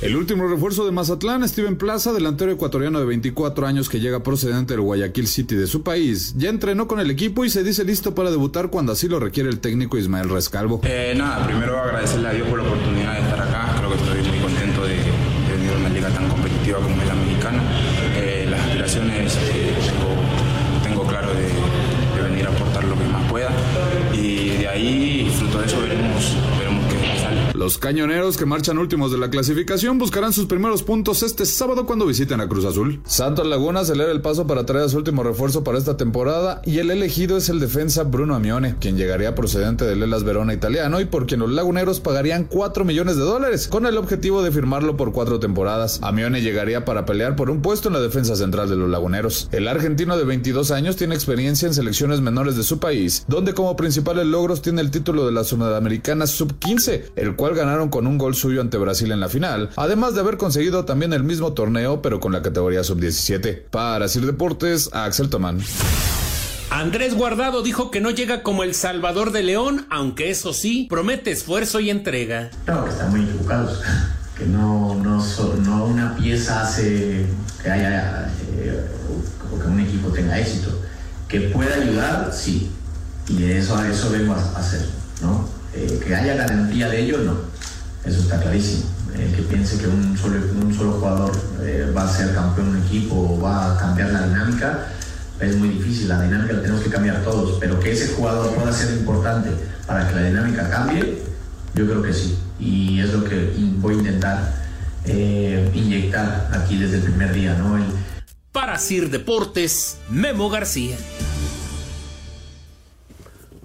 El 0.00 0.16
último 0.16 0.48
refuerzo 0.48 0.86
de 0.86 0.92
Mazatlán, 0.92 1.46
Steven 1.46 1.76
Plaza, 1.76 2.14
delantero 2.14 2.50
ecuatoriano 2.50 2.98
de 3.00 3.04
24 3.04 3.66
años 3.66 3.90
que 3.90 4.00
llega 4.00 4.22
procedente 4.22 4.72
del 4.72 4.80
Guayaquil 4.80 5.26
City 5.26 5.56
de 5.56 5.66
su 5.66 5.82
país, 5.82 6.32
ya 6.38 6.48
entrenó 6.48 6.88
con 6.88 7.00
el 7.00 7.10
equipo 7.10 7.44
y 7.44 7.50
se 7.50 7.62
dice 7.62 7.84
listo 7.84 8.14
para 8.14 8.30
debutar 8.30 8.70
cuando 8.70 8.92
así 8.92 9.08
lo 9.08 9.20
requiere 9.20 9.50
el 9.50 9.60
técnico 9.60 9.98
Ismael 9.98 10.30
Rescalvo. 10.30 10.80
Eh, 10.84 11.12
nada, 11.14 11.46
primero 11.46 11.78
agradecerle 11.78 12.28
a 12.28 12.32
Dios 12.32 12.48
por 12.48 12.62
la 12.62 12.64
oportunidad 12.64 13.20
de 13.20 13.29
Los 27.70 27.78
cañoneros 27.78 28.36
que 28.36 28.46
marchan 28.46 28.78
últimos 28.78 29.12
de 29.12 29.18
la 29.18 29.30
clasificación 29.30 29.96
buscarán 29.96 30.32
sus 30.32 30.46
primeros 30.46 30.82
puntos 30.82 31.22
este 31.22 31.46
sábado 31.46 31.86
cuando 31.86 32.04
visiten 32.04 32.40
a 32.40 32.48
Cruz 32.48 32.64
Azul. 32.64 33.00
Santos 33.04 33.46
Laguna 33.46 33.78
acelera 33.78 34.10
el 34.10 34.20
paso 34.20 34.44
para 34.44 34.66
traer 34.66 34.86
a 34.86 34.88
su 34.88 34.96
último 34.96 35.22
refuerzo 35.22 35.62
para 35.62 35.78
esta 35.78 35.96
temporada 35.96 36.62
y 36.64 36.78
el 36.78 36.90
elegido 36.90 37.36
es 37.36 37.48
el 37.48 37.60
defensa 37.60 38.02
Bruno 38.02 38.34
Amione, 38.34 38.74
quien 38.80 38.96
llegaría 38.96 39.36
procedente 39.36 39.84
del 39.84 40.02
Elas 40.02 40.24
Verona 40.24 40.52
italiano 40.52 41.00
y 41.00 41.04
por 41.04 41.26
quien 41.26 41.38
los 41.38 41.52
laguneros 41.52 42.00
pagarían 42.00 42.42
4 42.42 42.84
millones 42.84 43.14
de 43.14 43.22
dólares 43.22 43.68
con 43.68 43.86
el 43.86 43.98
objetivo 43.98 44.42
de 44.42 44.50
firmarlo 44.50 44.96
por 44.96 45.12
cuatro 45.12 45.38
temporadas. 45.38 46.00
Amione 46.02 46.42
llegaría 46.42 46.84
para 46.84 47.04
pelear 47.04 47.36
por 47.36 47.50
un 47.50 47.62
puesto 47.62 47.86
en 47.86 47.94
la 47.94 48.00
defensa 48.00 48.34
central 48.34 48.68
de 48.68 48.74
los 48.74 48.90
laguneros. 48.90 49.48
El 49.52 49.68
argentino 49.68 50.18
de 50.18 50.24
22 50.24 50.72
años 50.72 50.96
tiene 50.96 51.14
experiencia 51.14 51.68
en 51.68 51.74
selecciones 51.74 52.20
menores 52.20 52.56
de 52.56 52.64
su 52.64 52.80
país, 52.80 53.24
donde 53.28 53.54
como 53.54 53.76
principales 53.76 54.26
logros 54.26 54.60
tiene 54.60 54.80
el 54.80 54.90
título 54.90 55.24
de 55.24 55.30
la 55.30 55.44
Sudamericana 55.44 56.26
Sub-15, 56.26 57.12
el 57.14 57.36
cual 57.36 57.59
ganaron 57.60 57.88
con 57.88 58.06
un 58.06 58.18
gol 58.18 58.34
suyo 58.34 58.60
ante 58.60 58.76
Brasil 58.78 59.12
en 59.12 59.20
la 59.20 59.28
final, 59.28 59.70
además 59.76 60.14
de 60.14 60.20
haber 60.20 60.36
conseguido 60.36 60.84
también 60.84 61.12
el 61.12 61.22
mismo 61.22 61.52
torneo 61.52 62.02
pero 62.02 62.18
con 62.20 62.32
la 62.32 62.42
categoría 62.42 62.82
Sub-17. 62.84 63.62
Para 63.70 64.08
Sir 64.08 64.26
Deportes, 64.26 64.90
Axel 64.92 65.30
Tomán. 65.30 65.60
Andrés 66.70 67.14
Guardado 67.14 67.62
dijo 67.62 67.90
que 67.90 68.00
no 68.00 68.10
llega 68.10 68.42
como 68.44 68.62
el 68.62 68.74
Salvador 68.74 69.32
de 69.32 69.42
León, 69.42 69.86
aunque 69.90 70.30
eso 70.30 70.52
sí, 70.52 70.86
promete 70.88 71.32
esfuerzo 71.32 71.80
y 71.80 71.90
entrega. 71.90 72.50
Claro 72.64 72.84
que 72.84 72.90
están 72.90 73.10
muy 73.10 73.22
equivocados, 73.22 73.80
que 74.38 74.46
no, 74.46 74.94
no, 74.94 75.20
so- 75.20 75.56
no 75.64 75.84
una 75.86 76.14
pieza 76.16 76.62
hace 76.62 77.26
que 77.62 77.70
haya 77.70 78.30
eh, 78.56 78.86
o 79.52 79.58
que 79.58 79.66
un 79.66 79.80
equipo 79.80 80.10
tenga 80.10 80.38
éxito. 80.38 80.70
Que 81.28 81.40
pueda 81.40 81.74
ayudar, 81.74 82.32
sí, 82.32 82.70
y 83.28 83.44
eso, 83.44 83.76
a 83.76 83.88
eso 83.88 84.10
vengo 84.10 84.32
a, 84.34 84.38
a 84.38 84.58
hacer, 84.58 84.86
¿no? 85.22 85.48
Eh, 85.74 86.00
que 86.04 86.14
haya 86.14 86.34
garantía 86.34 86.88
de 86.88 87.00
ello, 87.04 87.18
no, 87.18 87.36
eso 88.04 88.20
está 88.20 88.40
clarísimo. 88.40 88.84
El 89.16 89.34
que 89.34 89.42
piense 89.42 89.78
que 89.78 89.86
un 89.86 90.16
solo, 90.16 90.36
un 90.62 90.74
solo 90.74 90.92
jugador 90.92 91.32
eh, 91.62 91.92
va 91.96 92.04
a 92.04 92.12
ser 92.16 92.34
campeón 92.34 92.72
de 92.72 92.78
un 92.78 92.86
equipo 92.86 93.14
o 93.14 93.40
va 93.40 93.74
a 93.74 93.78
cambiar 93.78 94.10
la 94.10 94.26
dinámica, 94.26 94.86
es 95.40 95.56
muy 95.56 95.68
difícil, 95.70 96.08
la 96.08 96.20
dinámica 96.22 96.52
la 96.54 96.62
tenemos 96.62 96.82
que 96.82 96.90
cambiar 96.90 97.22
todos, 97.22 97.58
pero 97.60 97.78
que 97.80 97.92
ese 97.92 98.08
jugador 98.14 98.54
pueda 98.54 98.72
ser 98.72 98.96
importante 98.96 99.50
para 99.86 100.08
que 100.08 100.14
la 100.14 100.22
dinámica 100.24 100.68
cambie, 100.70 101.22
yo 101.74 101.86
creo 101.86 102.02
que 102.02 102.12
sí. 102.12 102.38
Y 102.58 103.00
es 103.00 103.12
lo 103.12 103.24
que 103.24 103.52
voy 103.78 103.94
a 103.94 103.98
intentar 103.98 104.54
eh, 105.06 105.70
inyectar 105.74 106.50
aquí 106.52 106.76
desde 106.78 106.96
el 106.96 107.02
primer 107.02 107.32
día, 107.32 107.54
¿no? 107.54 107.76
El- 107.76 107.84
Para 108.52 108.78
Sir 108.78 109.10
Deportes, 109.10 109.96
Memo 110.10 110.50
García. 110.50 110.96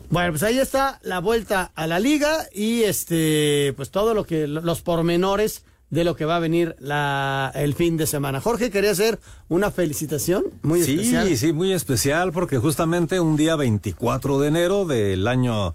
Bueno, 0.10 0.32
pues 0.32 0.44
ahí 0.44 0.60
está 0.60 1.00
la 1.04 1.20
vuelta 1.20 1.72
a 1.76 1.88
la 1.88 2.00
liga 2.00 2.46
y 2.54 2.84
este, 2.84 3.74
pues 3.76 3.92
todo 3.92 4.14
lo 4.14 4.26
que, 4.26 4.48
los 4.48 4.82
pormenores 4.82 5.64
de 5.90 6.04
lo 6.04 6.16
que 6.16 6.26
va 6.26 6.38
a 6.38 6.40
venir 6.40 6.76
la, 6.80 7.52
el 7.56 7.74
fin 7.74 7.98
de 7.98 8.08
semana. 8.08 8.42
Jorge, 8.42 8.70
quería 8.70 8.92
hacer 8.92 9.20
una 9.50 9.72
felicitación 9.72 10.46
muy 10.62 10.84
sí, 10.84 10.94
especial. 10.94 11.38
Sí, 11.38 11.54
muy 11.54 11.72
especial 11.74 12.32
porque 12.32 12.58
justamente 12.58 13.20
un 13.20 13.36
día 13.36 13.56
24 13.56 14.40
de 14.40 14.48
enero 14.48 14.86
del 14.86 15.28
año 15.28 15.74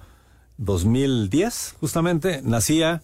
2010, 0.59 1.77
justamente, 1.81 2.43
nacía 2.43 3.03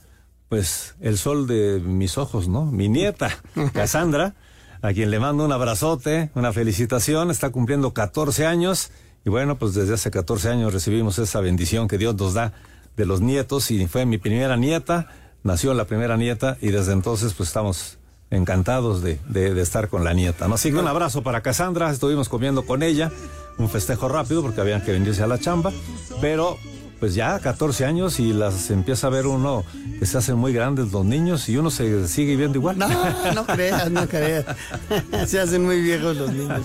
pues 0.49 0.95
el 1.01 1.19
sol 1.19 1.47
de 1.47 1.81
mis 1.81 2.19
ojos, 2.19 2.49
¿no? 2.49 2.67
Mi 2.67 2.89
nieta, 2.89 3.37
Cassandra, 3.73 4.35
a 4.83 4.93
quien 4.93 5.11
le 5.11 5.19
mando 5.19 5.45
un 5.45 5.53
abrazote, 5.53 6.31
una 6.35 6.53
felicitación, 6.53 7.31
está 7.31 7.51
cumpliendo 7.51 7.93
14 7.93 8.47
años 8.47 8.91
y 9.27 9.29
bueno, 9.31 9.59
pues 9.59 9.75
desde 9.75 9.93
hace 9.95 10.11
14 10.11 10.49
años 10.49 10.73
recibimos 10.73 11.19
esa 11.19 11.41
bendición 11.41 11.89
que 11.89 11.99
Dios 11.99 12.15
nos 12.15 12.33
da 12.33 12.53
de 12.97 13.05
los 13.05 13.21
nietos 13.21 13.71
y 13.71 13.87
fue 13.89 14.07
mi 14.07 14.17
primera 14.17 14.57
nieta, 14.57 15.09
nació 15.43 15.75
la 15.75 15.85
primera 15.85 16.17
nieta 16.17 16.57
y 16.63 16.69
desde 16.69 16.93
entonces 16.93 17.35
pues 17.35 17.49
estamos 17.51 17.99
encantados 18.31 19.03
de, 19.03 19.19
de- 19.29 19.61
estar 19.61 19.89
con 19.89 20.03
la 20.05 20.13
nieta. 20.15 20.49
¿no? 20.49 20.55
Así 20.55 20.71
que 20.73 20.79
un 20.79 20.89
abrazo 20.89 21.23
para 21.23 21.43
Cassandra, 21.43 21.91
estuvimos 21.91 22.29
comiendo 22.29 22.65
con 22.65 22.83
ella, 22.83 23.11
un 23.59 23.69
festejo 23.69 24.09
rápido 24.09 24.43
porque 24.43 24.61
habían 24.61 24.83
que 24.83 24.93
venirse 24.93 25.23
a 25.23 25.27
la 25.27 25.39
chamba, 25.39 25.73
pero 26.21 26.57
pues 26.99 27.15
ya 27.15 27.39
14 27.39 27.85
años 27.85 28.19
y 28.21 28.33
las 28.33 28.71
empieza 28.71 29.07
a 29.07 29.11
ver 29.11 29.27
uno 29.27 29.65
que 29.99 30.07
se 30.07 30.19
hacen 30.19 30.37
muy 30.37 30.53
grandes 30.53 30.93
los 30.93 31.05
niños 31.05 31.49
y 31.49 31.57
uno 31.57 31.71
se 31.71 32.09
sigue 32.09 32.37
viendo 32.37 32.59
igual. 32.59 32.79
No, 32.79 32.89
no 33.35 33.47
creas, 33.47 33.91
no 33.91 34.09
creas. 34.09 34.45
Se 35.27 35.41
hacen 35.41 35.65
muy 35.65 35.81
viejos 35.81 36.17
los 36.17 36.33
niños. 36.33 36.63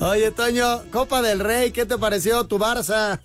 Oye, 0.00 0.30
Toño, 0.30 0.82
Copa 0.90 1.22
del 1.22 1.40
Rey, 1.40 1.70
¿qué 1.70 1.84
te 1.86 1.98
pareció 1.98 2.44
tu 2.46 2.58
Barça? 2.58 3.20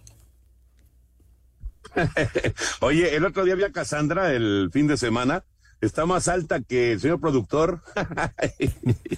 Oye, 2.82 3.16
el 3.16 3.26
otro 3.26 3.46
día 3.46 3.56
vi 3.56 3.64
a 3.64 3.72
Cassandra 3.72 4.34
el 4.34 4.70
fin 4.72 4.88
de 4.88 4.98
semana. 4.98 5.44
Está 5.82 6.06
más 6.06 6.28
alta 6.28 6.62
que 6.62 6.94
el 6.94 7.00
señor 7.00 7.22
productor. 7.22 7.82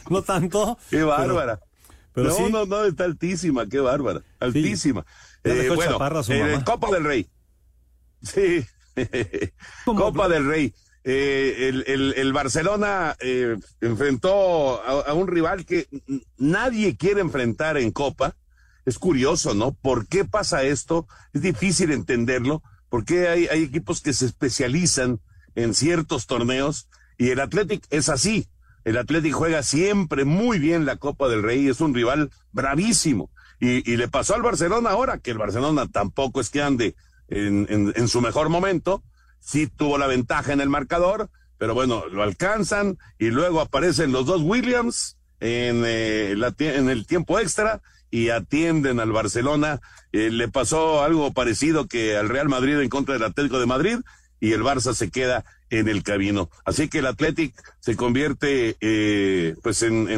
no 0.09 0.21
tanto. 0.21 0.77
Qué 0.89 1.03
bárbara. 1.03 1.59
pero 2.13 2.29
no, 2.29 2.35
sí. 2.35 2.43
no, 2.51 2.65
no, 2.65 2.85
está 2.85 3.05
altísima, 3.05 3.67
qué 3.67 3.79
bárbara. 3.79 4.21
Altísima. 4.39 5.05
Eh, 5.43 5.67
bueno, 5.75 5.97
eh. 6.59 6.63
Copa 6.65 6.91
del 6.91 7.03
Rey. 7.03 7.29
Sí. 8.21 8.65
Copa 9.85 10.27
del 10.29 10.45
Rey. 10.47 10.73
Eh, 11.03 11.67
el, 11.69 11.83
el- 11.87 12.13
el 12.15 12.33
Barcelona 12.33 13.15
eh, 13.19 13.57
enfrentó 13.81 14.81
a, 14.83 15.09
a 15.09 15.13
un 15.13 15.27
rival 15.27 15.65
que 15.65 15.87
nadie 16.37 16.95
quiere 16.95 17.21
enfrentar 17.21 17.77
en 17.77 17.91
Copa. 17.91 18.35
Es 18.85 18.97
curioso, 18.99 19.53
¿no? 19.53 19.73
¿Por 19.73 20.07
qué 20.07 20.25
pasa 20.25 20.63
esto? 20.63 21.07
Es 21.33 21.41
difícil 21.41 21.91
entenderlo. 21.91 22.61
¿Por 22.89 23.05
qué 23.05 23.27
hay, 23.29 23.47
hay 23.47 23.63
equipos 23.63 24.01
que 24.01 24.13
se 24.13 24.25
especializan 24.25 25.19
en 25.55 25.73
ciertos 25.73 26.27
torneos? 26.27 26.87
Y 27.17 27.29
el 27.29 27.39
Athletic 27.39 27.85
es 27.89 28.09
así. 28.09 28.47
El 28.83 28.97
Athletic 28.97 29.33
juega 29.33 29.61
siempre 29.63 30.25
muy 30.25 30.57
bien 30.59 30.85
la 30.85 30.97
Copa 30.97 31.29
del 31.29 31.43
Rey. 31.43 31.67
Es 31.67 31.81
un 31.81 31.93
rival 31.93 32.31
bravísimo. 32.51 33.29
Y, 33.63 33.95
le 33.95 34.07
pasó 34.07 34.33
al 34.33 34.41
Barcelona 34.41 34.89
ahora, 34.89 35.19
que 35.19 35.29
el 35.31 35.37
Barcelona 35.37 35.87
tampoco 35.87 36.41
es 36.41 36.49
que 36.49 36.63
ande 36.63 36.95
en, 37.27 37.67
en- 37.69 38.07
su 38.07 38.19
mejor 38.19 38.49
momento. 38.49 39.03
Sí 39.39 39.67
tuvo 39.67 39.99
la 39.99 40.07
ventaja 40.07 40.51
en 40.51 40.61
el 40.61 40.69
marcador, 40.69 41.29
pero 41.59 41.75
bueno, 41.75 42.07
lo 42.07 42.23
alcanzan 42.23 42.97
y 43.19 43.27
luego 43.27 43.61
aparecen 43.61 44.11
los 44.11 44.25
dos 44.25 44.41
Williams 44.41 45.17
en, 45.39 45.83
eh, 45.85 46.33
la 46.35 46.55
en 46.57 46.89
el 46.89 47.05
tiempo 47.05 47.37
extra 47.39 47.81
y 48.09 48.29
atienden 48.29 48.99
al 48.99 49.11
Barcelona. 49.11 49.79
Eh, 50.11 50.31
le 50.31 50.47
pasó 50.47 51.03
algo 51.03 51.31
parecido 51.31 51.87
que 51.87 52.17
al 52.17 52.29
Real 52.29 52.49
Madrid 52.49 52.79
en 52.79 52.89
contra 52.89 53.13
del 53.13 53.23
Atlético 53.23 53.59
de 53.59 53.67
Madrid 53.67 53.97
y 54.41 54.51
el 54.51 54.63
Barça 54.63 54.93
se 54.93 55.09
queda 55.09 55.45
en 55.69 55.87
el 55.87 56.03
camino. 56.03 56.49
Así 56.65 56.89
que 56.89 56.99
el 56.99 57.05
Athletic 57.05 57.53
se 57.79 57.95
convierte 57.95 58.75
eh, 58.81 59.55
pues 59.63 59.83
en, 59.83 60.09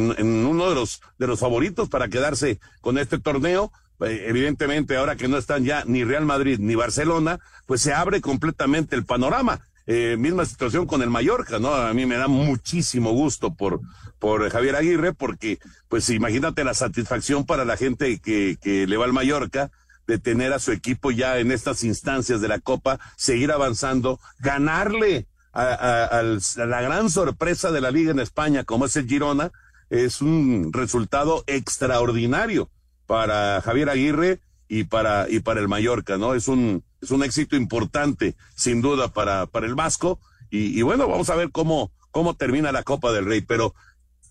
uno 0.48 0.70
de 0.70 0.76
los 0.76 1.02
de 1.20 1.28
los 1.28 1.40
favoritos 1.40 1.90
para 1.90 2.08
quedarse 2.08 2.60
con 2.82 2.98
este 2.98 3.20
torneo. 3.20 3.72
Eh, 4.00 4.26
evidentemente, 4.28 4.98
ahora 4.98 5.16
que 5.16 5.28
no 5.28 5.38
están 5.38 5.66
ya 5.66 5.84
ni 5.86 6.04
Real 6.04 6.26
Madrid 6.26 6.58
ni 6.60 6.74
Barcelona, 6.74 7.40
pues 7.68 7.82
se 7.82 7.94
abre 7.94 8.22
completamente 8.22 8.96
el 8.96 9.06
panorama. 9.06 9.62
Eh, 9.86 10.16
misma 10.18 10.46
situación 10.46 10.88
con 10.88 11.02
el 11.02 11.10
Mallorca, 11.10 11.60
¿no? 11.60 11.74
A 11.74 11.94
mí 11.94 12.06
me 12.06 12.16
da 12.16 12.30
muchísimo 12.30 13.12
gusto 13.12 13.54
por, 13.54 13.82
por 14.18 14.50
Javier 14.50 14.78
Aguirre, 14.78 15.14
porque, 15.14 15.60
pues 15.90 16.10
imagínate 16.10 16.64
la 16.64 16.74
satisfacción 16.74 17.46
para 17.46 17.66
la 17.66 17.76
gente 17.76 18.20
que, 18.20 18.58
que 18.62 18.88
le 18.88 18.96
va 18.96 19.04
al 19.04 19.12
Mallorca 19.12 19.72
de 20.08 20.20
tener 20.20 20.54
a 20.54 20.60
su 20.60 20.72
equipo 20.72 21.12
ya 21.12 21.40
en 21.40 21.52
estas 21.52 21.84
instancias 21.84 22.42
de 22.42 22.48
la 22.48 22.60
Copa, 22.60 23.00
seguir 23.18 23.52
avanzando, 23.52 24.20
ganarle 24.40 25.28
a, 25.54 26.24
la 26.58 26.82
gran 26.82 27.10
sorpresa 27.10 27.72
de 27.72 27.82
la 27.82 27.92
liga 27.92 28.12
en 28.12 28.20
España, 28.20 28.64
como 28.64 28.86
es 28.86 28.96
el 28.96 29.08
Girona, 29.08 29.52
es 29.90 30.22
un 30.22 30.72
resultado 30.74 31.44
extraordinario 31.48 32.70
para 33.06 33.62
Javier 33.62 33.90
Aguirre 33.90 34.40
y 34.68 34.86
para, 34.86 35.30
y 35.30 35.40
para 35.40 35.60
el 35.60 35.68
Mallorca, 35.68 36.18
¿no? 36.18 36.34
Es 36.34 36.48
un, 36.48 36.84
es 37.02 37.12
un 37.12 37.24
éxito 37.24 37.56
importante, 37.56 38.36
sin 38.56 38.82
duda, 38.82 39.10
para, 39.10 39.46
para 39.46 39.68
el 39.68 39.76
Vasco. 39.76 40.20
Y, 40.50 40.78
y 40.78 40.82
bueno, 40.82 41.08
vamos 41.08 41.30
a 41.30 41.36
ver 41.36 41.52
cómo, 41.52 41.92
cómo 42.10 42.36
termina 42.36 42.72
la 42.72 42.84
Copa 42.84 43.12
del 43.12 43.26
Rey. 43.26 43.42
Pero 43.42 43.76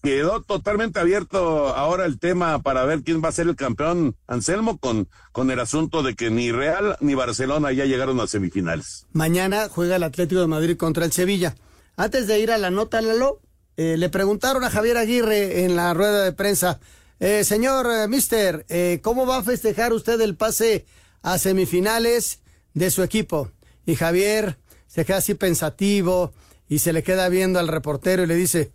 quedó 0.02 0.42
totalmente 0.42 0.98
abierto 0.98 1.68
ahora 1.68 2.04
el 2.06 2.18
tema 2.18 2.60
para 2.60 2.84
ver 2.84 3.02
quién 3.02 3.22
va 3.22 3.28
a 3.28 3.32
ser 3.32 3.46
el 3.46 3.56
campeón, 3.56 4.16
Anselmo, 4.26 4.78
con, 4.78 5.08
con 5.30 5.50
el 5.50 5.60
asunto 5.60 6.02
de 6.02 6.16
que 6.16 6.30
ni 6.30 6.50
Real 6.50 6.96
ni 7.00 7.14
Barcelona 7.14 7.72
ya 7.72 7.84
llegaron 7.84 8.18
a 8.20 8.26
semifinales. 8.26 9.06
Mañana 9.12 9.68
juega 9.68 9.96
el 9.96 10.02
Atlético 10.02 10.40
de 10.40 10.48
Madrid 10.48 10.76
contra 10.76 11.04
el 11.04 11.12
Sevilla. 11.12 11.54
Antes 11.96 12.26
de 12.26 12.40
ir 12.40 12.50
a 12.50 12.58
la 12.58 12.70
nota, 12.70 13.00
Lalo, 13.00 13.40
eh, 13.76 13.96
le 13.96 14.08
preguntaron 14.08 14.64
a 14.64 14.70
Javier 14.70 14.96
Aguirre 14.96 15.64
en 15.64 15.76
la 15.76 15.94
rueda 15.94 16.24
de 16.24 16.32
prensa, 16.32 16.80
eh, 17.20 17.44
señor 17.44 17.86
eh, 17.86 18.08
Mister, 18.08 18.66
¿cómo 19.02 19.24
va 19.26 19.38
a 19.38 19.42
festejar 19.42 19.92
usted 19.92 20.20
el 20.20 20.34
pase 20.34 20.84
a 21.22 21.38
semifinales 21.38 22.40
de 22.74 22.90
su 22.90 23.04
equipo? 23.04 23.50
Y 23.86 23.94
Javier 23.94 24.58
se 24.88 25.04
queda 25.04 25.18
así 25.18 25.34
pensativo 25.34 26.32
y 26.68 26.80
se 26.80 26.92
le 26.92 27.04
queda 27.04 27.28
viendo 27.28 27.60
al 27.60 27.68
reportero 27.68 28.24
y 28.24 28.26
le 28.26 28.34
dice, 28.34 28.72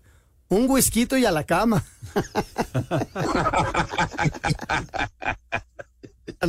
un 0.50 0.70
whisky 0.70 1.08
y 1.12 1.26
a 1.26 1.32
la 1.32 1.44
cama. 1.44 1.84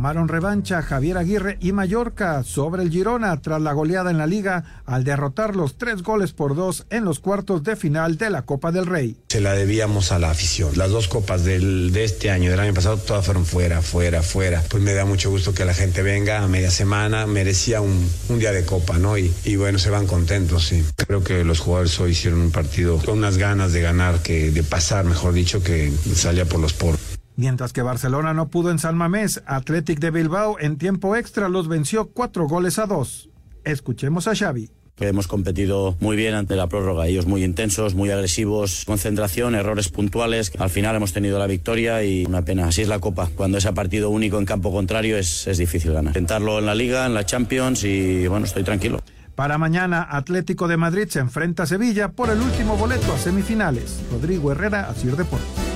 Tomaron 0.00 0.28
revancha 0.28 0.80
Javier 0.80 1.18
Aguirre 1.18 1.58
y 1.60 1.72
Mallorca 1.72 2.42
sobre 2.42 2.82
el 2.82 2.90
Girona 2.90 3.38
tras 3.42 3.60
la 3.60 3.74
goleada 3.74 4.10
en 4.10 4.16
la 4.16 4.26
liga 4.26 4.82
al 4.86 5.04
derrotar 5.04 5.54
los 5.54 5.76
tres 5.76 6.02
goles 6.02 6.32
por 6.32 6.56
dos 6.56 6.86
en 6.88 7.04
los 7.04 7.18
cuartos 7.18 7.62
de 7.64 7.76
final 7.76 8.16
de 8.16 8.30
la 8.30 8.46
Copa 8.46 8.72
del 8.72 8.86
Rey. 8.86 9.18
Se 9.28 9.42
la 9.42 9.52
debíamos 9.52 10.10
a 10.10 10.18
la 10.18 10.30
afición. 10.30 10.70
Las 10.76 10.88
dos 10.88 11.06
copas 11.06 11.44
del, 11.44 11.92
de 11.92 12.04
este 12.04 12.30
año, 12.30 12.50
del 12.50 12.60
año 12.60 12.72
pasado, 12.72 12.96
todas 12.96 13.26
fueron 13.26 13.44
fuera, 13.44 13.82
fuera, 13.82 14.22
fuera. 14.22 14.62
Pues 14.70 14.82
me 14.82 14.94
da 14.94 15.04
mucho 15.04 15.28
gusto 15.28 15.52
que 15.52 15.66
la 15.66 15.74
gente 15.74 16.00
venga 16.00 16.42
a 16.42 16.48
media 16.48 16.70
semana. 16.70 17.26
Merecía 17.26 17.82
un, 17.82 18.08
un 18.30 18.38
día 18.38 18.52
de 18.52 18.64
copa, 18.64 18.96
¿no? 18.96 19.18
Y, 19.18 19.30
y, 19.44 19.56
bueno, 19.56 19.78
se 19.78 19.90
van 19.90 20.06
contentos, 20.06 20.64
sí. 20.66 20.82
Creo 20.96 21.22
que 21.22 21.44
los 21.44 21.60
jugadores 21.60 22.00
hoy 22.00 22.12
hicieron 22.12 22.40
un 22.40 22.52
partido 22.52 22.96
con 23.04 23.18
unas 23.18 23.36
ganas 23.36 23.74
de 23.74 23.82
ganar, 23.82 24.22
que 24.22 24.50
de 24.50 24.62
pasar, 24.62 25.04
mejor 25.04 25.34
dicho, 25.34 25.62
que 25.62 25.92
salía 26.14 26.46
por 26.46 26.58
los 26.58 26.72
poros. 26.72 27.09
Mientras 27.40 27.72
que 27.72 27.80
Barcelona 27.80 28.34
no 28.34 28.50
pudo 28.50 28.70
en 28.70 28.78
San 28.78 28.98
Mamés, 28.98 29.42
Athletic 29.46 29.98
de 29.98 30.10
Bilbao 30.10 30.58
en 30.60 30.76
tiempo 30.76 31.16
extra 31.16 31.48
los 31.48 31.68
venció 31.68 32.10
cuatro 32.10 32.46
goles 32.46 32.78
a 32.78 32.84
dos. 32.84 33.30
Escuchemos 33.64 34.28
a 34.28 34.36
Xavi. 34.36 34.68
Hemos 34.98 35.26
competido 35.26 35.96
muy 36.00 36.18
bien 36.18 36.34
ante 36.34 36.54
la 36.54 36.66
prórroga, 36.66 37.06
ellos 37.06 37.24
muy 37.24 37.42
intensos, 37.42 37.94
muy 37.94 38.10
agresivos, 38.10 38.84
concentración, 38.84 39.54
errores 39.54 39.88
puntuales. 39.88 40.52
Al 40.58 40.68
final 40.68 40.96
hemos 40.96 41.14
tenido 41.14 41.38
la 41.38 41.46
victoria 41.46 42.04
y 42.04 42.26
una 42.26 42.42
pena. 42.42 42.66
Así 42.66 42.82
es 42.82 42.88
la 42.88 42.98
Copa. 42.98 43.30
Cuando 43.34 43.56
es 43.56 43.64
a 43.64 43.72
partido 43.72 44.10
único 44.10 44.38
en 44.38 44.44
campo 44.44 44.70
contrario 44.70 45.16
es, 45.16 45.46
es 45.46 45.56
difícil 45.56 45.94
ganar. 45.94 46.10
Intentarlo 46.10 46.58
en 46.58 46.66
la 46.66 46.74
Liga, 46.74 47.06
en 47.06 47.14
la 47.14 47.24
Champions 47.24 47.84
y 47.84 48.28
bueno, 48.28 48.44
estoy 48.44 48.64
tranquilo. 48.64 49.00
Para 49.34 49.56
mañana, 49.56 50.06
Atlético 50.10 50.68
de 50.68 50.76
Madrid 50.76 51.08
se 51.08 51.20
enfrenta 51.20 51.62
a 51.62 51.66
Sevilla 51.66 52.10
por 52.10 52.28
el 52.28 52.38
último 52.38 52.76
boleto 52.76 53.14
a 53.14 53.16
semifinales. 53.16 54.02
Rodrigo 54.12 54.52
Herrera, 54.52 54.90
Asir 54.90 55.16
Deportes. 55.16 55.69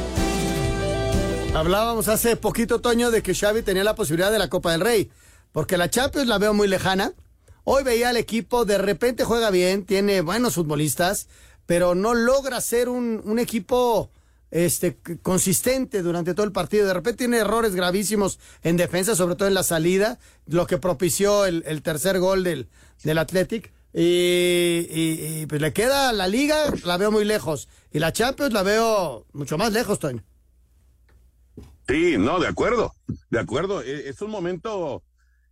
Hablábamos 1.54 2.08
hace 2.08 2.34
poquito, 2.34 2.80
Toño, 2.80 3.12
de 3.12 3.22
que 3.22 3.32
Xavi 3.32 3.62
tenía 3.62 3.84
la 3.84 3.94
posibilidad 3.94 4.32
de 4.32 4.40
la 4.40 4.50
Copa 4.50 4.72
del 4.72 4.80
Rey, 4.80 5.12
porque 5.52 5.76
la 5.76 5.88
Champions 5.88 6.26
la 6.26 6.38
veo 6.38 6.52
muy 6.52 6.66
lejana. 6.66 7.12
Hoy 7.62 7.84
veía 7.84 8.08
al 8.08 8.16
equipo, 8.16 8.64
de 8.64 8.76
repente 8.76 9.22
juega 9.22 9.50
bien, 9.50 9.86
tiene 9.86 10.20
buenos 10.20 10.56
futbolistas, 10.56 11.28
pero 11.64 11.94
no 11.94 12.12
logra 12.12 12.60
ser 12.60 12.88
un, 12.88 13.38
equipo 13.38 14.10
este, 14.50 14.98
consistente 15.22 16.02
durante 16.02 16.34
todo 16.34 16.44
el 16.44 16.50
partido. 16.50 16.88
De 16.88 16.94
repente 16.94 17.18
tiene 17.18 17.38
errores 17.38 17.76
gravísimos 17.76 18.40
en 18.64 18.76
defensa, 18.76 19.14
sobre 19.14 19.36
todo 19.36 19.46
en 19.46 19.54
la 19.54 19.62
salida, 19.62 20.18
lo 20.46 20.66
que 20.66 20.78
propició 20.78 21.46
el, 21.46 21.82
tercer 21.82 22.18
gol 22.18 22.42
del, 22.42 22.68
del 23.04 23.16
Athletic. 23.16 23.72
Y, 23.92 24.88
y, 24.90 25.42
y, 25.42 25.46
pues 25.46 25.60
le 25.60 25.72
queda 25.72 26.12
la 26.12 26.26
liga, 26.26 26.56
la 26.84 26.96
veo 26.96 27.12
muy 27.12 27.24
lejos. 27.24 27.68
Y 27.92 28.00
la 28.00 28.12
Champions 28.12 28.52
la 28.52 28.64
veo 28.64 29.24
mucho 29.32 29.56
más 29.56 29.72
lejos, 29.72 30.00
Toño. 30.00 30.24
Sí, 31.86 32.16
no, 32.18 32.40
de 32.40 32.48
acuerdo, 32.48 32.92
de 33.30 33.38
acuerdo. 33.38 33.82
Es 33.82 34.22
un 34.22 34.30
momento 34.30 35.02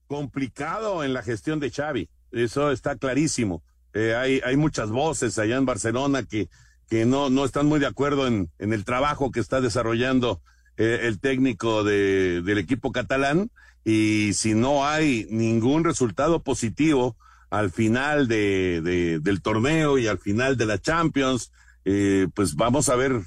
complicado 0.07 1.05
en 1.05 1.13
la 1.13 1.23
gestión 1.23 1.61
de 1.61 1.71
Xavi, 1.71 2.09
eso 2.33 2.71
está 2.71 2.97
clarísimo. 2.97 3.63
Eh, 3.95 4.15
hay, 4.15 4.41
hay 4.45 4.57
muchas 4.57 4.91
voces 4.91 5.39
allá 5.39 5.57
en 5.57 5.67
Barcelona 5.67 6.23
que, 6.23 6.49
que 6.89 7.05
no, 7.05 7.29
no 7.31 7.45
están 7.45 7.67
muy 7.67 7.79
de 7.79 7.87
acuerdo 7.87 8.27
en, 8.27 8.51
en 8.59 8.73
el 8.73 8.85
trabajo 8.85 9.31
que 9.31 9.41
está 9.41 9.61
desarrollando 9.61 10.41
eh, 10.79 11.01
el 11.03 11.21
técnico 11.21 11.85
de, 11.85 12.41
del 12.43 12.59
equipo 12.59 12.93
catalán 12.93 13.51
y 13.85 14.33
si 14.33 14.55
no 14.55 14.87
hay 14.87 15.27
ningún 15.31 15.85
resultado 15.85 16.43
positivo 16.43 17.17
al 17.51 17.71
final 17.71 18.29
de, 18.29 18.81
de 18.83 19.19
del 19.21 19.43
torneo 19.43 19.99
y 19.99 20.07
al 20.07 20.19
final 20.19 20.57
de 20.57 20.65
la 20.65 20.79
Champions, 20.79 21.53
eh, 21.85 22.29
pues 22.35 22.55
vamos 22.55 22.89
a 22.89 22.97
ver 22.97 23.21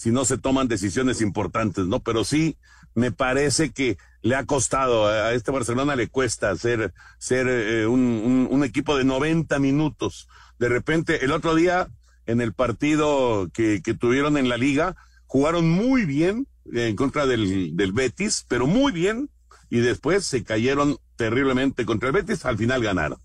si 0.00 0.12
no 0.12 0.24
se 0.24 0.38
toman 0.38 0.66
decisiones 0.66 1.20
importantes, 1.20 1.84
¿no? 1.84 2.00
Pero 2.00 2.24
sí, 2.24 2.56
me 2.94 3.12
parece 3.12 3.70
que 3.70 3.98
le 4.22 4.34
ha 4.34 4.46
costado, 4.46 5.06
a 5.06 5.34
este 5.34 5.50
Barcelona 5.50 5.94
le 5.94 6.08
cuesta 6.08 6.56
ser, 6.56 6.94
ser 7.18 7.46
eh, 7.50 7.86
un, 7.86 8.64
equipo 8.64 8.96
de 8.96 9.04
90 9.04 9.58
minutos. 9.58 10.26
De 10.58 10.70
repente, 10.70 11.22
el 11.22 11.32
otro 11.32 11.54
día, 11.54 11.90
en 12.24 12.40
el 12.40 12.54
partido 12.54 13.50
que, 13.52 13.82
tuvieron 14.00 14.38
en 14.38 14.48
la 14.48 14.56
liga, 14.56 14.96
jugaron 15.26 15.68
muy 15.68 16.06
bien 16.06 16.46
en 16.72 16.96
contra 16.96 17.26
del, 17.26 17.76
del 17.76 17.92
Betis, 17.92 18.46
pero 18.48 18.66
muy 18.66 18.92
bien, 18.92 19.28
y 19.68 19.80
después 19.80 20.24
se 20.24 20.44
cayeron 20.44 20.96
terriblemente 21.16 21.84
contra 21.84 22.08
el 22.08 22.14
Betis, 22.14 22.46
al 22.46 22.56
final 22.56 22.82
ganaron. 22.82 23.18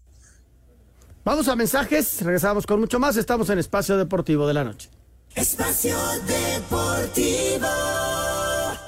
Vamos 1.23 1.47
a 1.47 1.55
mensajes, 1.55 2.21
regresamos 2.21 2.65
con 2.65 2.81
mucho 2.81 2.99
más, 2.99 3.15
estamos 3.15 3.49
en 3.49 3.59
Espacio 3.59 3.95
Deportivo 3.95 4.45
de 4.45 4.53
la 4.55 4.65
Noche. 4.65 4.89
Espacio 5.35 5.97
Deportivo. 6.25 7.67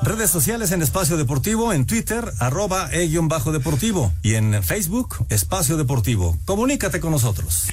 Redes 0.01 0.29
sociales 0.29 0.71
en 0.71 0.81
Espacio 0.81 1.17
Deportivo, 1.17 1.73
en 1.73 1.85
Twitter, 1.85 2.31
arroba 2.39 2.89
e-deportivo 2.93 4.13
y 4.23 4.35
en 4.35 4.63
Facebook, 4.63 5.25
Espacio 5.27 5.75
Deportivo. 5.75 6.37
Comunícate 6.45 7.01
con 7.01 7.11
nosotros. 7.11 7.67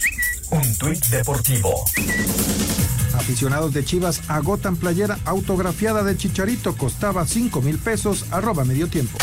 Un 0.51 0.77
tuit 0.77 1.07
deportivo. 1.07 1.85
Aficionados 3.15 3.73
de 3.73 3.85
Chivas 3.85 4.23
agotan 4.27 4.77
playera 4.77 5.21
autografiada 5.25 6.03
de 6.03 6.17
Chicharito, 6.17 6.77
costaba 6.77 7.27
5 7.29 7.63
mil 7.63 7.79
pesos, 7.79 8.27
arroba 8.33 8.65
medio 8.65 8.89
tiempo. 8.89 9.17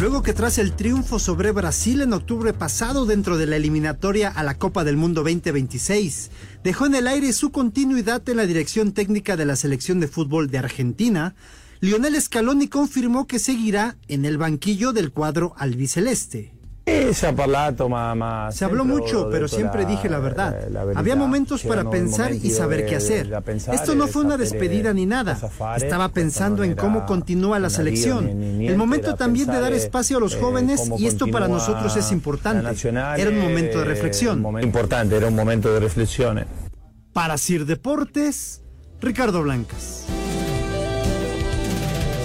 Luego 0.00 0.22
que 0.22 0.32
tras 0.32 0.56
el 0.56 0.72
triunfo 0.72 1.18
sobre 1.18 1.52
Brasil 1.52 2.00
en 2.00 2.14
octubre 2.14 2.54
pasado 2.54 3.04
dentro 3.04 3.36
de 3.36 3.44
la 3.44 3.56
eliminatoria 3.56 4.30
a 4.30 4.42
la 4.42 4.56
Copa 4.56 4.82
del 4.82 4.96
Mundo 4.96 5.22
2026, 5.22 6.30
dejó 6.64 6.86
en 6.86 6.94
el 6.94 7.06
aire 7.06 7.34
su 7.34 7.52
continuidad 7.52 8.26
en 8.26 8.38
la 8.38 8.46
dirección 8.46 8.92
técnica 8.92 9.36
de 9.36 9.44
la 9.44 9.56
selección 9.56 10.00
de 10.00 10.08
fútbol 10.08 10.50
de 10.50 10.56
Argentina, 10.56 11.34
Lionel 11.80 12.18
Scaloni 12.18 12.68
confirmó 12.68 13.26
que 13.26 13.38
seguirá 13.38 13.98
en 14.08 14.24
el 14.24 14.38
banquillo 14.38 14.94
del 14.94 15.12
cuadro 15.12 15.52
albiceleste. 15.58 16.59
Se 17.12 18.64
habló 18.64 18.84
mucho, 18.84 19.28
pero 19.30 19.48
siempre 19.48 19.84
dije 19.84 20.08
la 20.08 20.18
verdad. 20.18 20.56
Había 20.94 21.16
momentos 21.16 21.62
para 21.62 21.88
pensar 21.88 22.32
y 22.32 22.50
saber 22.50 22.86
qué 22.86 22.96
hacer. 22.96 23.32
Esto 23.72 23.94
no 23.94 24.06
fue 24.06 24.22
una 24.22 24.36
despedida 24.36 24.92
ni 24.92 25.06
nada. 25.06 25.38
Estaba 25.76 26.08
pensando 26.10 26.64
en 26.64 26.74
cómo 26.74 27.06
continúa 27.06 27.58
la 27.58 27.70
selección. 27.70 28.28
El 28.62 28.76
momento 28.76 29.14
también 29.14 29.48
de 29.48 29.60
dar 29.60 29.72
espacio 29.72 30.18
a 30.18 30.20
los 30.20 30.36
jóvenes 30.36 30.90
y 30.98 31.06
esto 31.06 31.26
para 31.28 31.48
nosotros 31.48 31.96
es 31.96 32.12
importante. 32.12 32.90
Era 33.16 33.30
un 33.30 33.38
momento 33.38 33.78
de 33.78 33.84
reflexión. 33.84 34.44
Importante, 34.62 35.16
era 35.16 35.28
un 35.28 35.36
momento 35.36 35.72
de 35.72 35.80
reflexión. 35.80 36.44
Para 37.12 37.38
Sir 37.38 37.66
Deportes, 37.66 38.62
Ricardo 39.00 39.42
Blancas. 39.42 40.04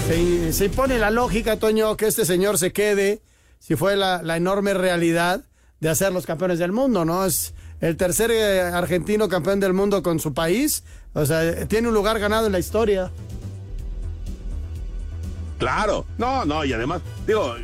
Se, 0.08 0.54
se 0.54 0.66
impone 0.66 1.00
la 1.00 1.10
lógica, 1.10 1.58
Toño, 1.58 1.98
que 1.98 2.06
este 2.06 2.26
señor 2.26 2.60
se 2.60 2.72
quede 2.72 3.22
si 3.66 3.76
fue 3.76 3.96
la, 3.96 4.22
la, 4.22 4.38
enorme 4.38 4.76
realidad 4.76 5.42
de 5.80 5.90
hacer 5.90 6.14
los 6.14 6.28
campeones 6.28 6.60
del 6.60 6.72
mundo, 6.72 7.04
¿no? 7.04 7.26
Es 7.26 7.56
el 7.82 7.98
tercer 7.98 8.30
eh, 8.30 8.62
argentino 8.62 9.28
campeón 9.28 9.60
del 9.60 9.74
mundo 9.74 10.04
con 10.04 10.20
su 10.20 10.36
país, 10.36 10.84
o 11.14 11.26
sea, 11.26 11.68
tiene 11.68 11.88
un 11.88 11.96
lugar 11.96 12.20
ganado 12.20 12.46
en 12.46 12.52
la 12.52 12.60
historia. 12.60 13.12
Claro, 15.58 16.06
no, 16.20 16.46
no, 16.46 16.64
y 16.64 16.74
además, 16.74 17.02
digo, 17.26 17.56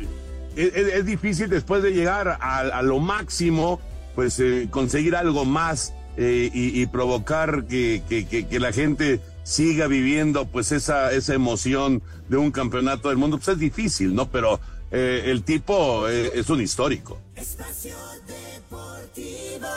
es, 0.56 1.06
difícil 1.06 1.48
después 1.48 1.84
de 1.84 1.92
llegar 1.92 2.36
a, 2.40 2.82
lo 2.82 2.98
máximo, 2.98 3.80
pues 4.16 4.40
eh, 4.40 4.66
conseguir 4.72 5.14
algo 5.14 5.44
más 5.44 5.94
eh, 6.16 6.50
y, 6.52 6.82
y, 6.82 6.86
provocar 6.86 7.66
que, 7.66 8.02
que, 8.08 8.26
que, 8.26 8.48
que, 8.48 8.58
la 8.58 8.72
gente 8.72 9.20
siga 9.44 9.86
viviendo 9.86 10.46
pues 10.46 10.72
esa, 10.72 11.12
esa 11.12 11.34
emoción 11.34 12.02
de 12.28 12.38
un 12.38 12.50
campeonato 12.50 13.08
del 13.08 13.18
mundo, 13.18 13.36
pues 13.36 13.48
es 13.48 13.58
difícil, 13.58 14.16
¿no? 14.16 14.28
Pero 14.28 14.58
eh, 14.92 15.22
el 15.26 15.42
tipo 15.42 16.06
es 16.08 16.48
un 16.50 16.60
histórico. 16.60 17.18
Espacio 17.34 17.96
Deportivo. 18.26 19.68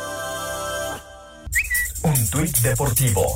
Un 2.04 2.30
tuit 2.30 2.58
deportivo. 2.60 3.36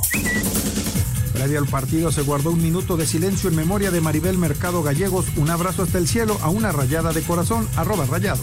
Previo 1.32 1.58
al 1.58 1.66
partido 1.66 2.12
se 2.12 2.22
guardó 2.22 2.50
un 2.50 2.62
minuto 2.62 2.96
de 2.96 3.06
silencio 3.06 3.50
en 3.50 3.56
memoria 3.56 3.90
de 3.90 4.00
Maribel 4.00 4.38
Mercado 4.38 4.82
Gallegos. 4.82 5.26
Un 5.36 5.50
abrazo 5.50 5.82
hasta 5.82 5.98
el 5.98 6.06
cielo 6.06 6.38
a 6.42 6.50
una 6.50 6.70
rayada 6.70 7.12
de 7.12 7.22
corazón, 7.22 7.68
arroba 7.76 8.04
rayado. 8.06 8.42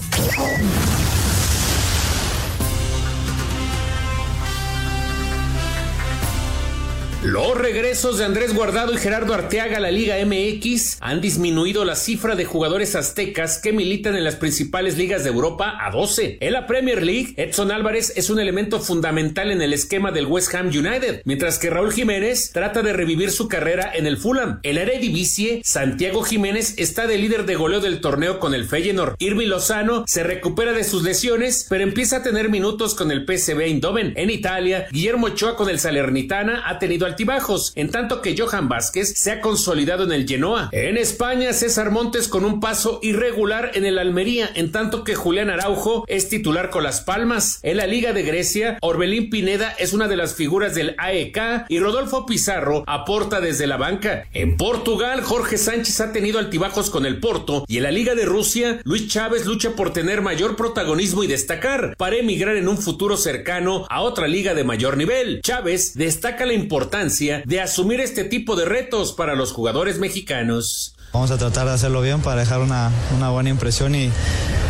Los 7.27 7.57
regresos 7.57 8.17
de 8.17 8.23
Andrés 8.23 8.55
Guardado 8.55 8.93
y 8.93 8.97
Gerardo 8.97 9.33
Arteaga 9.33 9.77
a 9.77 9.79
la 9.81 9.91
Liga 9.91 10.15
MX 10.25 10.95
han 11.01 11.19
disminuido 11.19 11.83
la 11.83 11.97
cifra 11.97 12.37
de 12.37 12.45
jugadores 12.45 12.95
aztecas 12.95 13.59
que 13.61 13.73
militan 13.73 14.15
en 14.15 14.23
las 14.23 14.37
principales 14.37 14.97
ligas 14.97 15.25
de 15.25 15.31
Europa 15.31 15.75
a 15.77 15.91
12. 15.91 16.37
En 16.39 16.53
la 16.53 16.65
Premier 16.67 17.03
League, 17.03 17.33
Edson 17.35 17.69
Álvarez 17.69 18.13
es 18.15 18.29
un 18.29 18.39
elemento 18.39 18.79
fundamental 18.79 19.51
en 19.51 19.61
el 19.61 19.73
esquema 19.73 20.13
del 20.13 20.27
West 20.27 20.55
Ham 20.55 20.67
United, 20.67 21.21
mientras 21.25 21.59
que 21.59 21.69
Raúl 21.69 21.91
Jiménez 21.91 22.51
trata 22.53 22.81
de 22.81 22.93
revivir 22.93 23.29
su 23.31 23.49
carrera 23.49 23.91
en 23.93 24.07
el 24.07 24.15
Fulham. 24.15 24.61
En 24.63 24.75
la 24.75 24.83
Eredivisie, 24.83 25.59
Santiago 25.65 26.23
Jiménez 26.23 26.75
está 26.77 27.07
de 27.07 27.17
líder 27.17 27.45
de 27.45 27.55
goleo 27.55 27.81
del 27.81 27.99
torneo 27.99 28.39
con 28.39 28.53
el 28.53 28.69
Feyenoord. 28.69 29.17
Irving 29.19 29.47
Lozano 29.47 30.05
se 30.07 30.23
recupera 30.23 30.71
de 30.71 30.85
sus 30.85 31.03
lesiones, 31.03 31.67
pero 31.69 31.83
empieza 31.83 32.17
a 32.17 32.23
tener 32.23 32.47
minutos 32.47 32.95
con 32.95 33.11
el 33.11 33.25
PSV 33.25 33.59
Eindhoven. 33.63 34.13
En 34.15 34.29
Italia, 34.29 34.87
Guillermo 34.93 35.27
Ochoa 35.27 35.57
con 35.57 35.69
el 35.69 35.79
Salernitana 35.79 36.63
ha 36.65 36.79
tenido 36.79 37.05
altibajos, 37.17 37.73
en 37.73 37.89
tanto 37.89 38.21
que 38.21 38.35
Johan 38.37 38.69
Vázquez 38.69 39.13
se 39.17 39.31
ha 39.31 39.41
consolidado 39.41 40.03
en 40.03 40.11
el 40.11 40.27
Genoa. 40.27 40.69
En 40.71 40.97
España, 40.97 41.51
César 41.51 41.89
Montes 41.89 42.27
con 42.27 42.45
un 42.45 42.59
paso 42.59 42.99
irregular 43.01 43.71
en 43.73 43.85
el 43.85 43.97
Almería, 43.97 44.51
en 44.53 44.71
tanto 44.71 45.03
que 45.03 45.15
Julián 45.15 45.49
Araujo 45.49 46.05
es 46.07 46.29
titular 46.29 46.69
con 46.69 46.83
las 46.83 47.01
Palmas. 47.01 47.57
En 47.63 47.77
la 47.77 47.87
Liga 47.87 48.13
de 48.13 48.21
Grecia, 48.21 48.77
Orbelín 48.81 49.31
Pineda 49.31 49.73
es 49.79 49.93
una 49.93 50.07
de 50.07 50.15
las 50.15 50.35
figuras 50.35 50.75
del 50.75 50.93
AEK 50.99 51.65
y 51.69 51.79
Rodolfo 51.79 52.27
Pizarro 52.27 52.83
aporta 52.85 53.41
desde 53.41 53.65
la 53.65 53.77
banca. 53.77 54.25
En 54.31 54.55
Portugal, 54.55 55.21
Jorge 55.21 55.57
Sánchez 55.57 55.99
ha 56.01 56.11
tenido 56.11 56.37
altibajos 56.37 56.91
con 56.91 57.07
el 57.07 57.19
Porto 57.19 57.65
y 57.67 57.77
en 57.77 57.83
la 57.83 57.91
Liga 57.91 58.13
de 58.13 58.25
Rusia, 58.25 58.79
Luis 58.83 59.07
Chávez 59.07 59.47
lucha 59.47 59.71
por 59.71 59.91
tener 59.91 60.21
mayor 60.21 60.55
protagonismo 60.55 61.23
y 61.23 61.27
destacar 61.27 61.95
para 61.97 62.17
emigrar 62.17 62.57
en 62.57 62.67
un 62.67 62.77
futuro 62.77 63.17
cercano 63.17 63.87
a 63.89 64.01
otra 64.01 64.27
liga 64.27 64.53
de 64.53 64.63
mayor 64.63 64.97
nivel. 64.97 65.41
Chávez 65.41 65.95
destaca 65.95 66.45
la 66.45 66.53
importancia 66.53 67.06
de 67.45 67.61
asumir 67.61 67.99
este 67.99 68.23
tipo 68.23 68.55
de 68.55 68.65
retos 68.65 69.13
para 69.13 69.35
los 69.35 69.51
jugadores 69.51 69.99
mexicanos. 69.99 70.95
Vamos 71.13 71.31
a 71.31 71.37
tratar 71.37 71.67
de 71.67 71.73
hacerlo 71.73 72.01
bien 72.01 72.21
para 72.21 72.41
dejar 72.41 72.59
una, 72.59 72.91
una 73.15 73.29
buena 73.29 73.49
impresión 73.49 73.95
y 73.95 74.11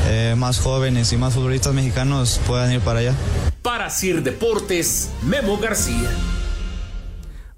eh, 0.07 0.35
más 0.37 0.59
jóvenes 0.59 1.11
y 1.11 1.17
más 1.17 1.33
futbolistas 1.33 1.73
mexicanos 1.73 2.39
puedan 2.47 2.71
ir 2.71 2.81
para 2.81 2.99
allá. 2.99 3.13
Para 3.61 3.89
Sir 3.89 4.23
Deportes, 4.23 5.09
Memo 5.23 5.57
García. 5.57 6.09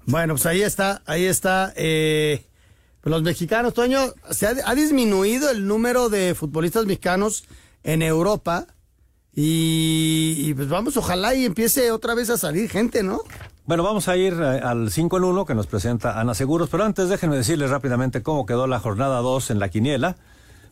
Bueno, 0.06 0.34
pues 0.34 0.46
ahí 0.46 0.62
está, 0.62 1.02
ahí 1.06 1.26
está. 1.26 1.72
Eh, 1.76 2.46
los 3.04 3.22
mexicanos, 3.22 3.74
Toño, 3.74 4.12
se 4.30 4.46
ha, 4.46 4.54
ha 4.64 4.74
disminuido 4.74 5.50
el 5.50 5.66
número 5.66 6.08
de 6.08 6.34
futbolistas 6.34 6.86
mexicanos 6.86 7.44
en 7.84 8.02
Europa. 8.02 8.66
Y, 9.34 10.34
y, 10.38 10.54
pues 10.54 10.68
vamos, 10.68 10.96
ojalá 10.96 11.34
y 11.34 11.44
empiece 11.44 11.92
otra 11.92 12.14
vez 12.14 12.30
a 12.30 12.36
salir 12.36 12.68
gente, 12.68 13.02
¿no? 13.02 13.22
Bueno, 13.70 13.84
vamos 13.84 14.08
a 14.08 14.16
ir 14.16 14.32
eh, 14.32 14.60
al 14.64 14.90
5 14.90 15.18
en 15.18 15.22
1 15.22 15.46
que 15.46 15.54
nos 15.54 15.68
presenta 15.68 16.18
Ana 16.18 16.34
Seguros, 16.34 16.68
pero 16.68 16.82
antes 16.82 17.08
déjenme 17.08 17.36
decirles 17.36 17.70
rápidamente 17.70 18.20
cómo 18.20 18.44
quedó 18.44 18.66
la 18.66 18.80
jornada 18.80 19.20
2 19.20 19.52
en 19.52 19.60
la 19.60 19.68
quiniela. 19.68 20.16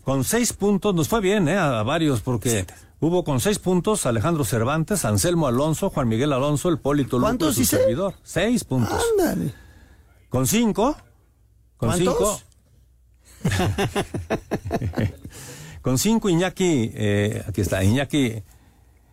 Con 0.02 0.24
seis 0.24 0.52
puntos, 0.52 0.96
nos 0.96 1.06
fue 1.06 1.20
bien, 1.20 1.46
¿eh? 1.46 1.56
A 1.56 1.84
varios, 1.84 2.22
porque 2.22 2.66
hubo 2.98 3.22
con 3.22 3.38
seis 3.38 3.60
puntos 3.60 4.04
Alejandro 4.04 4.44
Cervantes, 4.44 5.04
Anselmo 5.04 5.46
Alonso, 5.46 5.90
Juan 5.90 6.08
Miguel 6.08 6.32
Alonso, 6.32 6.70
el 6.70 6.78
Polito 6.78 7.20
Luco, 7.20 7.52
su 7.52 7.64
servidor. 7.64 8.14
Seis 8.24 8.64
puntos. 8.64 9.00
Ándale. 9.12 9.54
Con 10.28 10.48
cinco. 10.48 10.96
Con 11.76 11.90
¿Cuántos? 11.90 12.42
cinco. 13.44 13.60
con 15.82 15.98
cinco 15.98 16.28
Iñaki, 16.30 16.90
eh, 16.94 17.44
aquí 17.46 17.60
está, 17.60 17.84
Iñaki, 17.84 18.42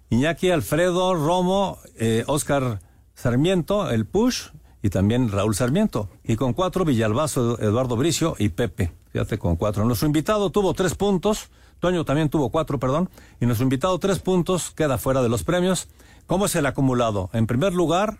Iñaki 0.09 0.49
Alfredo 0.49 1.13
Romo, 1.13 1.77
eh, 1.99 2.23
Oscar 2.25 2.79
Sarmiento, 3.15 3.89
el 3.89 4.05
Push 4.05 4.49
y 4.83 4.89
también 4.89 5.31
Raúl 5.31 5.55
Sarmiento. 5.55 6.09
Y 6.23 6.35
con 6.35 6.53
cuatro 6.53 6.85
Villalbazo, 6.85 7.59
Eduardo 7.59 7.95
Bricio 7.95 8.35
y 8.37 8.49
Pepe. 8.49 8.91
Fíjate, 9.11 9.39
con 9.39 9.55
cuatro. 9.55 9.83
Nuestro 9.85 10.05
invitado 10.05 10.51
tuvo 10.51 10.73
tres 10.73 10.93
puntos. 10.93 11.49
Toño 11.79 12.05
también 12.05 12.29
tuvo 12.29 12.49
cuatro, 12.49 12.79
perdón. 12.79 13.09
Y 13.41 13.45
nuestro 13.45 13.63
invitado 13.63 13.97
tres 13.97 14.19
puntos 14.19 14.71
queda 14.71 14.97
fuera 14.97 15.23
de 15.23 15.29
los 15.29 15.43
premios. 15.43 15.87
¿Cómo 16.27 16.45
es 16.45 16.55
el 16.55 16.65
acumulado? 16.65 17.29
En 17.33 17.47
primer 17.47 17.73
lugar, 17.73 18.19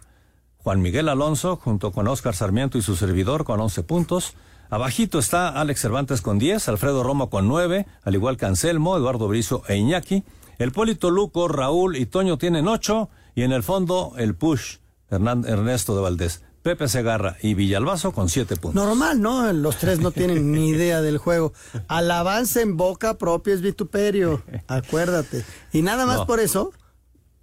Juan 0.57 0.81
Miguel 0.81 1.09
Alonso 1.09 1.57
junto 1.57 1.91
con 1.91 2.07
Oscar 2.07 2.33
Sarmiento 2.35 2.77
y 2.77 2.81
su 2.81 2.95
servidor 2.95 3.43
con 3.43 3.59
11 3.59 3.83
puntos. 3.83 4.33
Abajito 4.69 5.19
está 5.19 5.49
Alex 5.49 5.81
Cervantes 5.81 6.21
con 6.21 6.39
10, 6.39 6.69
Alfredo 6.69 7.03
Romo 7.03 7.29
con 7.29 7.47
9, 7.47 7.85
al 8.01 8.15
igual 8.15 8.37
que 8.37 8.47
Anselmo, 8.47 8.97
Eduardo 8.97 9.27
Brizo 9.27 9.61
e 9.67 9.75
Iñaki. 9.75 10.23
El 10.57 10.71
Polito 10.71 11.11
Luco, 11.11 11.47
Raúl 11.47 11.97
y 11.97 12.07
Toño 12.07 12.37
tienen 12.37 12.67
8 12.67 13.09
y 13.35 13.43
en 13.43 13.51
el 13.51 13.61
fondo 13.61 14.13
el 14.17 14.35
Push, 14.35 14.77
Hernán, 15.15 15.45
Ernesto 15.47 15.95
de 15.95 16.01
Valdés. 16.01 16.41
Pepe 16.61 16.87
Segarra 16.87 17.37
y 17.43 17.53
Villalbazo 17.53 18.11
con 18.11 18.27
7 18.27 18.55
puntos. 18.55 18.83
Normal, 18.83 19.21
¿no? 19.21 19.53
Los 19.53 19.77
tres 19.77 19.99
no 19.99 20.09
tienen 20.11 20.51
ni 20.51 20.69
idea 20.69 21.01
del 21.01 21.19
juego. 21.19 21.53
Alabanza 21.87 22.61
en 22.61 22.75
boca 22.75 23.17
propia 23.19 23.53
es 23.53 23.61
vituperio. 23.61 24.41
Acuérdate. 24.67 25.45
Y 25.73 25.83
nada 25.83 26.07
más 26.07 26.17
No. 26.17 26.25
por 26.25 26.39
eso, 26.39 26.71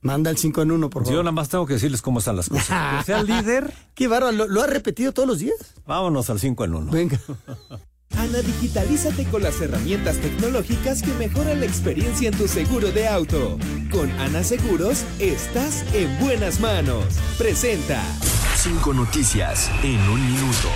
manda 0.00 0.28
el 0.28 0.38
5 0.38 0.62
en 0.62 0.72
1, 0.72 0.90
por 0.90 1.04
favor. 1.04 1.14
Yo 1.16 1.22
nada 1.22 1.30
más 1.30 1.48
tengo 1.48 1.66
que 1.66 1.74
decirles 1.74 2.02
cómo 2.02 2.18
están 2.18 2.34
las 2.36 2.48
cosas. 2.48 2.66
Que 2.98 3.04
sea 3.04 3.20
el 3.20 3.26
líder. 3.28 3.72
Qué 3.94 4.08
bárbaro, 4.08 4.32
lo, 4.36 4.48
lo 4.48 4.62
ha 4.62 4.66
repetido 4.66 5.12
todos 5.12 5.28
los 5.28 5.38
días. 5.38 5.54
Vámonos 5.86 6.28
al 6.28 6.40
5 6.40 6.64
en 6.64 6.74
1. 6.74 6.90
Venga. 6.90 7.20
Ana, 8.22 8.40
digitalízate 8.40 9.24
con 9.24 9.42
las 9.42 9.60
herramientas 9.60 10.18
tecnológicas 10.18 11.02
que 11.02 11.12
mejoran 11.14 11.58
la 11.58 11.66
experiencia 11.66 12.28
en 12.28 12.38
tu 12.38 12.46
seguro 12.46 12.92
de 12.92 13.08
auto. 13.08 13.58
Con 13.90 14.08
Ana 14.12 14.44
Seguros, 14.44 15.04
estás 15.18 15.84
en 15.92 16.16
buenas 16.20 16.60
manos. 16.60 17.04
Presenta. 17.36 18.00
Cinco 18.54 18.94
noticias 18.94 19.68
en 19.82 19.98
un 20.08 20.24
minuto. 20.24 20.68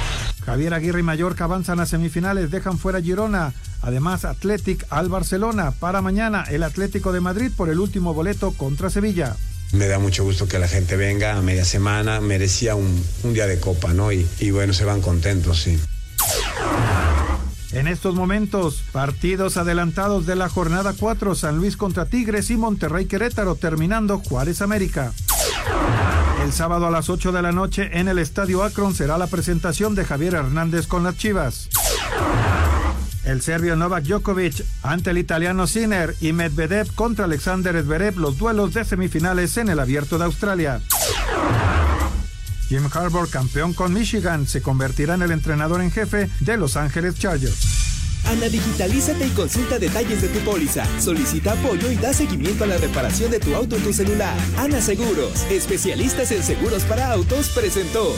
Javier 0.45 0.75
Aguirre 0.75 0.99
y 0.99 1.03
Mallorca 1.05 1.45
avanzan 1.45 1.79
a 1.79 1.87
semifinales, 1.87 2.51
dejan 2.51 2.79
fuera 2.79 3.01
Girona. 3.01 3.55
Además, 3.81 4.25
Athletic 4.25 4.85
al 4.91 5.09
Barcelona. 5.09 5.71
Para 5.71 6.03
mañana, 6.03 6.45
el 6.51 6.65
Atlético 6.65 7.13
de 7.13 7.21
Madrid 7.21 7.53
por 7.57 7.69
el 7.69 7.79
último 7.79 8.13
boleto 8.13 8.55
contra 8.55 8.91
Sevilla. 8.91 9.37
Me 9.71 9.87
da 9.87 10.01
mucho 10.01 10.25
gusto 10.25 10.49
que 10.49 10.59
la 10.59 10.67
gente 10.67 10.97
venga 10.97 11.37
a 11.37 11.43
media 11.43 11.65
semana, 11.65 12.21
merecía 12.21 12.75
un, 12.75 13.05
un 13.23 13.35
día 13.35 13.47
de 13.47 13.61
copa, 13.61 13.93
¿no? 13.93 14.11
Y, 14.11 14.27
y 14.41 14.51
bueno, 14.51 14.73
se 14.73 14.85
van 14.85 15.01
contentos, 15.01 15.63
sí. 15.63 15.79
En 17.77 17.89
estos 17.89 18.15
momentos, 18.15 18.83
partidos 18.91 19.59
adelantados 19.59 20.25
de 20.25 20.35
la 20.35 20.49
jornada 20.49 20.95
4, 20.99 21.35
San 21.35 21.59
Luis 21.59 21.77
contra 21.77 22.07
Tigres 22.07 22.51
y 22.51 22.57
Monterrey 22.57 23.05
Querétaro, 23.05 23.55
terminando 23.55 24.19
Juárez 24.19 24.63
América. 24.63 25.13
El 26.43 26.55
sábado 26.55 26.87
a 26.87 26.91
las 26.91 27.11
8 27.11 27.33
de 27.33 27.43
la 27.43 27.53
noche 27.53 27.91
en 27.93 28.09
el 28.09 28.19
Estadio 28.19 28.65
Akron 28.65 28.95
será 28.95 29.19
la 29.19 29.27
presentación 29.27 29.95
de 29.95 30.07
Javier 30.07 30.37
Hernández 30.37 30.87
con 30.87 31.05
las 31.05 31.19
Chivas. 31.19 31.69
El 33.25 33.43
serbio 33.43 33.77
Novak 33.77 34.05
Djokovic 34.05 34.65
ante 34.83 35.11
el 35.11 35.19
italiano 35.19 35.67
Sinner 35.67 36.17
y 36.23 36.33
Medvedev 36.33 36.95
contra 36.95 37.27
Alexander 37.27 37.79
Zverev 37.83 38.17
los 38.17 38.39
duelos 38.39 38.73
de 38.73 38.87
semifinales 38.87 39.55
en 39.59 39.69
el 39.69 39.81
Abierto 39.81 40.17
de 40.17 40.25
Australia. 40.25 40.81
Jim 42.69 42.89
Harbaugh, 42.93 43.29
campeón 43.31 43.73
con 43.73 43.93
Michigan, 43.93 44.47
se 44.47 44.61
convertirá 44.61 45.15
en 45.15 45.23
el 45.23 45.31
entrenador 45.31 45.81
en 45.81 45.91
jefe 45.91 46.29
de 46.41 46.57
Los 46.57 46.77
Ángeles 46.77 47.15
Chargers. 47.17 47.87
Ana, 48.27 48.49
digitalízate 48.49 49.27
y 49.27 49.31
consulta 49.31 49.79
detalles 49.79 50.21
de 50.21 50.29
tu 50.29 50.41
póliza. 50.41 50.85
Solicita 51.01 51.53
apoyo 51.53 51.91
y 51.93 51.97
da 51.97 52.13
seguimiento 52.13 52.65
a 52.65 52.67
la 52.67 52.77
reparación 52.77 53.31
de 53.31 53.39
tu 53.39 53.55
auto 53.55 53.77
en 53.77 53.85
tu 53.85 53.93
celular. 53.93 54.37
Ana 54.59 54.81
Seguros, 54.81 55.45
especialistas 55.49 56.33
en 56.33 56.43
seguros 56.43 56.83
para 56.85 57.13
autos, 57.13 57.51
presentó. 57.51 58.13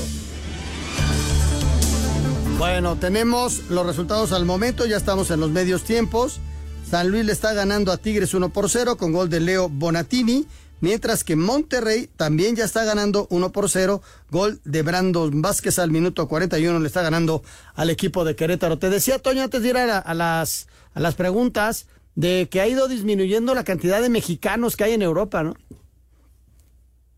Bueno, 2.56 2.96
tenemos 2.96 3.64
los 3.68 3.86
resultados 3.86 4.32
al 4.32 4.46
momento, 4.46 4.86
ya 4.86 4.96
estamos 4.96 5.30
en 5.30 5.40
los 5.40 5.50
medios 5.50 5.84
tiempos. 5.84 6.40
San 6.90 7.10
Luis 7.10 7.26
le 7.26 7.32
está 7.32 7.52
ganando 7.52 7.92
a 7.92 7.98
Tigres 7.98 8.32
1 8.32 8.48
por 8.48 8.70
0 8.70 8.96
con 8.96 9.12
gol 9.12 9.28
de 9.28 9.40
Leo 9.40 9.68
Bonatini. 9.68 10.46
Mientras 10.80 11.24
que 11.24 11.36
Monterrey 11.36 12.08
también 12.16 12.56
ya 12.56 12.64
está 12.64 12.84
ganando 12.84 13.26
1 13.30 13.52
por 13.52 13.68
0. 13.68 14.02
Gol 14.30 14.60
de 14.64 14.82
Brandon 14.82 15.42
Vázquez 15.42 15.78
al 15.78 15.90
minuto 15.90 16.28
41 16.28 16.78
le 16.78 16.86
está 16.86 17.02
ganando 17.02 17.42
al 17.74 17.90
equipo 17.90 18.24
de 18.24 18.36
Querétaro. 18.36 18.78
Te 18.78 18.90
decía, 18.90 19.18
Toño, 19.18 19.42
antes 19.42 19.62
de 19.62 19.68
ir 19.68 19.76
a, 19.76 20.14
las, 20.14 20.68
a 20.94 21.00
las 21.00 21.14
preguntas, 21.14 21.86
de 22.14 22.48
que 22.50 22.60
ha 22.60 22.68
ido 22.68 22.88
disminuyendo 22.88 23.54
la 23.54 23.64
cantidad 23.64 24.02
de 24.02 24.08
mexicanos 24.08 24.76
que 24.76 24.84
hay 24.84 24.92
en 24.92 25.02
Europa, 25.02 25.42
¿no? 25.42 25.54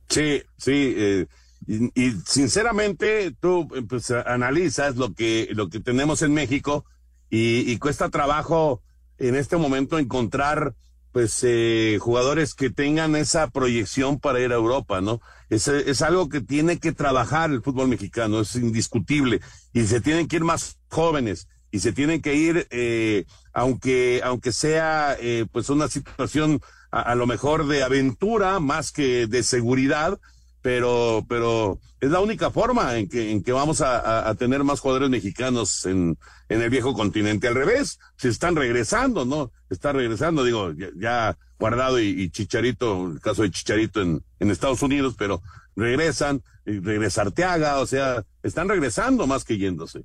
Sí, 0.09 0.43
sí. 0.59 0.95
Eh, 0.97 1.27
y, 1.67 2.11
sinceramente, 2.27 3.35
tú 3.41 3.69
pues, 3.89 4.11
analizas 4.11 4.97
lo 4.97 5.15
que, 5.15 5.49
lo 5.53 5.69
que 5.69 5.81
tenemos 5.81 6.23
en 6.23 6.35
México 6.35 6.85
y 7.33 7.79
cuesta 7.79 8.11
trabajo 8.11 8.83
en 9.21 9.37
este 9.37 9.57
momento 9.57 9.99
encontrar 9.99 10.75
pues 11.13 11.41
eh, 11.43 11.99
jugadores 12.01 12.55
que 12.55 12.71
tengan 12.71 13.17
esa 13.17 13.49
proyección 13.51 14.21
para 14.21 14.41
ir 14.41 14.53
a 14.53 14.57
Europa, 14.57 15.01
¿no? 15.01 15.21
Es, 15.49 15.67
es 15.69 16.03
algo 16.03 16.29
que 16.29 16.41
tiene 16.41 16.79
que 16.79 16.93
trabajar 16.93 17.51
el 17.51 17.63
fútbol 17.63 17.89
mexicano, 17.89 18.41
es 18.41 18.55
indiscutible, 18.55 19.41
y 19.73 19.83
se 19.87 20.01
tienen 20.01 20.29
que 20.29 20.37
ir 20.37 20.45
más 20.45 20.79
jóvenes, 20.89 21.49
y 21.73 21.81
se 21.81 21.93
tienen 21.93 22.23
que 22.23 22.35
ir, 22.35 22.67
eh, 22.71 23.25
aunque, 23.53 24.21
aunque 24.25 24.53
sea 24.53 25.17
eh, 25.21 25.47
pues 25.51 25.69
una 25.71 25.89
situación 25.89 26.61
a, 26.91 27.03
a, 27.03 27.15
lo 27.15 27.27
mejor 27.27 27.67
de 27.67 27.83
aventura 27.83 28.61
más 28.61 28.93
que 28.93 29.27
de 29.27 29.43
seguridad, 29.43 30.19
pero, 30.63 31.25
pero 31.29 31.79
es 32.01 32.11
la 32.11 32.21
única 32.21 32.51
forma 32.51 32.97
en 32.97 33.09
que, 33.09 33.31
en 33.31 33.43
que 33.43 33.53
vamos 33.53 33.81
a, 33.81 34.29
a 34.29 34.35
tener 34.35 34.65
más 34.65 34.81
jugadores 34.81 35.11
mexicanos 35.11 35.87
en, 35.87 36.19
en 36.49 36.63
el 36.63 36.71
viejo 36.71 36.95
continente. 36.95 37.49
Al 37.49 37.55
revés, 37.55 37.99
se 38.17 38.29
están 38.29 38.57
regresando, 38.57 39.25
¿no? 39.25 39.51
Está 39.71 39.93
regresando, 39.93 40.45
digo, 40.45 40.73
ya, 40.97 41.37
Guardado 41.59 42.01
y, 42.01 42.31
Chicharito, 42.31 43.07
el 43.13 43.21
caso 43.21 43.43
de 43.43 43.51
Chicharito 43.51 44.01
en, 44.01 44.23
en 44.39 44.51
Estados 44.51 44.81
Unidos, 44.81 45.15
pero 45.19 45.43
regresan, 45.77 46.43
y 46.65 46.81
regresa 46.81 47.21
Arteaga, 47.21 47.81
o 47.81 47.87
sea, 47.87 48.25
están 48.43 48.69
regresando 48.69 49.27
más 49.27 49.45
que 49.45 49.59
yéndose. 49.59 50.05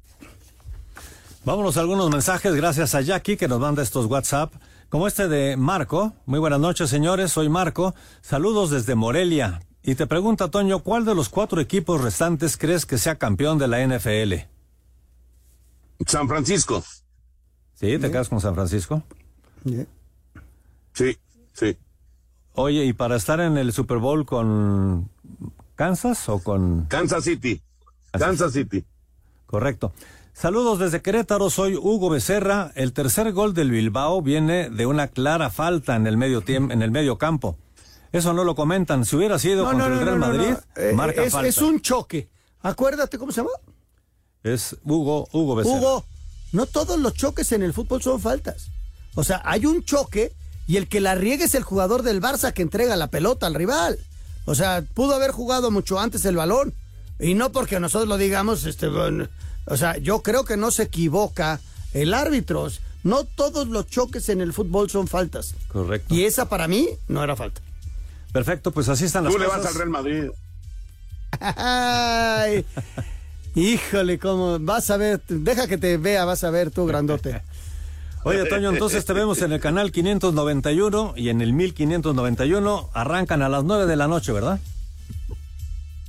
Vámonos 1.45 1.77
a 1.77 1.79
algunos 1.79 2.09
mensajes, 2.09 2.55
gracias 2.55 2.93
a 2.93 3.01
Jackie 3.01 3.37
que 3.37 3.47
nos 3.47 3.61
manda 3.61 3.83
estos 3.83 4.07
WhatsApp, 4.07 4.53
como 4.89 5.07
este 5.07 5.29
de 5.29 5.55
Marco. 5.55 6.13
Muy 6.25 6.39
buenas 6.39 6.59
noches, 6.59 6.89
señores, 6.89 7.31
soy 7.31 7.47
Marco. 7.47 7.95
Saludos 8.21 8.69
desde 8.69 8.95
Morelia. 8.95 9.61
Y 9.87 9.93
te 9.93 10.07
pregunta, 10.07 10.49
Toño, 10.49 10.79
¿cuál 10.79 11.05
de 11.05 11.13
los 11.13 11.29
cuatro 11.29 11.61
equipos 11.61 12.01
restantes 12.01 12.57
crees 12.57 12.87
que 12.87 12.97
sea 12.97 13.19
campeón 13.19 13.59
de 13.59 13.67
la 13.67 13.85
NFL? 13.85 14.33
San 16.07 16.27
Francisco. 16.27 16.83
¿Sí? 17.75 17.99
¿Te 17.99 18.09
quedas 18.09 18.29
con 18.29 18.41
San 18.41 18.55
Francisco? 18.55 19.03
Yeah. 19.63 19.85
Sí, 20.93 21.15
sí. 21.53 21.77
Oye, 22.53 22.83
¿y 22.83 22.93
para 22.93 23.15
estar 23.15 23.39
en 23.39 23.57
el 23.57 23.73
Super 23.73 23.99
Bowl 23.99 24.25
con 24.25 25.07
Kansas 25.75 26.29
o 26.29 26.39
con... 26.39 26.85
Kansas 26.85 27.23
City. 27.23 27.61
Kansas 28.11 28.53
City. 28.53 28.83
Correcto. 29.45 29.93
Saludos 30.33 30.79
desde 30.79 31.03
Querétaro, 31.03 31.51
soy 31.51 31.75
Hugo 31.75 32.09
Becerra. 32.09 32.71
El 32.73 32.91
tercer 32.91 33.31
gol 33.33 33.53
del 33.53 33.69
Bilbao 33.69 34.23
viene 34.23 34.71
de 34.71 34.87
una 34.87 35.09
clara 35.09 35.51
falta 35.51 35.95
en 35.95 36.07
el 36.07 36.17
medio 36.17 36.41
tiempo, 36.41 36.73
en 36.73 36.81
el 36.81 36.89
medio 36.89 37.19
campo. 37.19 37.55
Eso 38.15 38.31
no 38.31 38.45
lo 38.45 38.55
comentan. 38.55 39.03
Si 39.03 39.15
hubiera 39.17 39.37
sido 39.37 39.65
no, 39.65 39.71
contra 39.71 39.89
no, 39.89 39.99
el 39.99 40.05
Real 40.05 40.19
no, 40.19 40.27
Madrid, 40.27 40.53
eh, 40.77 40.93
marca 40.95 41.21
es, 41.21 41.33
falta. 41.33 41.49
es 41.49 41.57
un 41.57 41.81
choque. 41.81 42.29
Acuérdate, 42.61 43.17
¿cómo 43.17 43.33
se 43.33 43.41
llama? 43.41 43.51
Es 44.41 44.77
Hugo, 44.85 45.27
Hugo 45.33 45.55
Becerra. 45.55 45.75
Hugo, 45.75 46.05
no 46.53 46.65
todos 46.65 46.97
los 46.97 47.13
choques 47.13 47.51
en 47.51 47.61
el 47.61 47.73
fútbol 47.73 48.01
son 48.01 48.21
faltas. 48.21 48.67
O 49.15 49.25
sea, 49.25 49.41
hay 49.43 49.65
un 49.65 49.83
choque 49.83 50.31
y 50.65 50.77
el 50.77 50.87
que 50.87 51.01
la 51.01 51.15
riegue 51.15 51.43
es 51.43 51.55
el 51.55 51.63
jugador 51.63 52.03
del 52.03 52.21
Barça 52.21 52.53
que 52.53 52.61
entrega 52.61 52.95
la 52.95 53.07
pelota 53.07 53.47
al 53.47 53.53
rival. 53.53 53.99
O 54.45 54.55
sea, 54.55 54.81
pudo 54.93 55.13
haber 55.13 55.31
jugado 55.31 55.69
mucho 55.69 55.99
antes 55.99 56.23
el 56.23 56.37
balón. 56.37 56.73
Y 57.19 57.33
no 57.33 57.51
porque 57.51 57.81
nosotros 57.81 58.07
lo 58.07 58.15
digamos, 58.17 58.63
este, 58.63 58.87
bueno, 58.87 59.27
o 59.65 59.75
sea, 59.75 59.97
yo 59.97 60.21
creo 60.21 60.45
que 60.45 60.55
no 60.55 60.71
se 60.71 60.83
equivoca 60.83 61.59
el 61.93 62.13
árbitro. 62.13 62.69
No 63.03 63.25
todos 63.25 63.67
los 63.67 63.87
choques 63.87 64.29
en 64.29 64.39
el 64.39 64.53
fútbol 64.53 64.89
son 64.89 65.09
faltas. 65.09 65.53
Correcto. 65.67 66.15
Y 66.15 66.23
esa 66.23 66.47
para 66.47 66.69
mí 66.69 66.87
no 67.09 67.21
era 67.21 67.35
falta. 67.35 67.61
Perfecto, 68.35 68.71
pues 68.71 68.89
así 68.89 69.05
están 69.05 69.23
las 69.23 69.31
Tú 69.31 69.39
le 69.39 69.45
cosas. 69.45 69.61
vas 69.63 69.71
al 69.71 69.75
Real 69.75 69.89
Madrid. 69.89 70.23
Ay, 71.39 72.65
híjole, 73.55 74.19
cómo 74.19 74.59
vas 74.59 74.91
a 74.91 74.97
ver, 74.97 75.21
deja 75.29 75.67
que 75.67 75.77
te 75.77 75.95
vea, 75.95 76.25
vas 76.25 76.43
a 76.43 76.49
ver 76.49 76.69
tú 76.69 76.85
grandote. 76.85 77.41
Oye, 78.25 78.43
Toño, 78.43 78.71
entonces 78.71 79.05
te 79.05 79.13
vemos 79.13 79.41
en 79.41 79.53
el 79.53 79.61
canal 79.61 79.93
591 79.93 81.13
y 81.15 81.29
en 81.29 81.39
el 81.39 81.53
1591 81.53 82.89
arrancan 82.93 83.41
a 83.41 83.47
las 83.47 83.63
9 83.63 83.85
de 83.85 83.95
la 83.95 84.09
noche, 84.09 84.33
¿verdad? 84.33 84.59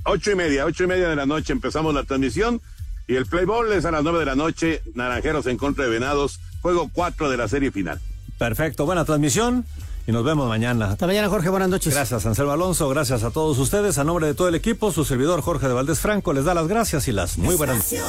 Ocho 0.05 0.33
y 0.33 0.35
media, 0.35 0.65
ocho 0.65 0.83
y 0.83 0.89
media 0.89 1.09
de 1.09 1.15
la 1.15 1.27
noche 1.27 1.53
empezamos 1.53 1.95
la 1.95 2.03
transmisión 2.03 2.61
y 3.07 3.15
el 3.15 3.27
play 3.27 3.45
ball 3.45 3.71
es 3.71 3.85
a 3.85 3.93
las 3.93 4.03
nueve 4.03 4.19
de 4.19 4.27
la 4.27 4.35
noche, 4.35 4.83
Naranjeros 4.95 5.47
en 5.47 5.59
contra 5.59 5.85
de 5.85 5.91
Venados, 5.91 6.41
juego 6.61 6.91
cuatro 6.93 7.31
de 7.31 7.37
la 7.37 7.47
serie 7.47 7.71
final. 7.71 8.01
Perfecto, 8.37 8.85
buena 8.85 9.05
transmisión 9.05 9.65
y 10.07 10.13
nos 10.13 10.25
vemos 10.25 10.49
mañana. 10.49 10.91
Hasta 10.91 11.07
mañana, 11.07 11.29
Jorge, 11.29 11.49
buenas 11.49 11.69
noches. 11.69 11.93
Gracias, 11.93 12.25
Anselmo 12.27 12.53
Alonso, 12.53 12.89
gracias 12.89 13.23
a 13.25 13.31
todos 13.31 13.59
ustedes. 13.59 13.99
A 13.99 14.05
nombre 14.05 14.27
de 14.27 14.35
todo 14.35 14.49
el 14.49 14.55
equipo, 14.55 14.93
su 14.93 15.05
servidor 15.05 15.43
Jorge 15.43 15.67
de 15.69 15.75
Valdés 15.75 15.99
Franco 15.99 16.33
les 16.33 16.45
da 16.45 16.55
las 16.55 16.69
gracias 16.69 17.09
y 17.09 17.13
las 17.13 17.39
muy 17.39 17.57
buenas 17.57 17.77
noches. 17.79 18.01